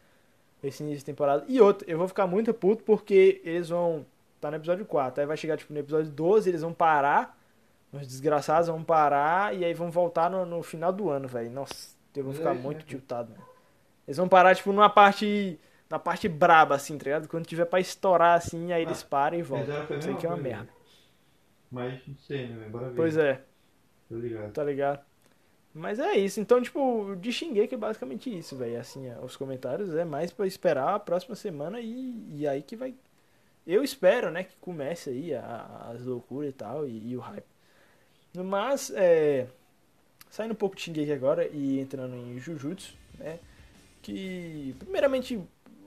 Esse 0.63 0.83
início 0.83 0.99
de 0.99 1.05
temporada. 1.07 1.45
E 1.49 1.61
outro, 1.61 1.89
eu 1.89 1.97
vou 1.97 2.07
ficar 2.07 2.27
muito 2.27 2.53
puto 2.53 2.83
porque 2.85 3.41
eles 3.45 3.71
vão. 3.71 4.05
Tá 4.41 4.51
no 4.51 4.59
episódio 4.59 4.85
4. 4.85 5.23
Aí 5.23 5.27
vai 5.27 5.37
chegar, 5.37 5.57
tipo, 5.57 5.73
no 5.73 5.79
episódio 5.79 6.11
12, 6.11 6.51
eles 6.51 6.61
vão 6.61 6.73
parar. 6.73 7.39
Os 7.93 8.07
desgraçados 8.07 8.69
vão 8.69 8.85
parar 8.85 9.57
e 9.57 9.65
aí 9.65 9.73
vão 9.73 9.91
voltar 9.91 10.31
no, 10.31 10.45
no 10.45 10.63
final 10.63 10.93
do 10.93 11.09
ano, 11.09 11.27
velho. 11.27 11.51
Nossa, 11.51 11.97
eu 12.15 12.25
vou 12.25 12.33
é 12.33 12.37
ficar 12.37 12.55
isso, 12.55 12.63
muito 12.63 12.79
né? 12.81 12.85
tiltado, 12.87 13.33
velho. 13.33 13.47
Eles 14.07 14.17
vão 14.19 14.29
parar, 14.29 14.55
tipo, 14.55 14.73
numa 14.73 14.91
parte. 14.91 15.59
Na 15.91 15.99
parte 15.99 16.29
braba, 16.29 16.75
assim, 16.75 16.99
tá 16.99 17.05
ligado? 17.05 17.29
Quando 17.29 17.47
tiver 17.47 17.65
pra 17.67 17.81
estourar, 17.81 18.37
assim, 18.39 18.73
aí 18.73 18.83
eles 18.83 19.03
Ah, 19.03 19.07
param 19.09 19.39
e 19.39 19.43
voltam. 19.43 19.75
Mesma 19.89 20.13
aqui 20.13 20.27
é 20.27 20.29
uma 20.29 20.37
merda. 20.37 20.69
Mas 21.71 22.07
não 22.07 22.17
sei, 22.19 22.49
né? 22.49 22.69
Bora 22.69 22.91
ver. 22.91 22.97
Pois 22.97 23.17
é, 23.17 23.43
Tô 24.09 24.17
ligado. 24.19 24.53
tá 24.53 24.65
ligado? 24.65 25.05
Mas 25.75 25.99
é 25.99 26.15
isso. 26.17 26.41
Então, 26.41 26.63
tipo, 26.63 27.17
de 27.21 27.33
Shingeki 27.33 27.75
é 27.75 27.79
basicamente 27.79 28.37
isso, 28.37 28.57
velho. 28.57 28.81
Assim, 28.81 29.09
é, 29.09 29.19
os 29.21 29.37
comentários 29.37 29.95
é 29.95 30.05
mais 30.05 30.33
pra 30.33 30.47
esperar 30.47 30.95
a 30.97 31.01
próxima 31.01 31.35
semana 31.37 31.81
e, 31.81 32.17
e 32.37 32.49
aí 32.49 32.63
que 32.63 32.77
vai. 32.77 32.95
Eu 33.67 33.85
espero, 33.85 34.31
né, 34.31 34.45
que 34.45 34.57
comece 34.61 35.11
aí 35.11 35.35
a- 35.35 35.91
as 35.95 36.05
loucuras 36.07 36.51
e 36.51 36.55
tal 36.55 36.89
e, 36.89 37.11
e 37.13 37.17
o 37.17 37.21
hype. 37.21 37.47
Mas, 38.45 38.91
é. 38.95 39.49
Saindo 40.31 40.53
um 40.53 40.57
pouco 40.57 40.77
de 40.77 40.83
Shingeki 40.83 41.13
agora 41.13 41.49
e 41.49 41.81
entrando 41.81 42.17
em 42.17 42.39
Jujutsu, 42.39 42.95
né? 43.19 43.39
Que, 44.03 44.75
primeiramente, 44.79 45.41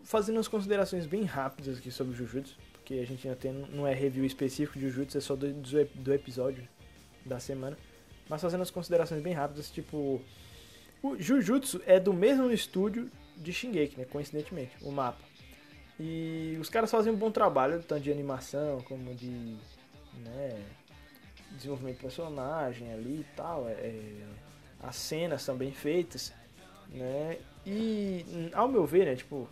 fazendo 0.09 0.37
umas 0.37 0.47
considerações 0.47 1.05
bem 1.05 1.23
rápidas 1.23 1.77
aqui 1.77 1.91
sobre 1.91 2.15
Jujutsu, 2.15 2.57
porque 2.73 2.95
a 2.95 3.05
gente 3.05 3.27
ainda 3.27 3.39
tem, 3.39 3.53
não 3.53 3.85
é 3.85 3.93
review 3.93 4.25
específico 4.25 4.79
de 4.79 4.89
Jujutsu, 4.89 5.19
é 5.19 5.21
só 5.21 5.35
do, 5.35 5.53
do, 5.53 6.11
episódio 6.11 6.67
da 7.23 7.39
semana. 7.39 7.77
Mas 8.27 8.41
fazendo 8.41 8.61
as 8.61 8.71
considerações 8.71 9.21
bem 9.21 9.33
rápidas, 9.33 9.69
tipo. 9.69 10.19
O 11.03 11.15
Jujutsu 11.15 11.79
é 11.85 11.99
do 11.99 12.11
mesmo 12.11 12.51
estúdio 12.51 13.09
de 13.37 13.53
Shingeki, 13.53 13.99
né? 13.99 14.05
Coincidentemente, 14.05 14.75
o 14.81 14.91
mapa. 14.91 15.23
E 15.99 16.57
os 16.59 16.69
caras 16.69 16.89
fazem 16.89 17.13
um 17.13 17.15
bom 17.15 17.29
trabalho, 17.29 17.83
tanto 17.83 18.01
de 18.01 18.11
animação 18.11 18.81
como 18.81 19.13
de. 19.13 19.57
né? 20.25 20.59
Desenvolvimento 21.51 21.97
de 21.97 22.01
personagem 22.01 22.91
ali 22.91 23.19
e 23.19 23.25
tal. 23.35 23.69
É, 23.69 23.73
é, 23.73 24.25
as 24.81 24.95
cenas 24.95 25.43
são 25.43 25.55
bem 25.55 25.71
feitas, 25.71 26.33
né? 26.89 27.37
E 27.65 28.49
ao 28.53 28.67
meu 28.67 28.85
ver, 28.85 29.05
né, 29.05 29.15
tipo, 29.15 29.47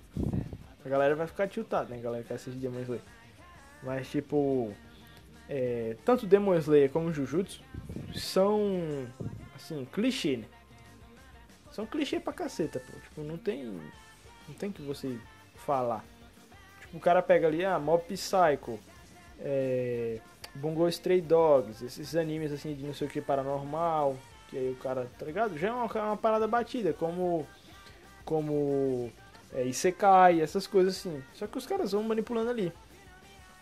a 0.88 0.90
galera 0.90 1.16
vai 1.16 1.28
ficar 1.28 1.48
tiltada, 1.48 1.90
né, 1.90 1.98
a 1.98 2.02
galera 2.02 2.24
que 2.24 2.34
assiste 2.34 2.58
Demon 2.58 2.82
Slayer. 2.82 3.04
Mas 3.84 4.10
tipo, 4.10 4.74
é, 5.50 5.96
tanto 6.04 6.26
Demon 6.26 6.56
Slayer 6.56 6.90
como 6.90 7.14
Jujutsu 7.14 7.62
são 8.16 9.08
assim, 9.56 9.86
clichê, 9.92 10.38
né? 10.38 10.46
São 11.72 11.86
clichê 11.86 12.20
pra 12.20 12.34
caceta, 12.34 12.80
pô. 12.80 13.00
Tipo, 13.00 13.22
não 13.22 13.38
tem. 13.38 13.66
Não 14.48 14.56
tem 14.56 14.72
que 14.72 14.82
você 14.82 15.20
falar. 15.56 16.04
Tipo, 16.80 16.98
o 16.98 17.00
cara 17.00 17.22
pega 17.22 17.48
ali, 17.48 17.64
ah, 17.66 17.78
Mob 17.78 18.04
Psycho, 18.06 18.80
é, 19.40 20.20
Bungo 20.56 20.88
Stray 20.88 21.22
Dogs, 21.22 21.84
esses 21.86 22.16
animes 22.16 22.52
assim 22.52 22.74
de 22.74 22.84
não 22.84 22.94
sei 22.94 23.08
o 23.08 23.12
que 23.12 23.22
paranormal, 23.22 24.16
que 24.48 24.58
aí 24.58 24.72
o 24.72 24.76
cara, 24.76 25.08
tá 25.20 25.26
ligado? 25.26 25.58
Já 25.58 25.68
é 25.68 25.72
uma, 25.72 25.86
uma 25.86 26.18
parada 26.18 26.48
batida, 26.48 26.94
como. 26.94 27.46
Como. 28.26 29.12
É, 29.54 29.66
Isekai, 29.66 30.42
essas 30.42 30.68
coisas 30.68 30.98
assim. 30.98 31.24
Só 31.34 31.48
que 31.48 31.58
os 31.58 31.66
caras 31.66 31.92
vão 31.92 32.04
manipulando 32.04 32.50
ali. 32.50 32.72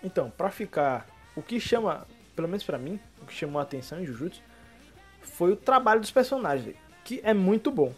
Então, 0.03 0.29
pra 0.29 0.49
ficar. 0.49 1.07
O 1.35 1.41
que 1.41 1.59
chama, 1.59 2.07
pelo 2.35 2.47
menos 2.47 2.63
pra 2.63 2.77
mim, 2.77 2.99
o 3.21 3.25
que 3.25 3.33
chamou 3.33 3.59
a 3.59 3.63
atenção 3.63 3.99
em 3.99 4.05
Jujutsu 4.05 4.41
foi 5.21 5.51
o 5.51 5.55
trabalho 5.55 5.99
dos 5.99 6.11
personagens, 6.11 6.75
que 7.03 7.19
é 7.23 7.33
muito 7.33 7.69
bom. 7.71 7.93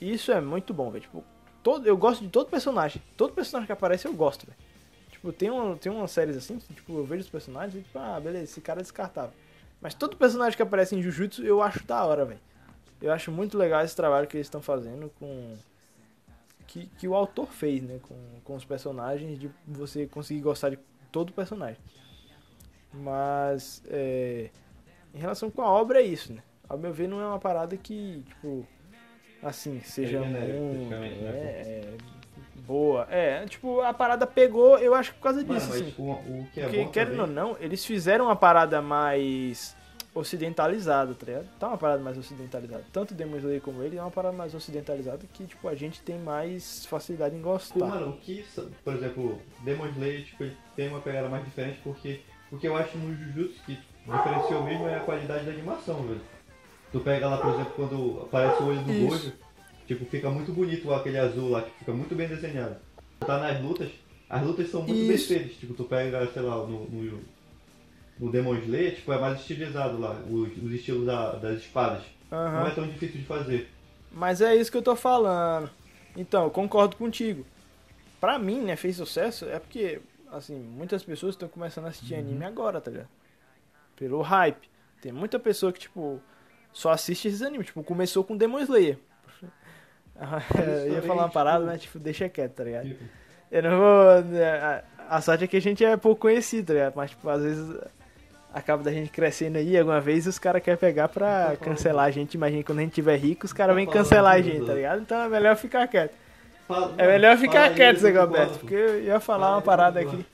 Isso 0.00 0.32
é 0.32 0.40
muito 0.40 0.72
bom, 0.72 0.90
velho. 0.90 1.02
Tipo, 1.02 1.24
todo, 1.62 1.86
eu 1.86 1.96
gosto 1.96 2.24
de 2.24 2.30
todo 2.30 2.48
personagem. 2.48 3.02
Todo 3.16 3.34
personagem 3.34 3.66
que 3.66 3.72
aparece 3.72 4.06
eu 4.06 4.14
gosto, 4.14 4.46
velho. 4.46 4.58
Tipo, 5.10 5.32
tem, 5.32 5.50
uma, 5.50 5.76
tem 5.76 5.90
umas 5.90 6.10
séries 6.12 6.36
assim, 6.36 6.58
que, 6.58 6.72
tipo, 6.74 6.96
eu 6.96 7.04
vejo 7.04 7.24
os 7.24 7.28
personagens 7.28 7.74
e 7.74 7.82
tipo, 7.82 7.98
ah, 7.98 8.20
beleza, 8.20 8.44
esse 8.44 8.60
cara 8.60 8.80
é 8.80 8.82
descartável. 8.82 9.32
Mas 9.80 9.94
todo 9.94 10.16
personagem 10.16 10.56
que 10.56 10.62
aparece 10.62 10.94
em 10.94 11.02
Jujutsu 11.02 11.44
eu 11.44 11.60
acho 11.60 11.84
da 11.84 12.04
hora, 12.04 12.24
velho. 12.24 12.40
Eu 13.00 13.12
acho 13.12 13.30
muito 13.30 13.56
legal 13.56 13.84
esse 13.84 13.94
trabalho 13.94 14.26
que 14.26 14.36
eles 14.36 14.46
estão 14.46 14.60
fazendo 14.60 15.10
com. 15.18 15.56
Que, 16.68 16.86
que 16.98 17.08
o 17.08 17.14
autor 17.14 17.48
fez, 17.48 17.82
né? 17.82 17.98
Com, 18.02 18.14
com 18.44 18.54
os 18.54 18.64
personagens, 18.64 19.38
de 19.38 19.50
você 19.66 20.06
conseguir 20.06 20.40
gostar 20.40 20.70
de 20.70 20.78
todo 21.10 21.32
personagem. 21.32 21.78
Mas, 22.92 23.82
é, 23.88 24.50
em 25.14 25.18
relação 25.18 25.50
com 25.50 25.62
a 25.62 25.68
obra, 25.68 26.00
é 26.00 26.04
isso, 26.04 26.32
né? 26.32 26.42
Ao 26.68 26.78
meu 26.78 26.92
ver, 26.92 27.08
não 27.08 27.20
é 27.20 27.26
uma 27.26 27.38
parada 27.38 27.76
que, 27.76 28.22
tipo, 28.28 28.66
assim, 29.42 29.80
seja 29.80 30.18
É 30.18 30.20
muito. 30.20 30.94
É, 30.94 31.06
é, 31.06 31.96
boa. 32.66 33.06
É, 33.10 33.46
tipo, 33.46 33.80
a 33.80 33.94
parada 33.94 34.26
pegou, 34.26 34.78
eu 34.78 34.94
acho 34.94 35.12
que 35.12 35.16
por 35.16 35.24
causa 35.24 35.42
disso, 35.42 35.68
mas 35.70 35.80
assim. 35.80 35.94
o, 35.98 36.10
o 36.10 36.48
que 36.52 36.60
é 36.60 36.64
Porque, 36.64 36.84
querendo 36.86 37.20
ou 37.20 37.26
não, 37.26 37.56
eles 37.58 37.84
fizeram 37.84 38.26
uma 38.26 38.36
parada 38.36 38.82
mais 38.82 39.74
ocidentalizada, 40.14 41.14
tá 41.14 41.26
ligado? 41.26 41.48
Tá 41.58 41.68
uma 41.68 41.78
parada 41.78 42.02
mais 42.02 42.18
ocidentalizada. 42.18 42.84
Tanto 42.92 43.14
Demon 43.14 43.36
Slayer 43.36 43.60
como 43.60 43.82
ele 43.82 43.96
é 43.96 44.02
uma 44.02 44.10
parada 44.10 44.36
mais 44.36 44.54
ocidentalizada 44.54 45.26
que, 45.32 45.46
tipo, 45.46 45.68
a 45.68 45.74
gente 45.74 46.00
tem 46.02 46.18
mais 46.18 46.86
facilidade 46.86 47.36
em 47.36 47.40
gostar. 47.40 47.86
mano, 47.86 48.10
o 48.10 48.16
que, 48.18 48.44
por 48.84 48.94
exemplo, 48.94 49.40
Demon 49.60 49.88
Slayer, 49.88 50.24
tipo, 50.24 50.44
ele 50.44 50.56
tem 50.74 50.88
uma 50.88 51.00
pegada 51.00 51.28
mais 51.28 51.44
diferente 51.44 51.78
porque 51.82 52.20
o 52.50 52.58
que 52.58 52.66
eu 52.66 52.76
acho 52.76 52.96
no 52.96 53.14
Jujutsu 53.14 53.62
que 53.64 53.78
diferenciou 54.04 54.62
mesmo 54.64 54.88
é 54.88 54.96
a 54.96 55.00
qualidade 55.00 55.44
da 55.44 55.52
animação, 55.52 56.02
velho. 56.02 56.20
Tu 56.90 57.00
pega 57.00 57.28
lá, 57.28 57.36
por 57.38 57.54
exemplo, 57.54 57.72
quando 57.76 58.22
aparece 58.22 58.62
o 58.62 58.66
olho 58.66 58.82
do 58.82 58.92
Isso. 58.92 59.06
Gojo, 59.06 59.32
tipo, 59.86 60.04
fica 60.06 60.30
muito 60.30 60.52
bonito 60.52 60.92
aquele 60.92 61.18
azul 61.18 61.50
lá, 61.50 61.62
tipo, 61.62 61.78
fica 61.78 61.92
muito 61.92 62.14
bem 62.14 62.28
desenhado. 62.28 62.76
Tu 63.20 63.26
tá 63.26 63.38
nas 63.38 63.60
lutas, 63.60 63.90
as 64.28 64.42
lutas 64.42 64.70
são 64.70 64.82
muito 64.82 64.98
bem 64.98 65.14
Isso. 65.14 65.28
feitas, 65.28 65.56
tipo, 65.56 65.74
tu 65.74 65.84
pega, 65.84 66.26
sei 66.32 66.42
lá, 66.42 66.56
no, 66.56 66.88
no, 66.88 67.20
no 68.20 68.30
Demon 68.30 68.54
Slayer, 68.56 68.96
tipo, 68.96 69.12
é 69.12 69.18
mais 69.18 69.40
estilizado 69.40 69.98
lá, 69.98 70.12
os, 70.28 70.48
os 70.62 70.72
estilos 70.72 71.06
da- 71.06 71.32
das 71.36 71.58
espadas. 71.60 72.02
Aham. 72.32 72.60
Não 72.60 72.66
é 72.66 72.70
tão 72.70 72.86
difícil 72.88 73.20
de 73.20 73.26
fazer. 73.26 73.68
Mas 74.12 74.40
é 74.40 74.54
isso 74.54 74.70
que 74.70 74.76
eu 74.76 74.82
tô 74.82 74.96
falando. 74.96 75.70
Então, 76.16 76.44
eu 76.44 76.50
concordo 76.50 76.96
contigo. 76.96 77.46
Pra 78.20 78.38
mim, 78.38 78.62
né, 78.62 78.74
fez 78.76 78.96
sucesso 78.96 79.44
é 79.46 79.58
porque, 79.58 80.00
assim, 80.32 80.58
muitas 80.58 81.02
pessoas 81.04 81.34
estão 81.34 81.48
começando 81.48 81.84
a 81.84 81.88
assistir 81.88 82.14
anime 82.16 82.44
agora, 82.44 82.80
tá 82.80 82.90
ligado? 82.90 83.08
Pelo 83.96 84.20
hype. 84.22 84.68
Tem 85.00 85.12
muita 85.12 85.38
pessoa 85.38 85.72
que, 85.72 85.78
tipo, 85.80 86.20
só 86.72 86.90
assiste 86.90 87.28
esses 87.28 87.42
animes. 87.42 87.66
Tipo, 87.68 87.82
começou 87.84 88.24
com 88.24 88.36
Demon 88.36 88.58
Slayer. 88.60 88.98
eu 90.86 90.92
ia 90.94 91.02
falar 91.02 91.22
uma 91.24 91.30
parada, 91.30 91.58
tipo- 91.60 91.70
mas, 91.70 91.82
tipo, 91.82 91.98
deixa 91.98 92.28
quieto, 92.28 92.52
tá 92.54 92.64
ligado? 92.64 92.88
Tipo, 92.88 93.04
Eu 93.50 93.62
não 93.62 93.78
vou. 93.78 94.22
né, 94.24 94.50
A 94.50 94.84
a 95.16 95.20
sorte 95.22 95.44
é 95.44 95.46
que 95.46 95.56
a 95.56 95.60
gente 95.60 95.82
é 95.82 95.96
pouco 95.96 96.20
conhecido, 96.22 96.66
tá 96.66 96.72
ligado? 96.74 96.94
Mas, 96.96 97.10
tipo, 97.10 97.26
às 97.30 97.42
vezes 97.42 97.76
acaba 98.52 98.82
da 98.82 98.92
gente 98.92 99.10
crescendo 99.10 99.58
aí, 99.58 99.76
alguma 99.76 100.00
vez 100.00 100.26
os 100.26 100.38
caras 100.38 100.62
querem 100.62 100.78
pegar 100.78 101.08
pra 101.08 101.50
Tá 101.50 101.56
cancelar 101.56 102.06
a 102.06 102.10
gente. 102.10 102.34
Imagina 102.34 102.62
quando 102.62 102.78
a 102.78 102.82
gente 102.82 102.94
tiver 102.94 103.16
rico, 103.16 103.46
os 103.46 103.52
caras 103.52 103.72
Tá 103.72 103.76
vêm 103.76 103.86
cancelar 103.86 104.34
a 104.34 104.40
gente, 104.40 104.64
tá 104.64 104.74
ligado? 104.74 105.02
Então 105.02 105.20
é 105.20 105.28
melhor 105.28 105.56
ficar 105.56 105.86
quieto. 105.88 106.14
É 106.98 107.06
melhor 107.06 107.36
ficar 107.38 107.74
quieto, 107.74 107.98
Zé 107.98 108.12
pô. 108.12 108.58
porque 108.58 108.74
eu 108.74 109.02
ia 109.02 109.20
falar 109.20 109.46
Fala 109.46 109.56
uma 109.56 109.62
parada 109.62 110.00
aqui. 110.00 110.24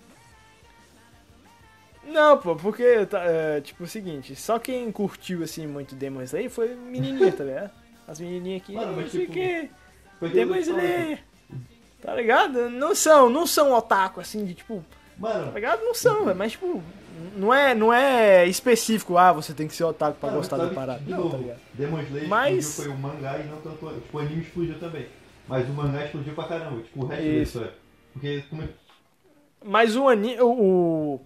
Não, 2.07 2.37
pô, 2.37 2.55
porque, 2.55 3.07
tá, 3.07 3.23
é, 3.25 3.61
tipo, 3.61 3.85
o 3.85 3.87
seguinte, 3.87 4.37
só 4.37 4.59
quem 4.59 4.91
curtiu, 4.93 5.43
assim, 5.43 5.67
muito 5.67 5.95
Demon 5.95 6.23
Slayer 6.23 6.51
foi 6.51 6.75
menininha, 6.75 7.33
tá 7.33 7.45
ligado? 7.45 7.71
As 8.07 8.21
menininhas 8.21 8.63
aqui, 8.63 8.75
Mano, 8.75 8.93
mas, 8.97 9.11
tipo, 9.11 9.33
que, 9.33 9.71
Demon 10.21 10.49
falei, 10.49 10.61
Slayer, 10.61 11.19
tá 12.03 12.15
ligado? 12.15 12.69
Não 12.69 12.95
são, 12.95 13.31
não 13.31 13.47
são 13.47 13.73
otaku, 13.73 14.21
assim, 14.21 14.45
de, 14.45 14.55
tipo, 14.55 14.85
Mano, 15.19 15.47
tá 15.47 15.55
ligado? 15.55 15.83
Não 15.83 15.95
são, 15.95 16.25
velho, 16.27 16.37
mas, 16.37 16.53
tipo, 16.53 16.83
não 17.37 17.53
é, 17.55 17.75
não 17.75 17.93
é 17.93 18.47
específico, 18.47 19.17
ah, 19.17 19.33
você 19.33 19.53
tem 19.55 19.67
que 19.69 19.75
ser 19.75 19.85
otaku 19.85 20.19
pra 20.19 20.29
Mano, 20.29 20.41
gostar 20.41 20.57
da 20.57 20.69
parada. 20.69 21.01
de 21.01 21.11
Não, 21.11 21.19
novo, 21.19 21.31
tá 21.31 21.37
ligado? 21.39 21.61
Demon 21.75 22.01
Slayer 22.03 22.29
Mas- 22.29 22.65
explodiu 22.67 22.93
foi 22.93 22.99
o 22.99 22.99
mangá 23.03 23.39
e 23.39 23.45
não 23.49 23.57
tanto. 23.61 23.95
Tipo, 24.01 24.17
o 24.17 24.21
anime 24.21 24.43
explodiu 24.43 24.79
também. 24.79 25.07
Mas 25.49 25.69
o 25.69 25.73
mangá 25.73 26.05
explodiu 26.05 26.35
pra 26.35 26.45
caramba, 26.45 26.81
tipo, 26.83 27.05
o 27.05 27.07
resto 27.07 27.23
da 27.23 27.29
Isso. 27.31 27.43
história. 27.59 27.73
Porque 28.13 28.45
como 28.49 28.69
Mas 29.65 29.97
o 29.97 30.09
anime, 30.09 30.41
o, 30.41 31.21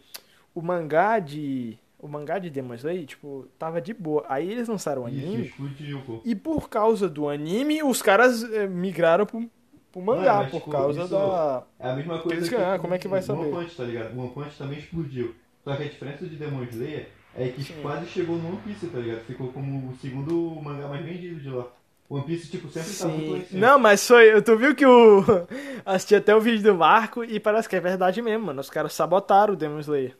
o, 0.55 0.62
mangá 0.62 1.18
de, 1.18 1.76
o 1.99 2.07
mangá 2.09 2.39
de 2.39 2.51
Demon 2.51 2.74
Slayer, 2.74 3.05
tipo, 3.07 3.47
tava 3.59 3.80
de 3.80 3.93
boa. 3.95 4.24
Aí 4.28 4.51
eles 4.51 4.68
lançaram 4.68 5.05
o 5.05 5.09
isso 5.09 5.18
anime, 5.26 5.47
explodiu, 5.47 6.01
pô. 6.07 6.20
e 6.24 6.34
por 6.34 6.68
causa 6.68 7.09
do 7.09 7.28
anime, 7.28 7.82
os 7.82 8.01
caras 8.03 8.43
eh, 8.45 8.66
migraram 8.66 9.26
pro, 9.26 9.49
pro 9.93 10.01
mangá, 10.03 10.34
Mano, 10.39 10.51
por 10.51 10.59
tipo, 10.61 10.70
causa 10.70 11.01
isso- 11.03 11.11
da... 11.11 11.62
É 11.80 11.91
a 11.91 11.95
mesma 11.97 12.18
coisa 12.20 12.36
Eles 12.36 12.49
que 12.49 12.55
com 12.57 12.78
como 12.78 12.95
é 12.95 12.99
que 12.99 13.09
vai 13.09 13.20
o 13.20 13.22
saber? 13.22 13.41
One 13.41 13.51
Punch, 13.53 13.76
tá 13.76 13.84
ligado? 13.84 14.16
O 14.16 14.20
One 14.20 14.30
Punch 14.30 14.57
também 14.59 14.78
explodiu. 14.78 15.34
Só 15.68 15.76
que 15.76 15.82
a 15.82 15.86
diferença 15.86 16.24
de 16.24 16.36
Demon 16.36 16.64
Slayer 16.64 17.08
é 17.36 17.48
que 17.48 17.62
Sim. 17.62 17.74
quase 17.82 18.06
chegou 18.06 18.36
no 18.38 18.48
One 18.48 18.58
Piece, 18.64 18.86
tá 18.86 18.98
ligado? 18.98 19.20
Ficou 19.26 19.52
como 19.52 19.90
o 19.90 19.96
segundo 19.98 20.58
mangá 20.62 20.88
mais 20.88 21.04
vendido 21.04 21.38
de 21.38 21.50
lá. 21.50 21.66
One 22.08 22.24
Piece, 22.24 22.50
tipo, 22.50 22.70
sempre 22.70 22.90
tá 22.90 23.06
muito 23.06 23.30
lá 23.32 23.36
em 23.36 23.40
Sim. 23.42 23.46
cima. 23.48 23.66
Não, 23.66 23.78
mas 23.78 24.06
foi. 24.06 24.40
Tu 24.40 24.56
viu 24.56 24.74
que 24.74 24.86
o. 24.86 25.22
Assisti 25.84 26.14
até 26.14 26.34
o 26.34 26.40
vídeo 26.40 26.62
do 26.62 26.74
Marco 26.74 27.22
e 27.22 27.38
parece 27.38 27.68
que 27.68 27.76
é 27.76 27.80
verdade 27.80 28.22
mesmo, 28.22 28.46
mano. 28.46 28.62
Os 28.62 28.70
caras 28.70 28.94
sabotaram 28.94 29.52
o 29.52 29.56
Demon 29.56 29.80
Slayer. 29.80 30.16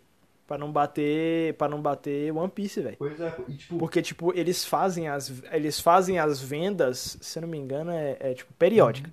Pra 0.47 0.59
não 0.59 0.71
bater. 0.71 1.55
para 1.55 1.71
não 1.71 1.81
bater 1.81 2.31
One 2.31 2.51
Piece, 2.51 2.83
velho. 2.83 2.97
Pois 2.99 3.19
é, 3.19 3.35
e 3.49 3.55
tipo, 3.55 3.79
Porque, 3.79 4.03
tipo, 4.03 4.39
eles 4.39 4.67
fazem 4.67 5.09
as, 5.09 5.43
eles 5.51 5.81
fazem 5.81 6.19
as 6.19 6.43
vendas, 6.43 7.17
se 7.23 7.39
eu 7.39 7.41
não 7.41 7.49
me 7.49 7.57
engano, 7.57 7.91
é, 7.91 8.19
é, 8.21 8.35
tipo, 8.35 8.53
periódica. 8.53 9.11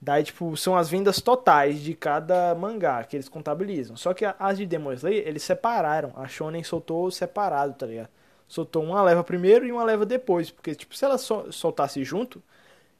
Daí, 0.00 0.22
tipo, 0.22 0.56
são 0.56 0.76
as 0.76 0.88
vendas 0.88 1.20
totais 1.20 1.80
de 1.80 1.92
cada 1.94 2.54
mangá 2.54 3.02
que 3.04 3.16
eles 3.16 3.28
contabilizam. 3.28 3.96
Só 3.96 4.14
que 4.14 4.24
as 4.24 4.56
de 4.58 4.64
Demon 4.66 4.92
Slayer, 4.92 5.26
eles 5.26 5.42
separaram. 5.42 6.12
A 6.16 6.28
Shonen 6.28 6.62
soltou 6.62 7.10
separado, 7.10 7.74
tá 7.74 7.86
ligado? 7.86 8.08
Soltou 8.46 8.82
uma 8.84 9.02
leva 9.02 9.24
primeiro 9.24 9.66
e 9.66 9.72
uma 9.72 9.84
leva 9.84 10.06
depois. 10.06 10.50
Porque, 10.50 10.74
tipo, 10.74 10.96
se 10.96 11.04
ela 11.04 11.18
sol- 11.18 11.50
soltasse 11.52 12.04
junto, 12.04 12.42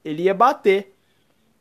ele 0.05 0.25
ia 0.25 0.35
bater. 0.35 0.95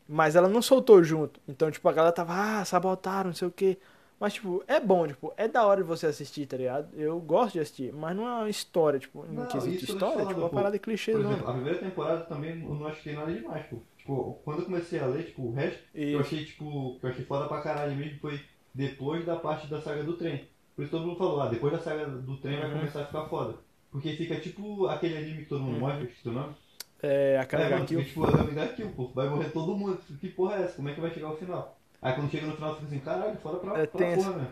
Mas 0.08 0.36
ela 0.36 0.48
não 0.48 0.62
soltou 0.62 1.02
junto. 1.04 1.40
Então, 1.46 1.70
tipo, 1.70 1.88
a 1.88 1.92
galera 1.92 2.12
tava, 2.12 2.32
ah, 2.60 2.64
sabotaram, 2.64 3.28
não 3.30 3.34
sei 3.36 3.48
o 3.48 3.50
quê. 3.52 3.78
Mas, 4.18 4.34
tipo, 4.34 4.64
é 4.66 4.80
bom, 4.80 5.06
tipo, 5.06 5.32
é 5.36 5.46
da 5.46 5.64
hora 5.64 5.80
de 5.82 5.86
você 5.86 6.06
assistir, 6.06 6.44
tá 6.46 6.56
ligado? 6.56 6.88
Eu 6.94 7.20
gosto 7.20 7.52
de 7.52 7.60
assistir, 7.60 7.92
mas 7.92 8.16
não 8.16 8.26
é 8.26 8.32
uma 8.40 8.50
história, 8.50 8.98
tipo, 8.98 9.24
Não, 9.26 9.46
quesito 9.46 9.84
história, 9.84 10.14
falando, 10.14 10.28
tipo, 10.28 10.40
uma 10.40 10.48
pô. 10.48 10.56
parada 10.56 10.72
de 10.72 10.80
clichê, 10.80 11.12
não. 11.14 11.32
a 11.48 11.52
primeira 11.52 11.78
temporada 11.78 12.22
também 12.24 12.60
eu 12.62 12.74
não 12.74 12.86
achei 12.88 13.14
nada 13.14 13.30
demais, 13.32 13.64
pô. 13.66 13.76
Tipo, 14.08 14.40
quando 14.42 14.60
eu 14.60 14.64
comecei 14.64 14.98
a 15.00 15.06
ler, 15.06 15.26
tipo, 15.26 15.42
o 15.42 15.52
resto, 15.52 15.82
que 15.92 16.12
eu 16.14 16.20
achei, 16.20 16.42
tipo, 16.42 16.98
que 16.98 17.04
eu 17.04 17.10
achei 17.10 17.24
foda 17.26 17.46
pra 17.46 17.60
caralho 17.60 17.94
mesmo 17.94 18.18
foi 18.20 18.40
depois 18.72 19.26
da 19.26 19.36
parte 19.36 19.66
da 19.66 19.82
saga 19.82 20.02
do 20.02 20.16
trem. 20.16 20.48
Por 20.74 20.80
isso 20.82 20.90
todo 20.90 21.04
mundo 21.06 21.18
falou, 21.18 21.42
ah, 21.42 21.48
depois 21.48 21.74
da 21.74 21.78
saga 21.78 22.06
do 22.06 22.38
trem 22.38 22.58
vai 22.58 22.68
Uhum. 22.70 22.78
começar 22.78 23.02
a 23.02 23.06
ficar 23.06 23.26
foda. 23.26 23.56
Porque 23.90 24.14
fica 24.14 24.40
tipo 24.40 24.86
aquele 24.86 25.18
anime 25.18 25.42
que 25.42 25.48
todo 25.50 25.60
mundo 25.60 25.74
Uhum. 25.74 25.80
mostra, 25.80 26.06
que 26.06 26.12
esqueci 26.12 26.28
o 26.30 26.32
nome. 26.32 26.54
É, 27.02 27.38
a 27.38 27.44
cara 27.44 27.64
É, 27.64 27.70
mano, 27.70 27.84
tipo, 27.84 28.24
a 28.24 28.30
Gamiga 28.30 28.68
Kill, 28.68 28.92
pô. 28.92 29.08
Vai 29.08 29.28
morrer 29.28 29.50
todo 29.50 29.76
mundo. 29.76 29.98
Que 30.18 30.28
porra 30.30 30.56
é 30.56 30.62
essa? 30.62 30.76
Como 30.76 30.88
é 30.88 30.94
que 30.94 31.00
vai 31.02 31.10
chegar 31.12 31.26
ao 31.26 31.36
final? 31.36 31.78
Aí 32.00 32.14
quando 32.14 32.30
chega 32.30 32.46
no 32.46 32.54
final, 32.54 32.74
fica 32.76 32.86
assim, 32.86 33.00
caralho, 33.00 33.36
foda 33.42 33.58
pra, 33.58 33.78
É 33.78 33.86
pra 33.86 34.06
porra, 34.06 34.30
né? 34.36 34.48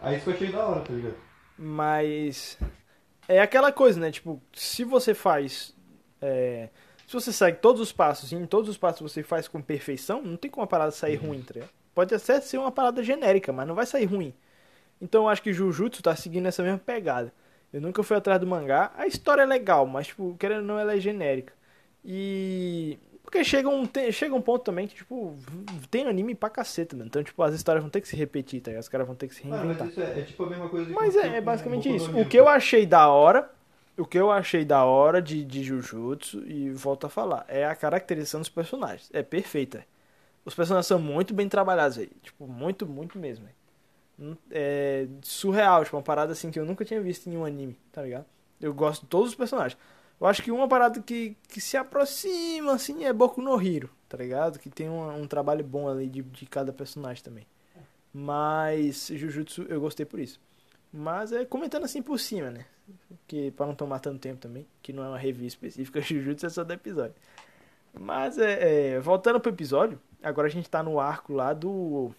Aí 0.00 0.16
isso 0.16 0.24
que 0.24 0.30
eu 0.30 0.34
achei 0.34 0.50
da 0.50 0.66
hora, 0.66 0.80
tá 0.80 0.92
ligado? 0.92 1.16
Mas 1.56 2.58
é 3.28 3.40
aquela 3.40 3.70
coisa, 3.70 4.00
né? 4.00 4.10
Tipo, 4.10 4.42
se 4.52 4.82
você 4.82 5.14
faz. 5.14 5.76
é, 6.20 6.68
se 7.10 7.14
você 7.14 7.32
segue 7.32 7.58
todos 7.58 7.80
os 7.80 7.90
passos 7.90 8.30
e 8.30 8.36
em 8.36 8.46
todos 8.46 8.70
os 8.70 8.78
passos 8.78 9.00
você 9.12 9.20
faz 9.20 9.48
com 9.48 9.60
perfeição, 9.60 10.22
não 10.22 10.36
tem 10.36 10.48
como 10.48 10.62
a 10.62 10.66
parada 10.68 10.92
sair 10.92 11.16
ruim, 11.16 11.42
tá? 11.42 11.60
Pode 11.92 12.14
até 12.14 12.40
ser 12.40 12.56
uma 12.56 12.70
parada 12.70 13.02
genérica, 13.02 13.52
mas 13.52 13.66
não 13.66 13.74
vai 13.74 13.84
sair 13.84 14.04
ruim. 14.04 14.32
Então 15.02 15.24
eu 15.24 15.28
acho 15.28 15.42
que 15.42 15.52
Jujutsu 15.52 16.04
tá 16.04 16.14
seguindo 16.14 16.46
essa 16.46 16.62
mesma 16.62 16.78
pegada. 16.78 17.34
Eu 17.72 17.80
nunca 17.80 18.00
fui 18.04 18.16
atrás 18.16 18.38
do 18.38 18.46
mangá. 18.46 18.92
A 18.96 19.08
história 19.08 19.42
é 19.42 19.46
legal, 19.46 19.88
mas, 19.88 20.06
tipo, 20.06 20.36
querendo 20.38 20.60
ou 20.60 20.66
não, 20.66 20.78
ela 20.78 20.94
é 20.94 21.00
genérica. 21.00 21.52
E. 22.04 22.96
Porque 23.24 23.42
chega 23.42 23.68
um, 23.68 23.88
chega 24.12 24.32
um 24.32 24.40
ponto 24.40 24.62
também 24.62 24.86
que, 24.86 24.94
tipo, 24.94 25.36
tem 25.90 26.06
anime 26.06 26.36
pra 26.36 26.48
caceta, 26.48 26.94
mano. 26.94 27.08
Então, 27.08 27.24
tipo, 27.24 27.42
as 27.42 27.52
histórias 27.56 27.82
vão 27.82 27.90
ter 27.90 28.00
que 28.00 28.06
se 28.06 28.14
repetir, 28.14 28.60
tá? 28.60 28.70
Os 28.78 28.88
caras 28.88 29.04
vão 29.04 29.16
ter 29.16 29.26
que 29.26 29.34
se 29.34 29.42
reinventar. 29.42 29.88
mas 29.88 29.90
isso 29.90 30.00
é, 30.00 30.20
é 30.20 30.22
tipo 30.22 30.44
a 30.44 30.50
mesma 30.50 30.68
coisa 30.68 30.86
que 30.86 30.92
Mas 30.92 31.16
é, 31.16 31.38
é 31.38 31.40
basicamente 31.40 31.92
isso. 31.92 32.16
O 32.16 32.24
que 32.24 32.36
eu 32.36 32.46
achei 32.46 32.86
da 32.86 33.08
hora, 33.08 33.50
o 34.00 34.06
que 34.06 34.18
eu 34.18 34.30
achei 34.30 34.64
da 34.64 34.84
hora 34.84 35.20
de, 35.20 35.44
de 35.44 35.62
Jujutsu, 35.62 36.42
e 36.46 36.70
volto 36.70 37.06
a 37.06 37.10
falar, 37.10 37.44
é 37.48 37.64
a 37.64 37.76
caracterização 37.76 38.40
dos 38.40 38.48
personagens. 38.48 39.10
É 39.12 39.22
perfeita. 39.22 39.84
Os 40.44 40.54
personagens 40.54 40.86
são 40.86 40.98
muito 40.98 41.34
bem 41.34 41.48
trabalhados 41.48 41.98
aí. 41.98 42.10
Tipo, 42.22 42.46
muito, 42.46 42.86
muito 42.86 43.18
mesmo. 43.18 43.44
véi. 43.44 43.54
É 44.50 45.06
surreal, 45.22 45.84
tipo, 45.84 45.96
uma 45.96 46.02
parada 46.02 46.32
assim 46.32 46.50
que 46.50 46.58
eu 46.58 46.64
nunca 46.64 46.84
tinha 46.84 47.00
visto 47.00 47.28
em 47.28 47.36
um 47.36 47.44
anime, 47.44 47.78
tá 47.92 48.02
ligado? 48.02 48.26
Eu 48.60 48.74
gosto 48.74 49.02
de 49.02 49.08
todos 49.08 49.30
os 49.30 49.34
personagens. 49.34 49.78
Eu 50.20 50.26
acho 50.26 50.42
que 50.42 50.50
uma 50.50 50.68
parada 50.68 51.00
que, 51.00 51.36
que 51.48 51.60
se 51.60 51.76
aproxima, 51.76 52.74
assim, 52.74 53.04
é 53.04 53.12
Boku 53.12 53.40
no 53.40 53.58
Hero, 53.60 53.88
tá 54.08 54.18
ligado? 54.18 54.58
Que 54.58 54.68
tem 54.68 54.88
um, 54.88 55.22
um 55.22 55.26
trabalho 55.26 55.64
bom 55.64 55.88
ali 55.88 56.08
de, 56.08 56.20
de 56.22 56.46
cada 56.46 56.72
personagem 56.72 57.22
também. 57.22 57.46
Mas 58.12 59.08
Jujutsu 59.08 59.62
eu 59.62 59.80
gostei 59.80 60.04
por 60.04 60.20
isso. 60.20 60.38
Mas 60.92 61.32
é 61.32 61.44
comentando 61.44 61.84
assim 61.84 62.02
por 62.02 62.18
cima, 62.18 62.50
né? 62.50 62.66
Que 63.26 63.50
para 63.52 63.66
não 63.66 63.74
tomar 63.74 64.00
tanto 64.00 64.18
tempo 64.20 64.40
também, 64.40 64.66
que 64.82 64.92
não 64.92 65.04
é 65.04 65.08
uma 65.08 65.18
review 65.18 65.46
específica, 65.46 66.00
Jujutsu 66.02 66.46
é 66.46 66.48
só 66.50 66.64
do 66.64 66.72
episódio. 66.72 67.14
Mas 67.98 68.38
é, 68.38 68.94
é, 68.96 69.00
voltando 69.00 69.40
pro 69.40 69.50
episódio, 69.52 70.00
agora 70.22 70.48
a 70.48 70.50
gente 70.50 70.68
tá 70.70 70.82
no 70.82 71.00
arco 71.00 71.32
lá 71.32 71.52
do 71.52 72.12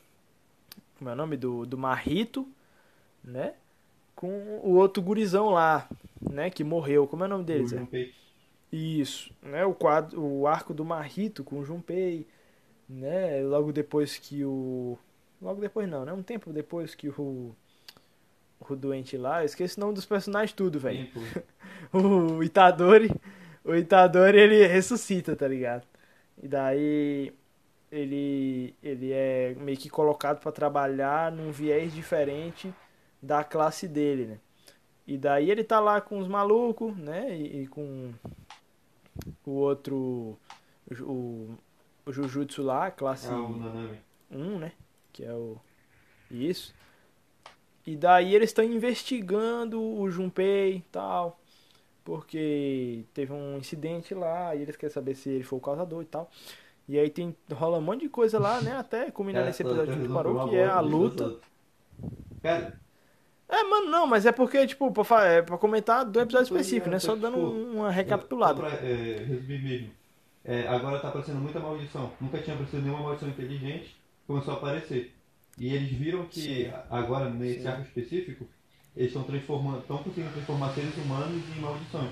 como 0.97 1.09
é 1.09 1.13
o 1.13 1.15
nome 1.15 1.37
do 1.37 1.65
do 1.65 1.77
Marrito, 1.77 2.47
né? 3.23 3.55
Com 4.15 4.29
o 4.63 4.75
outro 4.75 5.01
gurizão 5.03 5.49
lá, 5.49 5.89
né, 6.21 6.49
que 6.49 6.63
morreu. 6.63 7.07
Como 7.07 7.23
é 7.23 7.27
o 7.27 7.29
nome 7.29 7.43
O 7.45 7.45
deles? 7.45 7.69
Zé? 7.69 7.87
Isso, 8.71 9.33
né? 9.41 9.65
O 9.65 9.73
quadro, 9.73 10.21
o 10.21 10.47
arco 10.47 10.73
do 10.73 10.85
Marrito 10.85 11.43
com 11.43 11.59
o 11.59 11.65
Junpei, 11.65 12.27
né? 12.87 13.41
Logo 13.43 13.71
depois 13.73 14.17
que 14.17 14.45
o 14.45 14.97
logo 15.41 15.59
depois 15.61 15.89
não, 15.89 16.05
né? 16.05 16.13
Um 16.13 16.23
tempo 16.23 16.53
depois 16.53 16.95
que 16.95 17.09
o 17.09 17.55
o 18.73 18.77
doente 18.77 19.17
lá, 19.17 19.41
eu 19.41 19.45
esqueci 19.45 19.77
o 19.77 19.81
nome 19.81 19.93
dos 19.93 20.05
personagens 20.05 20.53
tudo, 20.53 20.79
velho. 20.79 21.07
O 21.93 22.41
Itadori, 22.41 23.11
o 23.65 23.75
Itadori 23.75 24.39
ele 24.39 24.65
ressuscita, 24.65 25.35
tá 25.35 25.45
ligado? 25.47 25.85
E 26.41 26.47
daí 26.47 27.33
ele 27.91 28.73
ele 28.81 29.11
é 29.11 29.55
meio 29.59 29.77
que 29.77 29.89
colocado 29.89 30.39
pra 30.39 30.51
trabalhar 30.53 31.31
num 31.31 31.51
viés 31.51 31.93
diferente 31.93 32.73
da 33.21 33.43
classe 33.43 33.87
dele, 33.89 34.25
né? 34.25 34.39
E 35.05 35.17
daí 35.17 35.51
ele 35.51 35.63
tá 35.63 35.79
lá 35.79 35.99
com 35.99 36.19
os 36.19 36.27
malucos, 36.27 36.95
né? 36.95 37.35
E, 37.37 37.63
e 37.63 37.67
com 37.67 38.13
o 39.45 39.51
outro 39.51 40.39
o, 41.01 41.49
o 42.05 42.11
Jujutsu 42.11 42.63
lá, 42.63 42.91
classe 42.91 43.27
Ah, 43.27 43.35
o 43.35 43.55
Nanami. 43.57 43.99
1, 44.29 44.59
né? 44.59 44.71
Que 45.11 45.25
é 45.25 45.33
o. 45.33 45.57
Isso. 46.29 46.73
E 47.85 47.95
daí 47.95 48.35
eles 48.35 48.49
estão 48.49 48.63
investigando 48.63 49.81
o 49.81 50.09
Junpei 50.09 50.77
e 50.77 50.81
tal. 50.91 51.39
Porque 52.03 53.05
teve 53.13 53.31
um 53.31 53.57
incidente 53.57 54.13
lá 54.13 54.55
e 54.55 54.61
eles 54.61 54.75
querem 54.75 54.93
saber 54.93 55.15
se 55.15 55.29
ele 55.29 55.43
foi 55.43 55.59
o 55.59 55.61
causador 55.61 56.01
e 56.01 56.05
tal. 56.05 56.29
E 56.87 56.97
aí 56.97 57.09
tem, 57.09 57.35
rola 57.51 57.77
um 57.77 57.81
monte 57.81 58.01
de 58.01 58.09
coisa 58.09 58.39
lá, 58.39 58.59
né? 58.61 58.75
Até 58.75 59.11
culminar 59.11 59.45
nesse 59.45 59.63
episódio 59.63 59.99
que 59.99 60.09
parou, 60.09 60.49
que 60.49 60.55
é 60.55 60.67
a 60.67 60.79
luta. 60.79 61.37
Cara, 62.41 62.79
É, 63.47 63.63
mano, 63.63 63.89
não, 63.89 64.07
mas 64.07 64.25
é 64.25 64.31
porque, 64.31 64.65
tipo, 64.65 64.91
pra, 64.91 65.25
é 65.25 65.41
pra 65.41 65.57
comentar 65.57 66.03
do 66.03 66.19
episódio 66.19 66.49
Tô 66.49 66.55
específico, 66.55 66.89
né? 66.89 66.99
Só 66.99 67.15
dando 67.15 67.35
tipo, 67.35 67.77
uma 67.77 67.91
recapitulada. 67.91 68.61
Só 68.61 68.67
pra 68.67 68.87
é, 68.87 69.23
resumir 69.27 69.61
mesmo. 69.61 69.91
É, 70.43 70.67
agora 70.67 70.99
tá 70.99 71.09
aparecendo 71.09 71.39
muita 71.39 71.59
maldição. 71.59 72.11
Nunca 72.19 72.39
tinha 72.39 72.55
aparecido 72.55 72.81
nenhuma 72.81 73.03
maldição 73.03 73.29
inteligente. 73.29 73.95
Começou 74.25 74.55
a 74.55 74.57
aparecer. 74.57 75.13
E 75.61 75.75
eles 75.75 75.91
viram 75.91 76.25
que 76.25 76.41
Sim. 76.41 76.71
agora, 76.89 77.29
nesse 77.29 77.61
Sim. 77.61 77.67
arco 77.67 77.83
específico, 77.83 78.47
eles 78.97 79.09
estão 79.11 79.21
transformando, 79.21 79.81
estão 79.81 79.99
conseguindo 79.99 80.33
transformar 80.33 80.73
seres 80.73 80.97
humanos 80.97 81.43
em 81.55 81.59
maldições. 81.61 82.09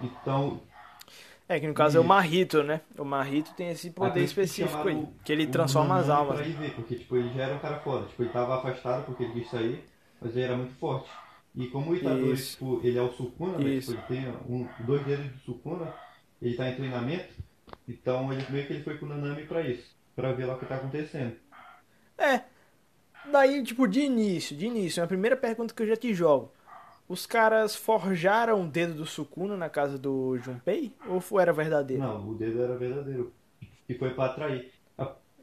Então, 0.00 0.60
É, 1.48 1.60
que 1.60 1.68
no 1.68 1.72
caso 1.72 1.98
é 1.98 2.00
o. 2.00 2.04
Marrito, 2.04 2.64
né? 2.64 2.80
O 2.98 3.04
Marrito 3.04 3.54
tem 3.54 3.68
esse 3.70 3.92
poder 3.92 4.24
específico 4.24 4.88
aí, 4.88 5.06
que 5.24 5.32
ele 5.32 5.46
transforma 5.46 5.98
as 6.00 6.08
almas. 6.08 6.38
Pra 6.38 6.48
ir 6.48 6.54
ver, 6.54 6.74
porque 6.74 6.96
tipo, 6.96 7.16
ele 7.16 7.32
já 7.32 7.44
era 7.44 7.54
um 7.54 7.60
cara 7.60 7.78
foda. 7.78 8.08
Tipo, 8.08 8.24
ele 8.24 8.32
tava 8.32 8.56
afastado 8.56 9.06
porque 9.06 9.22
ele 9.22 9.34
quis 9.34 9.50
sair, 9.52 9.84
mas 10.20 10.34
ele 10.34 10.44
era 10.44 10.56
muito 10.56 10.74
forte. 10.74 11.08
E 11.54 11.68
como 11.68 11.92
o 11.92 11.96
Itadori, 11.96 12.44
tipo, 12.44 12.80
ele 12.82 12.98
é 12.98 13.02
o 13.02 13.12
Sukuna, 13.12 13.56
né? 13.56 13.78
Tipo, 13.78 13.92
ele 13.92 14.02
tem 14.08 14.28
um, 14.48 14.68
dois 14.80 15.06
dedos 15.06 15.26
do 15.26 15.38
Sukuna, 15.38 15.94
ele 16.42 16.56
tá 16.56 16.68
em 16.68 16.74
treinamento, 16.74 17.34
então 17.86 18.32
ele 18.32 18.44
meio 18.50 18.66
que 18.66 18.72
ele 18.72 18.82
foi 18.82 18.98
com 18.98 19.06
o 19.06 19.08
Nanami 19.10 19.46
pra 19.46 19.62
isso, 19.62 19.94
pra 20.16 20.32
ver 20.32 20.46
lá 20.46 20.56
o 20.56 20.58
que 20.58 20.66
tá 20.66 20.74
acontecendo. 20.74 21.36
É. 22.18 22.52
Daí, 23.30 23.62
tipo, 23.62 23.86
de 23.86 24.00
início, 24.00 24.56
de 24.56 24.66
início, 24.66 25.02
a 25.02 25.06
primeira 25.06 25.36
pergunta 25.36 25.74
que 25.74 25.82
eu 25.82 25.86
já 25.86 25.96
te 25.96 26.12
jogo. 26.14 26.52
Os 27.08 27.26
caras 27.26 27.76
forjaram 27.76 28.62
o 28.62 28.66
dedo 28.66 28.94
do 28.94 29.06
Sukuna 29.06 29.56
na 29.56 29.68
casa 29.68 29.98
do 29.98 30.38
Junpei? 30.38 30.92
Ou 31.08 31.20
foi- 31.20 31.42
era 31.42 31.52
verdadeiro? 31.52 32.02
Não, 32.02 32.30
o 32.30 32.34
dedo 32.34 32.62
era 32.62 32.76
verdadeiro. 32.76 33.32
E 33.88 33.94
foi 33.94 34.10
pra 34.10 34.26
atrair. 34.26 34.72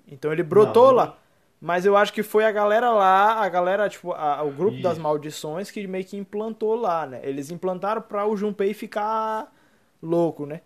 Então 0.07 0.33
ele 0.33 0.43
brotou 0.43 0.87
Não, 0.87 0.93
lá. 0.95 1.17
Mas 1.59 1.85
eu 1.85 1.95
acho 1.95 2.11
que 2.11 2.23
foi 2.23 2.43
a 2.43 2.51
galera 2.51 2.91
lá, 2.91 3.33
a 3.43 3.47
galera, 3.47 3.87
tipo, 3.87 4.11
a- 4.13 4.41
o 4.41 4.51
grupo 4.51 4.81
das 4.81 4.97
maldições 4.97 5.69
que 5.69 5.85
meio 5.85 6.03
que 6.03 6.17
implantou 6.17 6.73
lá, 6.75 7.05
né? 7.05 7.21
Eles 7.23 7.51
implantaram 7.51 8.01
pra 8.01 8.25
o 8.25 8.35
Junpei 8.35 8.73
ficar 8.73 9.53
louco, 10.01 10.45
né? 10.47 10.61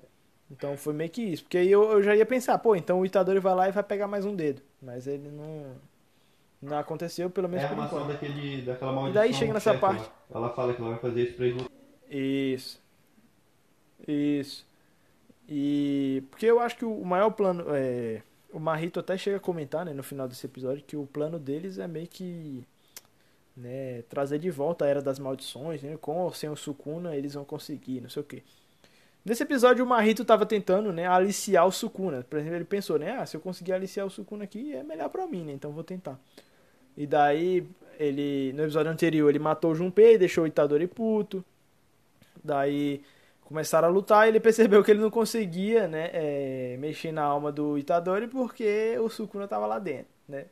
Então 0.49 0.77
foi 0.77 0.93
meio 0.93 1.09
que 1.09 1.21
isso. 1.21 1.43
Porque 1.43 1.57
aí 1.57 1.69
eu, 1.69 1.83
eu 1.91 2.01
já 2.01 2.15
ia 2.15 2.25
pensar, 2.25 2.57
pô, 2.59 2.75
então 2.75 3.01
o 3.01 3.05
Itadori 3.05 3.39
vai 3.39 3.53
lá 3.53 3.67
e 3.67 3.73
vai 3.73 3.83
pegar 3.83 4.07
mais 4.07 4.25
um 4.25 4.33
dedo. 4.33 4.61
Mas 4.81 5.05
ele 5.05 5.29
não. 5.29 5.65
Não 6.65 6.77
aconteceu, 6.77 7.29
pelo 7.29 7.47
É 7.47 7.49
menos 7.49 7.65
a 7.65 7.69
por 7.75 7.83
enquanto. 7.85 8.07
daquele, 8.07 8.61
daquela 8.63 8.91
maldição. 8.91 9.13
daí 9.21 9.33
chega 9.33 9.53
nessa 9.53 9.71
chefe 9.71 9.81
parte. 9.81 10.01
lá. 10.01 10.11
Ela 10.33 10.49
fala 10.49 10.73
que 10.73 10.81
ela 10.81 10.91
vai 10.91 10.99
fazer 10.99 11.23
isso 11.23 11.33
pra 11.35 11.45
eles 11.45 11.65
Isso. 12.09 12.81
Isso. 14.07 14.65
E. 15.47 16.23
Porque 16.29 16.45
eu 16.45 16.59
acho 16.59 16.75
que 16.77 16.85
o 16.85 17.03
maior 17.05 17.29
plano. 17.31 17.65
É... 17.69 18.21
O 18.51 18.59
Marrito 18.59 18.99
até 19.01 19.17
chega 19.17 19.35
a 19.35 19.39
comentar, 19.39 19.85
né, 19.85 19.91
no 19.93 20.01
final 20.01 20.29
desse 20.29 20.45
episódio, 20.45 20.81
que 20.85 20.95
o 20.95 21.05
plano 21.05 21.37
deles 21.37 21.77
é 21.77 21.87
meio 21.87 22.07
que. 22.07 22.65
Né, 23.55 24.01
trazer 24.09 24.37
de 24.39 24.49
volta 24.51 24.83
a 24.83 24.87
Era 24.87 25.01
das 25.01 25.17
Maldições, 25.19 25.81
né? 25.81 25.97
Com 26.01 26.17
ou 26.19 26.33
sem 26.33 26.49
o 26.49 26.55
Sukuna, 26.57 27.15
eles 27.15 27.33
vão 27.35 27.45
conseguir, 27.45 28.01
não 28.01 28.09
sei 28.09 28.21
o 28.21 28.25
quê. 28.25 28.43
Nesse 29.23 29.43
episódio, 29.43 29.83
o 29.83 29.87
Marrito 29.87 30.23
tava 30.25 30.45
tentando, 30.45 30.91
né, 30.93 31.07
aliciar 31.07 31.65
o 31.65 31.71
Sukuna. 31.71 32.23
Por 32.29 32.37
exemplo, 32.37 32.57
ele 32.57 32.65
pensou, 32.65 32.99
né? 32.99 33.11
Ah, 33.11 33.25
se 33.25 33.35
eu 33.37 33.41
conseguir 33.41 33.71
aliciar 33.73 34.05
o 34.05 34.09
Sukuna 34.09 34.43
aqui, 34.43 34.73
é 34.73 34.83
melhor 34.83 35.09
pra 35.09 35.25
mim, 35.25 35.43
né? 35.45 35.51
Então 35.53 35.71
vou 35.71 35.83
tentar. 35.85 36.19
E 36.97 37.05
daí, 37.05 37.67
ele. 37.99 38.53
No 38.53 38.63
episódio 38.63 38.91
anterior, 38.91 39.29
ele 39.29 39.39
matou 39.39 39.71
o 39.71 39.75
Junpei, 39.75 40.17
deixou 40.17 40.43
o 40.43 40.47
Itadori 40.47 40.87
puto. 40.87 41.43
Daí 42.43 43.01
começaram 43.45 43.87
a 43.87 43.91
lutar 43.91 44.25
e 44.25 44.29
ele 44.29 44.39
percebeu 44.41 44.83
que 44.83 44.91
ele 44.91 45.01
não 45.01 45.09
conseguia, 45.11 45.87
né, 45.87 46.09
é, 46.13 46.77
mexer 46.79 47.11
na 47.11 47.23
alma 47.23 47.51
do 47.51 47.77
Itadori 47.77 48.27
porque 48.27 48.97
o 48.99 49.09
Sukuna 49.09 49.47
tava 49.47 49.65
lá 49.67 49.79
dentro, 49.79 50.07
né? 50.27 50.45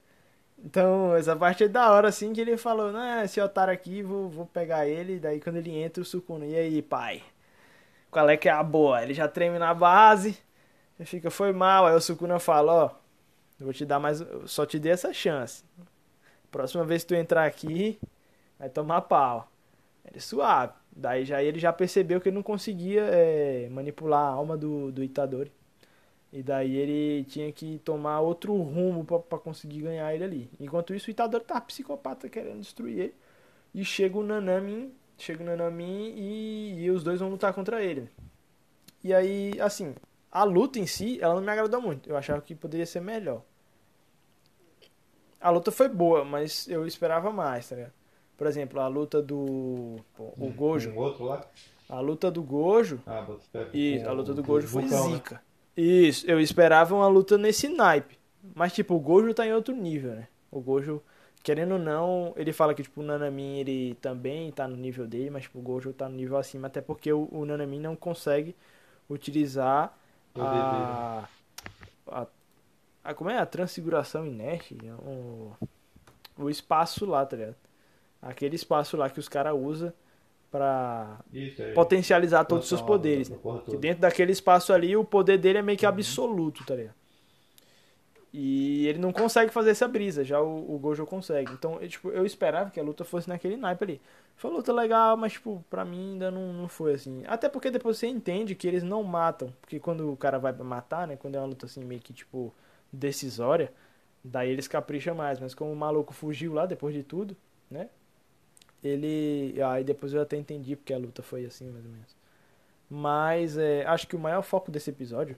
Então, 0.64 1.14
essa 1.16 1.36
parte 1.36 1.66
é 1.66 1.68
da 1.68 1.92
hora, 1.92 2.08
assim, 2.08 2.32
que 2.32 2.40
ele 2.40 2.56
falou, 2.56 2.92
né, 2.92 3.24
esse 3.26 3.42
otário 3.42 3.74
aqui, 3.74 4.02
vou, 4.02 4.30
vou 4.30 4.46
pegar 4.46 4.88
ele. 4.88 5.20
Daí, 5.20 5.40
quando 5.42 5.58
ele 5.58 5.72
entra, 5.78 6.02
o 6.02 6.06
Sukuna, 6.06 6.46
e 6.46 6.56
aí, 6.56 6.82
pai? 6.82 7.22
Qual 8.10 8.30
é 8.30 8.38
que 8.38 8.48
é 8.48 8.52
a 8.52 8.64
boa? 8.64 9.04
Ele 9.04 9.14
já 9.14 9.28
treme 9.28 9.60
na 9.60 9.74
base, 9.74 10.38
ele 10.98 11.06
fica, 11.06 11.30
foi 11.30 11.52
mal. 11.52 11.88
Aí 11.88 11.96
o 11.96 12.00
Sukuna 12.00 12.40
fala, 12.40 12.74
ó, 12.74 12.92
eu 13.60 13.66
vou 13.66 13.74
te 13.74 13.86
dar 13.86 14.00
mais, 14.00 14.24
só 14.46 14.66
te 14.66 14.80
dei 14.80 14.92
essa 14.94 15.12
chance. 15.14 15.64
Próxima 16.54 16.86
vez 16.86 17.02
que 17.02 17.08
tu 17.08 17.16
entrar 17.16 17.46
aqui, 17.48 18.00
vai 18.60 18.70
tomar 18.70 19.02
pau. 19.02 19.52
Ele 20.06 20.20
suave. 20.20 20.74
Daí 20.96 21.26
já 21.26 21.42
ele 21.42 21.58
já 21.58 21.74
percebeu 21.74 22.22
que 22.22 22.30
ele 22.30 22.36
não 22.36 22.44
conseguia 22.44 23.02
é, 23.06 23.68
manipular 23.72 24.22
a 24.22 24.34
alma 24.34 24.56
do, 24.56 24.92
do 24.92 25.04
Itadori. 25.04 25.52
E 26.32 26.44
daí 26.44 26.76
ele 26.76 27.24
tinha 27.26 27.52
que 27.52 27.80
tomar 27.84 28.20
outro 28.20 28.56
rumo 28.56 29.04
pra 29.04 29.40
conseguir 29.40 29.82
ganhar 29.82 30.14
ele 30.14 30.24
ali. 30.24 30.50
Enquanto 30.60 30.94
isso, 30.94 31.08
o 31.08 31.12
Itadori 31.12 31.44
tá 31.44 31.60
psicopata 31.60 32.30
querendo 32.30 32.60
destruir 32.62 33.00
ele. 33.00 33.16
E 33.74 33.84
chega 33.84 34.16
o 34.16 34.24
Nanami, 34.24 34.94
chega 35.18 35.42
o 35.42 35.46
Nanami 35.48 36.14
e, 36.16 36.84
e 36.84 36.92
os 36.92 37.04
dois 37.04 37.20
vão 37.20 37.30
lutar 37.30 37.52
contra 37.52 37.84
ele. 37.84 38.08
E 39.04 39.12
aí, 39.12 39.60
assim, 39.60 39.96
a 40.32 40.44
luta 40.44 40.78
em 40.78 40.86
si, 40.86 41.18
ela 41.20 41.34
não 41.34 41.42
me 41.42 41.52
agradou 41.52 41.82
muito. 41.82 42.08
Eu 42.08 42.16
achava 42.16 42.42
que 42.42 42.54
poderia 42.54 42.86
ser 42.86 43.02
melhor. 43.02 43.42
A 45.44 45.50
luta 45.50 45.72
foi 45.72 45.90
boa, 45.90 46.24
mas 46.24 46.70
eu 46.70 46.88
esperava 46.88 47.30
mais, 47.30 47.68
tá 47.68 47.76
ligado? 47.76 47.92
Por 48.38 48.48
exemplo, 48.48 48.80
a 48.80 48.88
luta 48.88 49.22
do. 49.22 49.98
pô, 50.16 50.34
o 50.38 50.50
Gojo. 50.50 50.90
Um 50.92 50.98
outro 50.98 51.26
lá. 51.26 51.46
A 51.90 52.00
luta 52.00 52.32
do 52.32 52.42
Gojo. 52.42 53.02
Ah. 53.06 53.28
Isso, 53.74 54.08
a 54.08 54.12
luta 54.14 54.34
do 54.34 54.42
Gojo 54.42 54.68
foi 54.68 54.84
né? 54.84 54.98
zica. 54.98 55.42
Isso, 55.76 56.26
eu 56.30 56.40
esperava 56.40 56.96
uma 56.96 57.08
luta 57.08 57.38
nesse 57.38 57.68
naipe. 57.68 58.18
Mas, 58.56 58.72
tipo, 58.72 58.96
o 58.96 59.00
Gojo 59.00 59.34
tá 59.34 59.46
em 59.46 59.54
outro 59.54 59.76
nível, 59.76 60.14
né? 60.14 60.28
O 60.50 60.62
Gojo, 60.62 61.02
querendo 61.44 61.74
ou 61.74 61.80
não, 61.80 62.34
ele 62.38 62.54
fala 62.54 62.74
que, 62.74 62.84
tipo, 62.84 63.02
o 63.02 63.04
Nanamin, 63.04 63.60
ele 63.60 63.96
também 63.96 64.50
tá 64.52 64.66
no 64.66 64.78
nível 64.78 65.06
dele, 65.06 65.30
mas, 65.30 65.44
tipo, 65.44 65.60
o 65.60 65.62
Gojo 65.62 65.92
tá 65.92 66.08
no 66.08 66.16
nível 66.16 66.38
acima, 66.38 66.68
até 66.68 66.80
porque 66.80 67.12
o, 67.12 67.28
o 67.32 67.46
Nanamin 67.46 67.80
não 67.80 67.96
consegue 67.98 68.56
utilizar 69.10 69.94
a, 70.36 71.28
a, 72.08 72.28
a... 73.04 73.14
Como 73.14 73.30
é? 73.30 73.38
A 73.38 73.46
transfiguração 73.46 74.26
inerte? 74.26 74.76
né? 74.76 74.94
O, 74.96 75.52
o 76.38 76.50
espaço 76.50 77.06
lá, 77.06 77.26
tá 77.26 77.36
ligado? 77.36 77.56
Aquele 78.22 78.56
espaço 78.56 78.96
lá 78.96 79.10
que 79.10 79.20
os 79.20 79.28
caras 79.28 79.54
usam 79.56 79.94
é. 81.60 81.74
potencializar 81.74 82.46
todos 82.46 82.66
os 82.66 82.70
seus 82.70 82.82
poderes, 82.82 83.30
né? 83.30 83.38
Que 83.66 83.76
dentro 83.76 84.02
daquele 84.02 84.32
espaço 84.32 84.72
ali, 84.72 84.96
o 84.96 85.04
poder 85.04 85.38
dele 85.38 85.58
é 85.60 85.62
meio 85.62 85.78
que 85.78 85.86
absoluto, 85.86 86.64
tá 86.66 86.76
ligado? 86.76 86.96
E 88.32 88.88
ele 88.88 88.98
não 88.98 89.14
consegue 89.14 89.52
fazer 89.52 89.70
essa 89.72 89.88
brisa, 89.88 90.24
já 90.24 90.42
o, 90.42 90.74
o 90.76 90.80
Gojo 90.80 91.06
consegue. 91.06 91.52
Então, 91.54 91.80
eu, 91.80 91.88
tipo, 91.88 92.10
eu 92.10 92.26
esperava 92.26 92.72
que 92.72 92.80
a 92.80 92.84
luta 92.84 93.04
fosse 93.04 93.30
naquele 93.30 93.56
naipe 93.56 93.84
ali. 93.84 94.02
Foi 94.36 94.50
uma 94.50 94.58
luta 94.58 94.74
legal, 94.74 95.16
mas, 95.16 95.34
tipo, 95.34 95.64
pra 95.70 95.86
mim 95.86 96.14
ainda 96.14 96.32
não, 96.32 96.52
não 96.52 96.68
foi 96.68 96.94
assim. 96.94 97.24
Até 97.28 97.48
porque 97.48 97.70
depois 97.70 97.98
você 97.98 98.08
entende 98.08 98.56
que 98.56 98.68
eles 98.68 98.82
não 98.82 99.04
matam. 99.04 99.54
Porque 99.62 99.80
quando 99.80 100.12
o 100.12 100.18
cara 100.18 100.40
vai 100.40 100.52
pra 100.52 100.64
matar, 100.64 101.08
né? 101.08 101.16
Quando 101.16 101.36
é 101.36 101.40
uma 101.40 101.46
luta 101.46 101.68
assim 101.68 101.84
meio 101.84 102.02
que, 102.02 102.12
tipo, 102.12 102.52
decisória, 102.94 103.74
daí 104.24 104.50
eles 104.52 104.68
capricham 104.68 105.16
mais. 105.16 105.40
Mas 105.40 105.54
como 105.56 105.72
o 105.74 105.76
maluco 105.76 106.14
fugiu 106.14 106.54
lá 106.54 106.66
depois 106.66 106.94
de 106.94 107.04
tudo, 107.04 107.36
né? 107.70 107.90
Ele. 108.84 109.56
Aí 109.62 109.84
depois 109.84 110.14
eu 110.14 110.22
até 110.22 110.38
entendi 110.38 110.76
porque 110.76 110.94
a 110.94 110.98
luta 110.98 111.24
foi 111.24 111.46
assim, 111.46 111.70
mais 111.70 111.86
ou 111.86 111.92
menos. 111.92 112.16
Mas 112.90 113.58
é, 113.58 113.86
acho 113.88 114.08
que 114.08 114.16
o 114.16 114.20
maior 114.20 114.44
foco 114.44 114.70
desse 114.72 114.90
episódio 114.92 115.38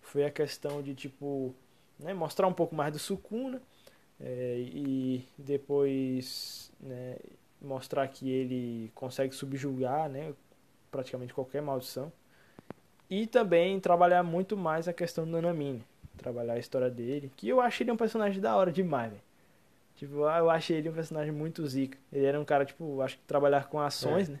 foi 0.00 0.24
a 0.24 0.30
questão 0.30 0.82
de, 0.82 0.94
tipo, 0.94 1.54
né, 1.98 2.12
mostrar 2.12 2.46
um 2.46 2.52
pouco 2.52 2.74
mais 2.74 2.92
do 2.92 2.98
Sukuna 2.98 3.62
é, 4.20 4.56
e 4.58 5.26
depois 5.38 6.70
né, 6.80 7.16
mostrar 7.60 8.06
que 8.08 8.28
ele 8.28 8.90
consegue 8.94 9.34
subjugar 9.34 10.08
né, 10.10 10.34
praticamente 10.90 11.32
qualquer 11.32 11.62
maldição. 11.62 12.12
E 13.08 13.26
também 13.26 13.78
trabalhar 13.78 14.22
muito 14.22 14.56
mais 14.56 14.88
a 14.88 14.92
questão 14.92 15.24
do 15.24 15.30
Nanamine. 15.30 15.84
Trabalhar 16.22 16.54
a 16.54 16.58
história 16.58 16.90
dele. 16.90 17.30
Que 17.36 17.48
eu 17.48 17.60
achei 17.60 17.84
ele 17.84 17.92
um 17.92 17.96
personagem 17.96 18.40
da 18.40 18.54
hora 18.56 18.70
demais, 18.72 19.10
velho. 19.10 19.22
Tipo, 19.96 20.14
eu 20.28 20.50
achei 20.50 20.78
ele 20.78 20.88
um 20.88 20.92
personagem 20.92 21.32
muito 21.32 21.66
zica. 21.66 21.98
Ele 22.12 22.24
era 22.24 22.40
um 22.40 22.44
cara, 22.44 22.64
tipo, 22.64 23.00
acho 23.02 23.16
que 23.18 23.24
trabalhar 23.24 23.68
com 23.68 23.80
ações, 23.80 24.28
né? 24.28 24.40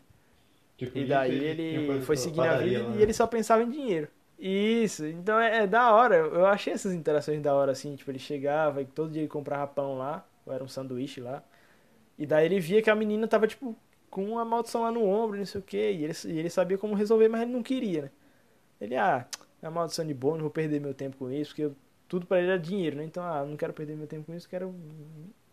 Tipo, 0.76 0.98
E 0.98 1.04
daí 1.04 1.38
ele 1.44 1.86
coisa 1.86 2.02
foi 2.04 2.16
seguindo 2.16 2.44
a 2.44 2.56
vida 2.58 2.82
lá, 2.82 2.88
e 2.88 2.96
né? 2.96 3.02
ele 3.02 3.12
só 3.12 3.26
pensava 3.26 3.62
em 3.62 3.70
dinheiro. 3.70 4.08
Isso, 4.38 5.06
então 5.06 5.38
é, 5.38 5.58
é 5.58 5.66
da 5.66 5.92
hora. 5.92 6.16
Eu 6.16 6.46
achei 6.46 6.72
essas 6.72 6.92
interações 6.92 7.40
da 7.40 7.54
hora, 7.54 7.70
assim. 7.72 7.94
Tipo, 7.94 8.10
ele 8.10 8.18
chegava 8.18 8.82
e 8.82 8.84
todo 8.84 9.12
dia 9.12 9.22
ele 9.22 9.28
comprava 9.28 9.66
pão 9.68 9.96
lá, 9.96 10.26
ou 10.44 10.52
era 10.52 10.64
um 10.64 10.68
sanduíche 10.68 11.20
lá. 11.20 11.42
E 12.18 12.26
daí 12.26 12.46
ele 12.46 12.58
via 12.58 12.82
que 12.82 12.90
a 12.90 12.94
menina 12.94 13.28
tava, 13.28 13.46
tipo, 13.46 13.76
com 14.10 14.24
uma 14.24 14.44
maldição 14.44 14.82
lá 14.82 14.90
no 14.90 15.04
ombro, 15.04 15.38
não 15.38 15.46
sei 15.46 15.60
o 15.60 15.64
quê. 15.64 15.92
E 15.92 16.04
ele, 16.04 16.14
e 16.26 16.38
ele 16.38 16.50
sabia 16.50 16.76
como 16.76 16.94
resolver, 16.94 17.28
mas 17.28 17.42
ele 17.42 17.52
não 17.52 17.62
queria, 17.62 18.02
né? 18.02 18.10
Ele, 18.80 18.96
ah, 18.96 19.26
é 19.62 19.66
uma 19.68 19.72
maldição 19.80 20.06
de 20.06 20.14
não 20.14 20.38
vou 20.38 20.50
perder 20.50 20.80
meu 20.80 20.94
tempo 20.94 21.16
com 21.16 21.30
isso, 21.30 21.50
porque 21.50 21.62
eu- 21.64 21.76
tudo 22.08 22.26
pra 22.26 22.38
ele 22.38 22.48
era 22.48 22.58
dinheiro, 22.58 22.96
né? 22.96 23.04
Então, 23.04 23.24
ah, 23.24 23.44
não 23.44 23.56
quero 23.56 23.72
perder 23.72 23.96
meu 23.96 24.06
tempo 24.06 24.26
com 24.26 24.34
isso, 24.34 24.48
quero 24.48 24.74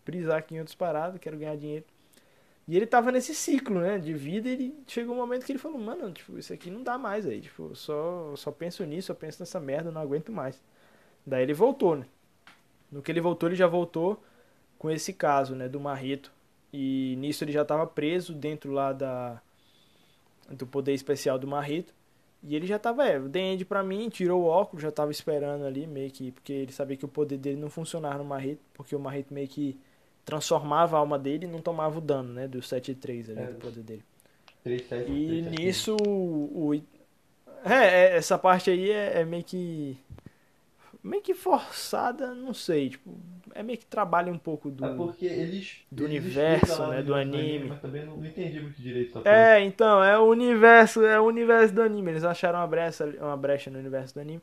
brisar 0.04 0.38
aqui 0.38 0.54
em 0.54 0.58
outras 0.58 0.74
paradas, 0.74 1.20
quero 1.20 1.38
ganhar 1.38 1.56
dinheiro. 1.56 1.84
E 2.68 2.76
ele 2.76 2.86
tava 2.86 3.10
nesse 3.12 3.34
ciclo, 3.34 3.80
né, 3.80 3.98
de 3.98 4.14
vida, 4.14 4.48
e 4.48 4.52
ele 4.52 4.74
chegou 4.86 5.14
um 5.14 5.18
momento 5.18 5.44
que 5.44 5.52
ele 5.52 5.58
falou, 5.58 5.78
mano, 5.78 6.12
tipo, 6.12 6.38
isso 6.38 6.52
aqui 6.52 6.70
não 6.70 6.82
dá 6.82 6.96
mais 6.98 7.26
aí, 7.26 7.40
tipo, 7.40 7.74
só, 7.74 8.34
só 8.36 8.52
penso 8.52 8.84
nisso, 8.84 9.10
eu 9.12 9.16
penso 9.16 9.40
nessa 9.42 9.58
merda, 9.60 9.90
não 9.90 10.00
aguento 10.00 10.32
mais. 10.32 10.62
Daí 11.26 11.42
ele 11.44 11.54
voltou, 11.54 11.96
né? 11.96 12.06
No 12.92 13.02
que 13.02 13.12
ele 13.12 13.20
voltou, 13.20 13.48
ele 13.48 13.56
já 13.56 13.66
voltou 13.66 14.22
com 14.78 14.90
esse 14.90 15.12
caso, 15.12 15.54
né, 15.56 15.68
do 15.68 15.80
Marrito. 15.80 16.32
E 16.72 17.16
nisso 17.18 17.44
ele 17.44 17.52
já 17.52 17.64
tava 17.64 17.86
preso 17.86 18.34
dentro 18.34 18.72
lá 18.72 18.92
da 18.92 19.40
do 20.50 20.66
poder 20.66 20.92
especial 20.94 21.38
do 21.38 21.46
Marrito. 21.46 21.94
E 22.42 22.56
ele 22.56 22.66
já 22.66 22.78
tava, 22.78 23.06
é, 23.06 23.18
o 23.18 23.28
Dende 23.28 23.64
pra 23.64 23.82
mim, 23.82 24.08
tirou 24.08 24.42
o 24.42 24.46
óculos, 24.46 24.82
já 24.82 24.90
tava 24.90 25.10
esperando 25.10 25.64
ali, 25.66 25.86
meio 25.86 26.10
que, 26.10 26.32
porque 26.32 26.52
ele 26.52 26.72
sabia 26.72 26.96
que 26.96 27.04
o 27.04 27.08
poder 27.08 27.36
dele 27.38 27.60
não 27.60 27.68
funcionava 27.68 28.18
no 28.18 28.24
Marrito, 28.24 28.62
porque 28.72 28.96
o 28.96 29.00
Marrito 29.00 29.32
meio 29.34 29.46
que 29.48 29.78
transformava 30.24 30.96
a 30.96 31.00
alma 31.00 31.18
dele 31.18 31.44
e 31.46 31.48
não 31.48 31.60
tomava 31.60 31.98
o 31.98 32.00
dano, 32.00 32.32
né, 32.32 32.48
do 32.48 32.62
7 32.62 32.92
e 32.92 32.94
3 32.94 33.28
ali, 33.28 33.40
É. 33.40 33.46
do 33.46 33.54
poder 33.56 33.82
dele. 33.82 34.02
3, 34.64 34.88
7, 34.88 35.10
E 35.10 35.26
3, 35.26 35.44
7, 35.44 35.62
nisso, 35.62 35.96
o, 36.06 36.68
o- 36.70 36.74
é, 36.74 36.82
é, 38.12 38.16
essa 38.16 38.38
parte 38.38 38.70
aí 38.70 38.90
é, 38.90 39.20
é 39.20 39.24
meio 39.24 39.44
que, 39.44 39.98
meio 41.02 41.22
que 41.22 41.34
forçada, 41.34 42.34
não 42.34 42.52
sei, 42.54 42.90
tipo, 42.90 43.10
é 43.54 43.62
meio 43.62 43.78
que 43.78 43.86
trabalha 43.86 44.32
um 44.32 44.38
pouco 44.38 44.70
do... 44.70 44.84
É 44.84 44.94
porque 44.94 45.26
eles. 45.26 45.78
do 45.90 46.04
eles 46.04 46.22
universo, 46.24 46.86
né, 46.86 47.02
do 47.02 47.14
universo 47.14 47.36
anime. 47.38 47.68
Mas 47.70 47.80
também 47.80 48.04
não, 48.04 48.16
não 48.16 48.26
entendi 48.26 48.60
muito 48.60 48.80
direito 48.80 49.18
essa 49.18 49.28
É, 49.28 49.60
então, 49.60 50.02
é 50.02 50.18
o 50.18 50.22
universo, 50.24 51.04
é 51.04 51.18
o 51.20 51.24
universo 51.24 51.74
do 51.74 51.82
anime. 51.82 52.10
Eles 52.12 52.24
acharam 52.24 52.58
uma 52.58 52.66
brecha, 52.66 53.04
uma 53.20 53.36
brecha 53.36 53.70
no 53.70 53.78
universo 53.78 54.14
do 54.14 54.20
anime. 54.20 54.42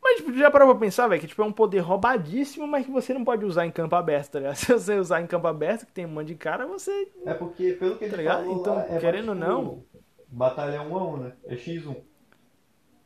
Mas 0.00 0.16
tipo, 0.18 0.32
já 0.32 0.48
parou 0.50 0.68
pra 0.70 0.78
pensar, 0.78 1.08
velho, 1.08 1.20
que 1.20 1.26
tipo, 1.26 1.42
é 1.42 1.44
um 1.44 1.50
poder 1.52 1.80
roubadíssimo, 1.80 2.66
mas 2.68 2.86
que 2.86 2.92
você 2.92 3.12
não 3.12 3.24
pode 3.24 3.44
usar 3.44 3.66
em 3.66 3.70
campo 3.70 3.96
aberto, 3.96 4.30
tá 4.30 4.38
ligado? 4.38 4.54
Se 4.56 4.72
você 4.72 4.94
usar 4.98 5.20
em 5.20 5.26
campo 5.26 5.46
aberto, 5.48 5.84
que 5.86 5.92
tem 5.92 6.06
um 6.06 6.10
monte 6.10 6.28
de 6.28 6.34
cara, 6.36 6.66
você. 6.66 7.08
É 7.26 7.34
porque, 7.34 7.72
pelo 7.72 7.96
que 7.96 8.04
ele 8.04 8.10
Tá 8.12 8.16
ligado? 8.16 8.44
falou 8.44 8.60
Então, 8.60 8.74
lá, 8.76 8.86
é 8.88 8.98
querendo 8.98 9.30
ou 9.30 9.34
tipo, 9.34 9.46
não- 9.48 9.84
Batalha 10.30 10.82
1 10.82 10.96
a 10.96 11.08
1, 11.08 11.16
né? 11.16 11.32
É 11.46 11.56
X1. 11.56 11.96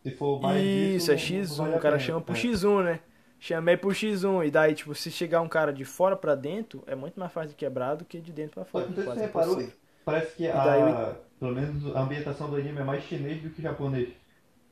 Se 0.02 0.10
for 0.10 0.40
mais 0.42 0.60
Isso, 0.62 1.12
disso, 1.12 1.12
é 1.12 1.14
não- 1.14 1.38
não 1.38 1.44
X1, 1.46 1.56
vale 1.62 1.74
a 1.74 1.76
o 1.76 1.80
cara 1.80 1.96
pena. 1.96 2.06
chama 2.06 2.20
pro 2.20 2.34
É. 2.34 2.38
X1, 2.38 2.82
né? 2.82 3.00
Chamei 3.42 3.76
pro 3.76 3.90
X1. 3.90 4.46
E 4.46 4.50
daí, 4.52 4.72
tipo, 4.72 4.94
se 4.94 5.10
chegar 5.10 5.40
um 5.40 5.48
cara 5.48 5.72
de 5.72 5.84
fora 5.84 6.14
pra 6.14 6.36
dentro, 6.36 6.84
é 6.86 6.94
muito 6.94 7.18
mais 7.18 7.32
fácil 7.32 7.50
de 7.50 7.56
quebrar 7.56 7.96
do 7.96 8.04
que 8.04 8.20
de 8.20 8.32
dentro 8.32 8.52
pra 8.52 8.64
Só 8.64 8.70
fora. 8.70 8.84
quase 8.84 9.04
você 9.04 9.20
reparou, 9.20 9.68
parece 10.04 10.36
que 10.36 10.46
daí 10.46 10.82
a, 10.82 11.16
pelo 11.40 11.52
menos 11.52 11.96
a 11.96 12.02
ambientação 12.02 12.48
do 12.48 12.54
anime 12.54 12.78
é 12.78 12.84
mais 12.84 13.02
chinês 13.02 13.42
do 13.42 13.50
que 13.50 13.60
japonês. 13.60 14.10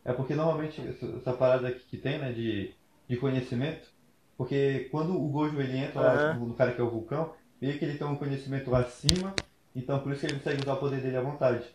É 0.04 0.12
porque 0.12 0.36
normalmente 0.36 0.80
essa, 0.86 1.32
parada 1.32 1.66
aqui 1.66 1.80
que 1.80 1.96
tem, 1.96 2.20
né, 2.20 2.30
de, 2.30 2.72
de 3.08 3.16
conhecimento, 3.16 3.88
porque 4.36 4.86
quando 4.92 5.20
o 5.20 5.28
Gojo 5.28 5.60
ele 5.60 5.76
entra 5.76 6.00
lá, 6.00 6.32
tipo, 6.32 6.46
no 6.46 6.54
cara 6.54 6.70
que 6.70 6.80
é 6.80 6.84
o 6.84 6.90
vulcão, 6.90 7.34
meio 7.60 7.76
que 7.76 7.84
ele 7.84 7.98
tem 7.98 8.06
um 8.06 8.14
conhecimento 8.14 8.72
acima, 8.72 9.34
então 9.74 9.98
por 9.98 10.12
isso 10.12 10.20
que 10.20 10.26
ele 10.26 10.38
consegue 10.38 10.62
usar 10.62 10.74
o 10.74 10.78
poder 10.78 11.00
dele 11.00 11.16
à 11.16 11.22
vontade. 11.22 11.66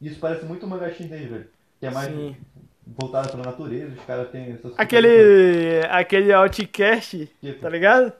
Isso 0.00 0.20
parece 0.20 0.44
muito 0.44 0.68
mangá 0.68 0.88
chinês, 0.92 1.28
velho. 1.28 1.48
Que 1.80 1.86
é 1.86 1.90
mais 1.90 2.14
Sim. 2.14 2.36
Voltado 2.86 3.28
pra 3.30 3.42
natureza, 3.42 3.92
os 3.94 4.04
caras 4.04 4.30
têm 4.30 4.52
essas 4.52 4.72
Aquele. 4.78 5.80
Aquele 5.90 6.32
Outcast, 6.32 7.26
Tipo, 7.40 7.60
tá 7.60 7.68
ligado? 7.68 8.12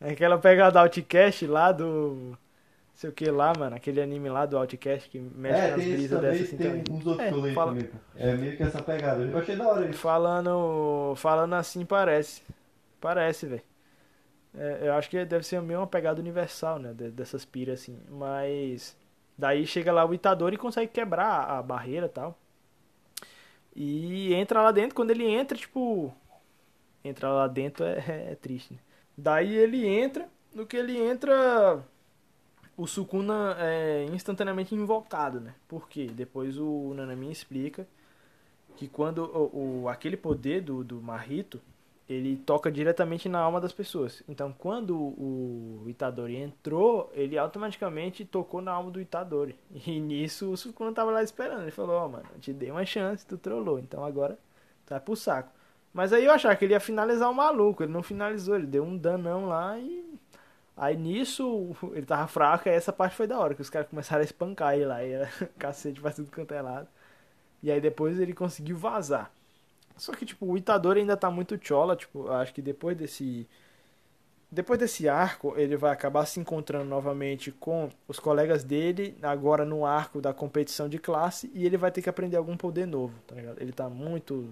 Aquela 0.00 0.38
pegada 0.38 0.80
Outcast 0.80 1.46
lá 1.46 1.72
do. 1.72 2.36
Sei 2.94 3.08
o 3.10 3.12
que 3.12 3.30
lá, 3.30 3.52
mano. 3.56 3.76
Aquele 3.76 4.00
anime 4.00 4.28
lá 4.28 4.44
do 4.44 4.58
Outcast 4.58 5.08
que 5.08 5.18
mexe 5.20 5.60
É, 5.60 5.70
nas 5.70 5.84
brisas 5.84 6.20
dessas 6.20 6.42
assim 6.48 6.56
tem 6.56 6.66
também. 6.82 6.84
uns 6.90 7.06
outros 7.06 7.26
É, 7.26 7.30
que 7.30 7.34
eu 7.36 7.40
leio 7.40 7.54
fala- 7.54 7.72
também. 7.72 7.90
É 8.16 8.32
meio 8.34 8.56
que 8.56 8.62
essa 8.64 8.82
pegada. 8.82 9.22
Eu 9.22 9.38
achei 9.38 9.54
da 9.56 9.68
hora 9.68 9.86
isso. 9.88 9.98
Falando. 10.00 11.14
Falando 11.16 11.54
assim, 11.54 11.84
parece. 11.84 12.42
Parece, 13.00 13.46
velho. 13.46 13.62
É, 14.56 14.78
eu 14.88 14.92
acho 14.94 15.08
que 15.08 15.24
deve 15.24 15.46
ser 15.46 15.60
meio 15.62 15.78
uma 15.80 15.86
pegada 15.86 16.20
universal, 16.20 16.78
né? 16.80 16.92
de- 16.92 17.10
Dessas 17.12 17.44
piras 17.44 17.80
assim. 17.82 17.96
Mas. 18.10 18.96
Daí 19.36 19.64
chega 19.64 19.92
lá 19.92 20.04
o 20.04 20.12
Itadori 20.12 20.56
e 20.56 20.58
consegue 20.58 20.90
quebrar 20.90 21.44
a 21.48 21.62
barreira 21.62 22.06
e 22.06 22.08
tal. 22.08 22.36
E 23.78 24.34
entra 24.34 24.62
lá 24.62 24.72
dentro. 24.72 24.94
Quando 24.96 25.10
ele 25.12 25.24
entra, 25.26 25.56
tipo. 25.56 26.12
Entrar 27.04 27.32
lá 27.32 27.48
dentro 27.48 27.84
é, 27.84 28.32
é 28.32 28.36
triste, 28.36 28.74
né? 28.74 28.80
Daí 29.16 29.54
ele 29.56 29.86
entra. 29.86 30.28
No 30.54 30.66
que 30.66 30.76
ele 30.76 30.98
entra. 30.98 31.84
O 32.76 32.86
Sukuna 32.86 33.56
é 33.58 34.04
instantaneamente 34.06 34.74
invocado, 34.74 35.40
né? 35.40 35.54
Por 35.68 35.88
quê? 35.88 36.06
Depois 36.06 36.58
o 36.58 36.94
Nanami 36.94 37.30
explica 37.30 37.88
que 38.76 38.88
quando 38.88 39.24
o, 39.24 39.82
o- 39.84 39.88
aquele 39.88 40.16
poder 40.16 40.62
do, 40.62 40.84
do 40.84 41.00
Marrito 41.02 41.60
ele 42.08 42.36
toca 42.36 42.72
diretamente 42.72 43.28
na 43.28 43.38
alma 43.38 43.60
das 43.60 43.72
pessoas. 43.72 44.22
Então, 44.26 44.52
quando 44.56 44.96
o 44.96 45.84
Itadori 45.86 46.36
entrou, 46.36 47.12
ele 47.14 47.36
automaticamente 47.36 48.24
tocou 48.24 48.62
na 48.62 48.72
alma 48.72 48.90
do 48.90 49.00
Itadori. 49.00 49.54
E 49.86 50.00
nisso 50.00 50.50
o 50.50 50.56
Sukuna 50.56 50.92
tava 50.92 51.10
lá 51.10 51.22
esperando. 51.22 51.62
Ele 51.62 51.70
falou: 51.70 51.96
Ó, 51.96 52.08
mano, 52.08 52.24
eu 52.34 52.40
te 52.40 52.52
dei 52.52 52.70
uma 52.70 52.84
chance, 52.86 53.26
tu 53.26 53.36
trollou. 53.36 53.78
Então 53.78 54.04
agora 54.04 54.38
vai 54.88 54.98
pro 55.00 55.14
saco. 55.14 55.50
Mas 55.92 56.12
aí 56.12 56.24
eu 56.24 56.32
achava 56.32 56.56
que 56.56 56.64
ele 56.64 56.74
ia 56.74 56.80
finalizar 56.80 57.30
o 57.30 57.34
maluco. 57.34 57.82
Ele 57.82 57.92
não 57.92 58.02
finalizou, 58.02 58.56
ele 58.56 58.66
deu 58.66 58.84
um 58.84 58.96
danão 58.96 59.46
lá 59.46 59.78
e. 59.78 60.04
Aí 60.76 60.96
nisso 60.96 61.76
ele 61.92 62.06
tava 62.06 62.26
fraco. 62.26 62.68
Aí 62.68 62.74
essa 62.74 62.92
parte 62.92 63.16
foi 63.16 63.26
da 63.26 63.38
hora, 63.38 63.54
que 63.54 63.62
os 63.62 63.70
caras 63.70 63.88
começaram 63.88 64.22
a 64.22 64.24
espancar 64.24 64.74
ele 64.74 64.86
lá. 64.86 65.04
E 65.04 65.12
era 65.12 65.28
cacete 65.58 66.00
pra 66.00 66.12
tudo 66.12 66.30
quanto 66.32 66.54
é 66.54 66.62
lado. 66.62 66.88
E 67.62 67.70
aí 67.70 67.80
depois 67.80 68.18
ele 68.18 68.32
conseguiu 68.32 68.76
vazar. 68.78 69.30
Só 69.98 70.12
que, 70.12 70.24
tipo, 70.24 70.46
o 70.46 70.56
Itadori 70.56 71.00
ainda 71.00 71.16
tá 71.16 71.30
muito 71.30 71.58
chola, 71.60 71.96
tipo, 71.96 72.30
acho 72.30 72.54
que 72.54 72.62
depois 72.62 72.96
desse. 72.96 73.46
Depois 74.50 74.78
desse 74.78 75.06
arco, 75.06 75.52
ele 75.58 75.76
vai 75.76 75.92
acabar 75.92 76.24
se 76.24 76.40
encontrando 76.40 76.86
novamente 76.86 77.52
com 77.52 77.90
os 78.06 78.18
colegas 78.18 78.64
dele, 78.64 79.14
agora 79.20 79.62
no 79.62 79.84
arco 79.84 80.22
da 80.22 80.32
competição 80.32 80.88
de 80.88 80.98
classe, 80.98 81.50
e 81.52 81.66
ele 81.66 81.76
vai 81.76 81.90
ter 81.90 82.00
que 82.00 82.08
aprender 82.08 82.38
algum 82.38 82.56
poder 82.56 82.86
novo, 82.86 83.12
tá 83.26 83.34
ligado? 83.34 83.60
Ele 83.60 83.72
tá 83.72 83.90
muito. 83.90 84.48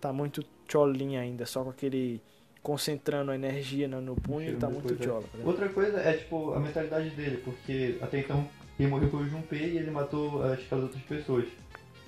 tá 0.00 0.12
muito 0.12 0.44
cholinho 0.66 1.20
ainda, 1.20 1.46
só 1.46 1.62
com 1.62 1.70
aquele. 1.70 2.20
concentrando 2.60 3.30
a 3.30 3.36
energia 3.36 3.86
no, 3.86 4.00
no 4.00 4.16
punho, 4.16 4.48
ele 4.48 4.56
tá 4.56 4.68
muito 4.68 5.00
chola. 5.02 5.22
tá? 5.22 5.38
Outra 5.44 5.68
coisa 5.68 6.00
é, 6.00 6.14
tipo, 6.14 6.52
a 6.52 6.58
mentalidade 6.58 7.10
dele, 7.10 7.36
porque 7.44 7.98
até 8.02 8.18
então 8.18 8.48
quem 8.76 8.88
morreu 8.88 9.10
foi 9.10 9.20
o 9.20 9.28
Junpei 9.28 9.72
e 9.72 9.76
ele 9.76 9.90
matou 9.90 10.42
as, 10.42 10.58
as 10.58 10.82
outras 10.82 11.02
pessoas. 11.02 11.44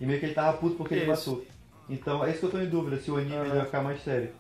E 0.00 0.06
meio 0.06 0.18
que 0.18 0.26
ele 0.26 0.34
tava 0.34 0.56
puto 0.56 0.74
porque 0.74 0.94
ele 0.94 1.12
Isso. 1.12 1.30
matou. 1.30 1.51
Então 1.92 2.24
é 2.24 2.30
isso 2.30 2.40
que 2.40 2.46
eu 2.46 2.50
tô 2.50 2.58
em 2.58 2.68
dúvida, 2.68 2.98
se 2.98 3.10
o 3.10 3.16
anime 3.16 3.36
Aham. 3.36 3.54
vai 3.54 3.64
ficar 3.66 3.82
mais 3.82 4.02
sério. 4.02 4.30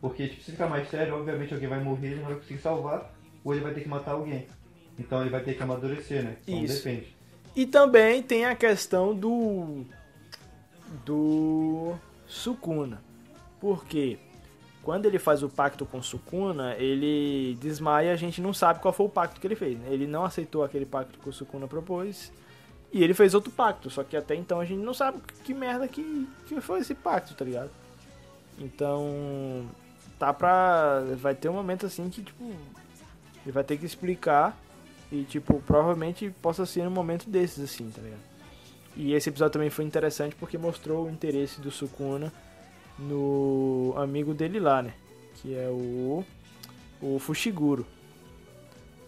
Porque, 0.00 0.26
tipo, 0.26 0.42
se 0.42 0.50
ficar 0.50 0.68
mais 0.68 0.90
sério, 0.90 1.14
obviamente 1.14 1.54
alguém 1.54 1.68
vai 1.68 1.82
morrer, 1.82 2.08
ele 2.08 2.16
não 2.20 2.26
vai 2.26 2.34
conseguir 2.34 2.58
salvar, 2.58 3.14
ou 3.44 3.54
ele 3.54 3.62
vai 3.62 3.72
ter 3.72 3.82
que 3.82 3.88
matar 3.88 4.12
alguém. 4.12 4.46
Então 4.98 5.20
ele 5.20 5.30
vai 5.30 5.40
ter 5.40 5.54
que 5.54 5.62
amadurecer, 5.62 6.24
né? 6.24 6.36
Então 6.42 6.64
Isso. 6.64 6.84
depende. 6.84 7.16
E 7.54 7.64
também 7.64 8.22
tem 8.22 8.44
a 8.44 8.56
questão 8.56 9.14
do. 9.14 9.84
do. 11.04 11.94
Sukuna. 12.26 13.00
Porque 13.60 14.18
quando 14.82 15.06
ele 15.06 15.18
faz 15.18 15.44
o 15.44 15.48
pacto 15.48 15.86
com 15.86 16.02
Sukuna, 16.02 16.74
ele 16.74 17.56
desmaia, 17.60 18.12
a 18.12 18.16
gente 18.16 18.40
não 18.40 18.52
sabe 18.52 18.80
qual 18.80 18.92
foi 18.92 19.06
o 19.06 19.08
pacto 19.08 19.40
que 19.40 19.46
ele 19.46 19.54
fez. 19.54 19.78
Né? 19.78 19.86
Ele 19.90 20.08
não 20.08 20.24
aceitou 20.24 20.64
aquele 20.64 20.84
pacto 20.84 21.20
que 21.20 21.28
o 21.28 21.32
Sukuna 21.32 21.68
propôs 21.68 22.32
e 22.92 23.02
ele 23.02 23.14
fez 23.14 23.34
outro 23.34 23.50
pacto, 23.50 23.90
só 23.90 24.02
que 24.02 24.16
até 24.16 24.34
então 24.34 24.60
a 24.60 24.64
gente 24.64 24.82
não 24.82 24.94
sabe 24.94 25.20
que 25.44 25.52
merda 25.52 25.86
que, 25.88 26.28
que 26.46 26.60
foi 26.60 26.80
esse 26.80 26.94
pacto, 26.94 27.34
tá 27.34 27.44
ligado? 27.44 27.70
Então, 28.58 29.66
tá 30.18 30.32
pra. 30.32 31.02
Vai 31.16 31.34
ter 31.34 31.48
um 31.48 31.52
momento 31.52 31.86
assim 31.86 32.08
que, 32.08 32.22
tipo, 32.22 32.44
ele 33.44 33.52
vai 33.52 33.64
ter 33.64 33.76
que 33.76 33.84
explicar 33.84 34.58
e, 35.12 35.24
tipo, 35.24 35.60
provavelmente 35.60 36.30
possa 36.42 36.64
ser 36.64 36.86
um 36.86 36.90
momento 36.90 37.28
desses, 37.28 37.62
assim, 37.62 37.90
tá 37.90 38.00
ligado? 38.00 38.20
E 38.96 39.12
esse 39.12 39.28
episódio 39.28 39.52
também 39.52 39.68
foi 39.68 39.84
interessante 39.84 40.34
porque 40.34 40.56
mostrou 40.56 41.06
o 41.06 41.10
interesse 41.10 41.60
do 41.60 41.70
Sukuna 41.70 42.32
no 42.98 43.92
amigo 43.96 44.32
dele 44.32 44.58
lá, 44.58 44.82
né? 44.82 44.94
Que 45.34 45.54
é 45.54 45.68
o. 45.68 46.24
O 47.02 47.18
Fushiguro. 47.18 47.86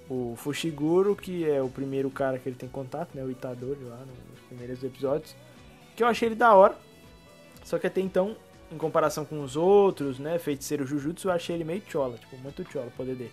O 0.09 0.35
Fushiguro, 0.37 1.15
que 1.15 1.49
é 1.49 1.61
o 1.61 1.69
primeiro 1.69 2.11
cara 2.11 2.39
que 2.39 2.49
ele 2.49 2.57
tem 2.57 2.69
contato, 2.69 3.11
né? 3.15 3.23
O 3.23 3.31
Itadori 3.31 3.85
lá 3.85 3.99
nos 3.99 4.41
primeiros 4.49 4.83
episódios. 4.83 5.37
Que 5.95 6.03
eu 6.03 6.07
achei 6.07 6.29
ele 6.29 6.35
da 6.35 6.55
hora. 6.55 6.75
Só 7.63 7.79
que 7.79 7.87
até 7.87 8.01
então, 8.01 8.35
em 8.73 8.79
comparação 8.79 9.25
com 9.25 9.43
os 9.43 9.55
outros, 9.55 10.19
né? 10.19 10.39
Feiticeiro 10.39 10.87
Jujutsu, 10.87 11.29
eu 11.29 11.33
achei 11.33 11.57
ele 11.57 11.65
meio 11.65 11.83
chola. 11.87 12.17
Tipo, 12.17 12.39
muito 12.39 12.65
chola 12.73 12.87
o 12.87 12.91
poder 12.93 13.17
dele. 13.17 13.33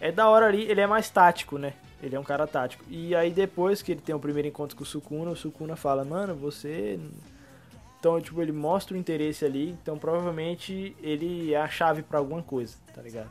É 0.00 0.10
da 0.10 0.28
hora 0.28 0.46
ali, 0.46 0.62
ele 0.62 0.80
é 0.80 0.86
mais 0.86 1.08
tático, 1.08 1.56
né? 1.56 1.74
Ele 2.02 2.16
é 2.16 2.18
um 2.18 2.24
cara 2.24 2.48
tático. 2.48 2.84
E 2.88 3.14
aí 3.14 3.30
depois 3.30 3.80
que 3.80 3.92
ele 3.92 4.00
tem 4.00 4.12
o 4.12 4.18
primeiro 4.18 4.48
encontro 4.48 4.76
com 4.76 4.82
o 4.82 4.86
Sukuna, 4.86 5.30
o 5.30 5.36
Sukuna 5.36 5.76
fala, 5.76 6.04
mano, 6.04 6.34
você. 6.34 6.98
Então, 8.00 8.20
tipo, 8.20 8.42
ele 8.42 8.50
mostra 8.50 8.96
o 8.96 8.98
interesse 8.98 9.44
ali. 9.44 9.70
Então, 9.70 9.96
provavelmente, 9.96 10.96
ele 11.00 11.54
é 11.54 11.60
a 11.60 11.68
chave 11.68 12.02
para 12.02 12.18
alguma 12.18 12.42
coisa, 12.42 12.76
tá 12.92 13.00
ligado? 13.00 13.30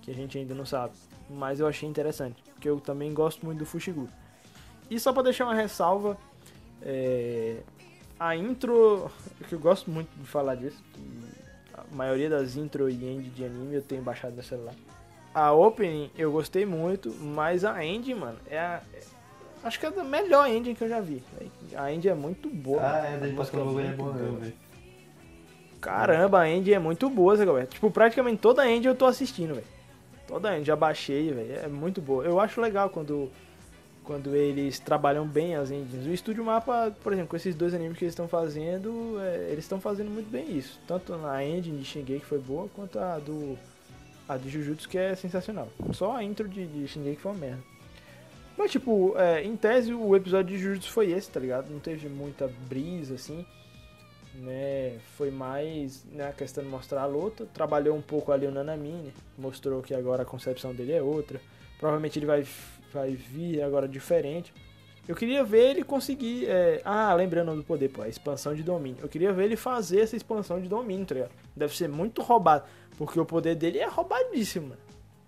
Que 0.00 0.10
a 0.10 0.14
gente 0.14 0.36
ainda 0.36 0.52
não 0.52 0.66
sabe 0.66 0.94
mas 1.36 1.60
eu 1.60 1.66
achei 1.66 1.88
interessante, 1.88 2.42
porque 2.52 2.68
eu 2.68 2.80
também 2.80 3.12
gosto 3.12 3.44
muito 3.44 3.58
do 3.58 3.66
Fushiguro. 3.66 4.10
E 4.90 4.98
só 4.98 5.12
para 5.12 5.24
deixar 5.24 5.44
uma 5.44 5.54
ressalva, 5.54 6.16
é, 6.82 7.58
a 8.18 8.36
intro, 8.36 9.10
que 9.48 9.54
eu 9.54 9.58
gosto 9.58 9.90
muito 9.90 10.08
de 10.16 10.26
falar 10.26 10.54
disso, 10.54 10.82
a 11.74 11.82
maioria 11.94 12.28
das 12.28 12.56
intro 12.56 12.88
e 12.88 13.04
end 13.04 13.30
de 13.30 13.44
anime 13.44 13.74
eu 13.74 13.82
tenho 13.82 14.02
baixado 14.02 14.36
no 14.36 14.42
celular. 14.42 14.74
A 15.34 15.52
opening 15.52 16.10
eu 16.16 16.30
gostei 16.30 16.66
muito, 16.66 17.12
mas 17.20 17.64
a 17.64 17.84
end, 17.84 18.14
mano, 18.14 18.38
é 18.50 18.58
a, 18.58 18.82
é, 18.92 19.00
acho 19.64 19.80
que 19.80 19.86
é 19.86 19.88
a 19.88 20.04
melhor 20.04 20.48
ending 20.48 20.74
que 20.74 20.84
eu 20.84 20.88
já 20.88 21.00
vi. 21.00 21.22
A 21.74 21.92
end 21.92 22.06
é 22.08 22.14
muito 22.14 22.50
boa. 22.50 22.82
Ah, 22.82 23.06
é, 23.06 23.16
daí 23.16 23.32
passou 23.32 23.80
é, 23.80 23.86
é 23.86 23.92
bom, 23.92 24.12
velho. 24.12 24.52
Caramba, 25.80 26.40
a 26.40 26.48
end 26.48 26.72
é 26.72 26.78
muito 26.78 27.08
boa, 27.08 27.36
galera. 27.36 27.66
Tipo, 27.66 27.90
praticamente 27.90 28.40
toda 28.40 28.62
a 28.62 28.70
end 28.70 28.86
eu 28.86 28.94
tô 28.94 29.06
assistindo, 29.06 29.54
velho. 29.54 29.66
Toda 30.32 30.64
já 30.64 30.74
baixei, 30.74 31.30
velho. 31.30 31.56
É 31.56 31.68
muito 31.68 32.00
boa. 32.00 32.24
Eu 32.24 32.40
acho 32.40 32.58
legal 32.58 32.88
quando, 32.88 33.30
quando 34.02 34.34
eles 34.34 34.78
trabalham 34.78 35.26
bem 35.26 35.56
as 35.56 35.70
engines. 35.70 36.06
O 36.06 36.10
Estúdio 36.10 36.42
Mapa, 36.42 36.90
por 37.02 37.12
exemplo, 37.12 37.28
com 37.28 37.36
esses 37.36 37.54
dois 37.54 37.74
animes 37.74 37.98
que 37.98 38.04
eles 38.04 38.12
estão 38.12 38.26
fazendo, 38.26 39.20
é, 39.20 39.48
eles 39.50 39.62
estão 39.62 39.78
fazendo 39.78 40.10
muito 40.10 40.30
bem 40.30 40.56
isso. 40.56 40.80
Tanto 40.88 41.14
na 41.18 41.44
engine 41.44 41.76
de 41.78 41.84
Shingeki 41.84 42.24
foi 42.24 42.38
boa, 42.38 42.66
quanto 42.74 42.98
a 42.98 43.18
do 43.18 43.58
a 44.26 44.38
de 44.38 44.48
Jujutsu 44.48 44.88
que 44.88 44.96
é 44.96 45.14
sensacional. 45.14 45.68
Só 45.92 46.16
a 46.16 46.24
intro 46.24 46.48
de, 46.48 46.66
de 46.66 46.88
Shingeki 46.88 47.20
foi 47.20 47.32
uma 47.32 47.38
merda. 47.38 47.62
Mas, 48.56 48.70
tipo, 48.70 49.14
é, 49.18 49.44
em 49.44 49.54
tese, 49.54 49.92
o 49.92 50.16
episódio 50.16 50.56
de 50.56 50.62
Jujutsu 50.62 50.90
foi 50.90 51.10
esse, 51.10 51.30
tá 51.30 51.40
ligado? 51.40 51.70
Não 51.70 51.78
teve 51.78 52.08
muita 52.08 52.50
brisa, 52.70 53.16
assim 53.16 53.44
né? 54.34 54.98
Foi 55.16 55.30
mais 55.30 56.04
né, 56.04 56.28
a 56.28 56.32
questão 56.32 56.62
de 56.62 56.70
mostrar 56.70 57.02
a 57.02 57.06
luta. 57.06 57.46
Trabalhou 57.52 57.96
um 57.96 58.02
pouco 58.02 58.32
ali 58.32 58.46
o 58.46 58.50
Nanamine, 58.50 59.12
mostrou 59.36 59.82
que 59.82 59.94
agora 59.94 60.22
a 60.22 60.26
concepção 60.26 60.74
dele 60.74 60.92
é 60.92 61.02
outra. 61.02 61.40
Provavelmente 61.78 62.18
ele 62.18 62.26
vai, 62.26 62.46
vai 62.92 63.12
vir 63.12 63.62
agora 63.62 63.88
diferente. 63.88 64.52
Eu 65.06 65.16
queria 65.16 65.42
ver 65.42 65.70
ele 65.70 65.82
conseguir. 65.82 66.46
É... 66.48 66.80
Ah, 66.84 67.12
lembrando 67.14 67.54
do 67.56 67.64
poder, 67.64 67.88
pô, 67.88 68.02
a 68.02 68.08
expansão 68.08 68.54
de 68.54 68.62
domínio. 68.62 68.98
Eu 69.02 69.08
queria 69.08 69.32
ver 69.32 69.44
ele 69.44 69.56
fazer 69.56 70.00
essa 70.00 70.16
expansão 70.16 70.60
de 70.60 70.68
domínio, 70.68 71.04
tá 71.04 71.14
ligado? 71.14 71.32
Deve 71.56 71.76
ser 71.76 71.88
muito 71.88 72.22
roubado. 72.22 72.64
Porque 72.96 73.18
o 73.18 73.24
poder 73.24 73.56
dele 73.56 73.78
é 73.78 73.88
roubadíssimo, 73.88 74.68
mano. 74.68 74.80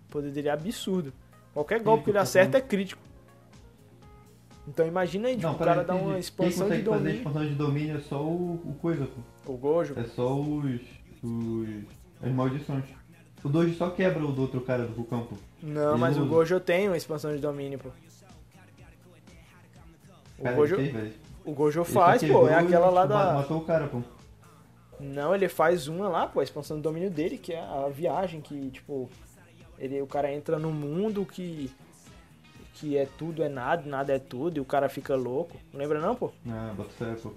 O 0.08 0.12
poder 0.12 0.30
dele 0.30 0.48
é 0.48 0.52
absurdo. 0.52 1.12
Qualquer 1.52 1.80
golpe 1.80 2.04
que 2.04 2.10
ele 2.10 2.18
acerta 2.18 2.58
é 2.58 2.60
crítico. 2.60 3.02
Então 4.66 4.86
imagina 4.86 5.28
aí, 5.28 5.34
tipo, 5.34 5.46
não, 5.46 5.54
o 5.54 5.58
cara 5.58 5.84
dá 5.84 5.94
uma 5.94 6.18
expansão 6.18 6.68
de 6.68 6.82
domínio. 6.82 7.04
fazer 7.04 7.16
expansão 7.16 7.46
de 7.46 7.54
domínio 7.54 7.96
é 7.96 8.00
só 8.00 8.22
o, 8.22 8.54
o 8.64 8.74
coisa, 8.80 9.06
pô. 9.06 9.52
O 9.52 9.56
Gojo? 9.56 9.94
É 9.98 10.04
só 10.04 10.34
os. 10.34 10.80
os. 11.22 11.68
as 12.22 12.32
maldições. 12.32 12.84
O 13.42 13.48
Dojo 13.50 13.74
só 13.74 13.90
quebra 13.90 14.24
o 14.24 14.32
do 14.32 14.40
outro 14.40 14.62
cara 14.62 14.86
do 14.86 14.94
vulcão, 14.94 15.26
pô. 15.26 15.36
Não, 15.62 15.90
Ele 15.90 16.00
mas 16.00 16.16
o 16.16 16.24
Gojo 16.24 16.58
tem 16.58 16.88
uma 16.88 16.96
expansão 16.96 17.34
de 17.34 17.42
domínio, 17.42 17.78
pô. 17.78 17.90
O 20.38 20.42
cara, 20.42 20.56
Gojo. 20.56 20.76
O 21.44 21.52
Gojo 21.52 21.84
faz, 21.84 22.22
pô. 22.22 22.48
É 22.48 22.54
aquela 22.54 22.88
lá 22.88 23.04
da. 23.04 23.34
Matou 23.34 23.58
o 23.58 23.64
cara, 23.64 23.86
pô. 23.86 24.00
Não, 24.98 25.34
ele 25.34 25.48
faz 25.48 25.88
uma 25.88 26.08
lá, 26.08 26.26
pô, 26.26 26.40
a 26.40 26.42
expansão 26.42 26.78
de 26.78 26.82
domínio 26.82 27.10
dele, 27.10 27.36
que 27.36 27.52
é 27.52 27.60
a 27.60 27.88
viagem 27.88 28.40
que, 28.40 28.70
tipo, 28.70 29.10
ele, 29.78 30.00
o 30.00 30.06
cara 30.06 30.32
entra 30.32 30.58
no 30.58 30.70
mundo 30.70 31.26
que 31.26 31.70
que 32.74 32.96
é 32.96 33.06
tudo 33.18 33.42
é 33.42 33.48
nada, 33.48 33.88
nada 33.88 34.12
é 34.12 34.18
tudo, 34.18 34.58
e 34.58 34.60
o 34.60 34.64
cara 34.64 34.88
fica 34.88 35.14
louco. 35.14 35.56
Não 35.72 35.80
lembra 35.80 36.00
não, 36.00 36.14
pô? 36.14 36.32
Ah, 36.48 36.72
bota 36.76 36.90
fé, 36.90 37.14
pô. 37.22 37.32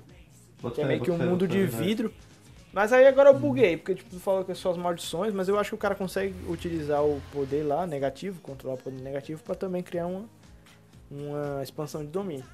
Bota 0.61 0.75
que 0.75 0.81
é 0.81 0.85
meio 0.85 1.01
que 1.01 1.11
um 1.11 1.17
mundo 1.17 1.47
de 1.47 1.65
vidro. 1.65 2.11
Mas 2.73 2.91
aí 2.91 3.07
agora 3.07 3.29
eu 3.29 3.39
buguei, 3.39 3.77
porque 3.77 3.95
tipo, 3.95 4.09
tu 4.09 4.19
falou 4.19 4.43
que 4.43 4.53
são 4.53 4.71
as 4.71 4.77
maldições, 4.77 5.33
mas 5.33 5.47
eu 5.47 5.57
acho 5.57 5.71
que 5.71 5.75
o 5.75 5.79
cara 5.79 5.95
consegue 5.95 6.35
utilizar 6.47 7.03
o 7.03 7.21
poder 7.31 7.63
lá, 7.63 7.87
negativo, 7.87 8.41
controlar 8.41 8.75
o 8.75 8.77
poder 8.77 9.01
negativo, 9.01 9.41
para 9.41 9.55
também 9.55 9.81
criar 9.81 10.05
uma, 10.05 10.25
uma 11.09 11.63
expansão 11.63 12.01
de 12.01 12.11
domínio. 12.11 12.45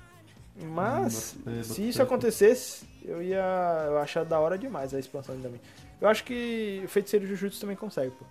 Mas, 0.56 1.36
hum, 1.46 1.64
se 1.64 1.90
isso 1.90 2.02
acontecesse, 2.02 2.86
eu 3.04 3.22
ia 3.22 3.86
eu 3.88 3.98
achar 3.98 4.24
da 4.24 4.40
hora 4.40 4.58
demais 4.58 4.94
a 4.94 5.00
expansão 5.00 5.36
de 5.36 5.42
domínio. 5.42 5.66
Eu 6.00 6.08
acho 6.08 6.24
que 6.24 6.82
o 6.86 6.88
Feiticeiro 6.88 7.26
Jujutsu 7.26 7.60
também 7.60 7.76
consegue, 7.76 8.12
pô. 8.12 8.26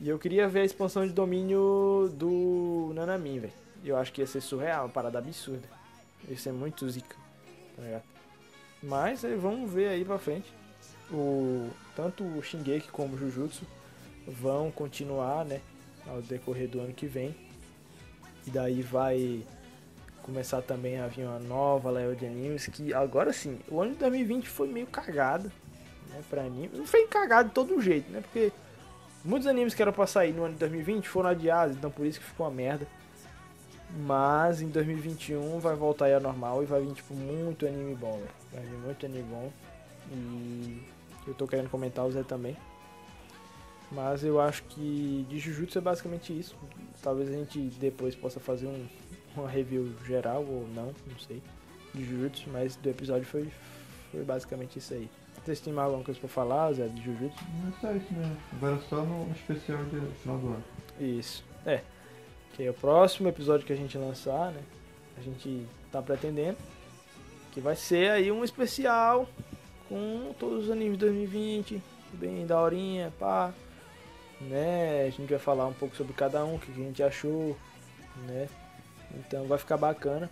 E 0.00 0.08
eu 0.08 0.18
queria 0.18 0.48
ver 0.48 0.60
a 0.60 0.64
expansão 0.64 1.06
de 1.06 1.12
domínio 1.12 2.12
do 2.14 2.90
Nanamin, 2.94 3.38
velho. 3.38 3.61
Eu 3.84 3.96
acho 3.96 4.12
que 4.12 4.20
ia 4.20 4.26
ser 4.26 4.40
surreal, 4.40 4.84
uma 4.84 4.88
parada 4.88 5.18
absurda. 5.18 5.68
Ia 6.28 6.36
ser 6.36 6.52
muito 6.52 6.88
zica, 6.88 7.16
tá 7.76 7.82
ligado? 7.82 8.04
Mas 8.82 9.24
aí, 9.24 9.36
vamos 9.36 9.72
ver 9.72 9.88
aí 9.88 10.04
pra 10.04 10.18
frente. 10.18 10.52
O, 11.10 11.68
tanto 11.94 12.24
o 12.24 12.42
Shingeki 12.42 12.88
como 12.90 13.14
o 13.14 13.18
Jujutsu 13.18 13.64
vão 14.26 14.70
continuar, 14.70 15.44
né? 15.44 15.60
Ao 16.06 16.20
decorrer 16.22 16.68
do 16.68 16.80
ano 16.80 16.92
que 16.92 17.06
vem. 17.06 17.34
E 18.46 18.50
daí 18.50 18.82
vai 18.82 19.44
começar 20.22 20.62
também 20.62 21.00
a 21.00 21.06
vir 21.06 21.26
uma 21.26 21.38
nova 21.38 21.90
leva 21.90 22.14
de 22.14 22.26
animes. 22.26 22.66
Que 22.66 22.92
agora 22.94 23.32
sim, 23.32 23.60
o 23.68 23.80
ano 23.80 23.92
de 23.92 23.98
2020 23.98 24.48
foi 24.48 24.68
meio 24.68 24.86
cagado 24.86 25.50
né, 26.08 26.22
pra 26.28 26.42
anime. 26.42 26.70
Não 26.72 26.86
foi 26.86 27.06
cagado 27.06 27.48
de 27.48 27.54
todo 27.54 27.80
jeito, 27.80 28.10
né? 28.10 28.20
Porque 28.20 28.52
muitos 29.24 29.46
animes 29.46 29.74
que 29.74 29.82
eram 29.82 29.92
pra 29.92 30.06
sair 30.06 30.32
no 30.32 30.44
ano 30.44 30.54
de 30.54 30.60
2020 30.60 31.08
foram 31.08 31.30
adiados, 31.30 31.76
então 31.76 31.90
por 31.90 32.06
isso 32.06 32.20
que 32.20 32.26
ficou 32.26 32.46
uma 32.46 32.52
merda. 32.52 32.86
Mas 33.94 34.62
em 34.62 34.68
2021 34.68 35.58
vai 35.58 35.74
voltar 35.76 36.06
aí 36.06 36.14
ao 36.14 36.20
normal 36.20 36.62
e 36.62 36.66
vai 36.66 36.80
vir 36.80 36.94
tipo 36.94 37.14
muito 37.14 37.66
anime 37.66 37.94
bom, 37.94 38.12
véio. 38.12 38.30
Vai 38.52 38.62
vir 38.62 38.78
muito 38.78 39.06
anime 39.06 39.22
bom. 39.24 39.52
E 40.10 40.82
eu 41.26 41.34
tô 41.34 41.46
querendo 41.46 41.68
comentar 41.68 42.04
o 42.06 42.10
Zé 42.10 42.22
também. 42.22 42.56
Mas 43.90 44.24
eu 44.24 44.40
acho 44.40 44.62
que 44.64 45.26
de 45.28 45.38
Jujutsu 45.38 45.78
é 45.78 45.80
basicamente 45.80 46.36
isso. 46.36 46.56
Talvez 47.02 47.28
a 47.28 47.32
gente 47.32 47.58
depois 47.78 48.14
possa 48.14 48.40
fazer 48.40 48.66
um, 48.66 48.86
uma 49.36 49.48
review 49.48 49.92
geral 50.06 50.42
ou 50.42 50.66
não, 50.74 50.94
não 51.06 51.18
sei. 51.18 51.42
De 51.92 52.02
Jujutsu, 52.02 52.48
mas 52.50 52.74
do 52.76 52.88
episódio 52.88 53.26
foi, 53.26 53.52
foi 54.10 54.24
basicamente 54.24 54.78
isso 54.78 54.94
aí. 54.94 55.10
Vocês 55.44 55.60
têm 55.60 55.72
mais 55.72 55.86
alguma 55.86 56.04
coisa 56.04 56.18
pra 56.18 56.28
falar, 56.28 56.72
Zé, 56.72 56.88
de 56.88 57.02
Jujutsu? 57.02 57.44
Não 57.60 57.68
é 57.68 57.72
só 57.80 57.92
isso 57.92 58.14
mesmo. 58.14 58.36
Agora 58.52 58.78
só 58.88 59.02
no 59.04 59.30
especial 59.32 59.84
de 59.84 60.00
final 60.22 60.38
do 60.38 60.46
ano. 60.46 60.64
Isso. 60.98 61.44
É. 61.66 61.82
Que 62.52 62.64
é 62.64 62.70
o 62.70 62.74
próximo 62.74 63.28
episódio 63.28 63.66
que 63.66 63.72
a 63.72 63.76
gente 63.76 63.96
lançar, 63.96 64.52
né? 64.52 64.60
A 65.16 65.22
gente 65.22 65.66
tá 65.90 66.02
pretendendo. 66.02 66.58
Que 67.50 67.60
vai 67.60 67.76
ser 67.76 68.10
aí 68.10 68.30
um 68.30 68.44
especial 68.44 69.28
com 69.88 70.34
todos 70.38 70.64
os 70.64 70.70
animes 70.70 70.92
de 70.92 71.06
2020. 71.06 71.82
Bem 72.12 72.46
daorinha, 72.46 73.12
pá. 73.18 73.52
Né? 74.40 75.06
A 75.06 75.10
gente 75.10 75.30
vai 75.30 75.38
falar 75.38 75.66
um 75.66 75.72
pouco 75.72 75.96
sobre 75.96 76.12
cada 76.12 76.44
um, 76.44 76.56
o 76.56 76.58
que 76.58 76.70
a 76.72 76.74
gente 76.74 77.02
achou, 77.02 77.56
né? 78.26 78.48
Então 79.14 79.46
vai 79.46 79.58
ficar 79.58 79.76
bacana. 79.76 80.30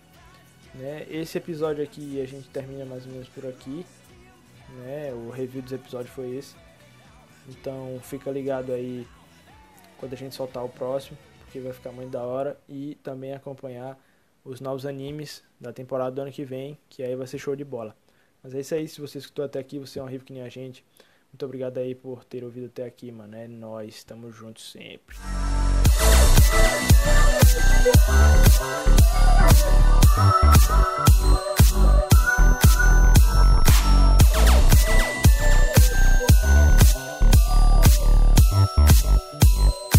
Né? 0.75 1.05
Esse 1.09 1.37
episódio 1.37 1.83
aqui 1.83 2.21
a 2.21 2.25
gente 2.25 2.47
termina 2.49 2.85
mais 2.85 3.05
ou 3.05 3.11
menos 3.11 3.29
por 3.29 3.47
aqui. 3.47 3.85
Né? 4.77 5.11
O 5.13 5.31
review 5.31 5.61
dos 5.61 5.73
episódios 5.73 6.13
foi 6.13 6.35
esse. 6.35 6.55
Então 7.49 7.99
fica 8.03 8.29
ligado 8.29 8.71
aí 8.71 9.07
quando 9.97 10.13
a 10.13 10.17
gente 10.17 10.35
soltar 10.35 10.63
o 10.63 10.69
próximo 10.69 11.17
que 11.51 11.59
vai 11.59 11.73
ficar 11.73 11.91
muito 11.91 12.11
da 12.11 12.23
hora. 12.23 12.59
E 12.67 12.95
também 13.03 13.33
acompanhar 13.33 13.99
os 14.43 14.59
novos 14.59 14.85
animes 14.85 15.43
da 15.59 15.71
temporada 15.71 16.11
do 16.11 16.21
ano 16.21 16.31
que 16.31 16.43
vem, 16.43 16.77
que 16.89 17.03
aí 17.03 17.15
vai 17.15 17.27
ser 17.27 17.37
show 17.37 17.55
de 17.55 17.63
bola. 17.63 17.95
Mas 18.43 18.55
é 18.55 18.59
isso 18.59 18.73
aí, 18.73 18.87
se 18.87 18.99
você 18.99 19.19
escutou 19.19 19.45
até 19.45 19.59
aqui, 19.59 19.77
você 19.77 19.99
é 19.99 20.03
um 20.03 20.07
rico 20.07 20.25
que 20.25 20.33
nem 20.33 20.41
a 20.41 20.49
gente. 20.49 20.83
Muito 21.31 21.45
obrigado 21.45 21.77
aí 21.77 21.93
por 21.93 22.23
ter 22.25 22.43
ouvido 22.43 22.65
até 22.67 22.85
aqui, 22.85 23.11
mano. 23.11 23.35
É 23.35 23.47
nós, 23.47 23.95
estamos 23.95 24.35
juntos 24.35 24.71
sempre. 24.71 25.15
Thank. 39.31 39.90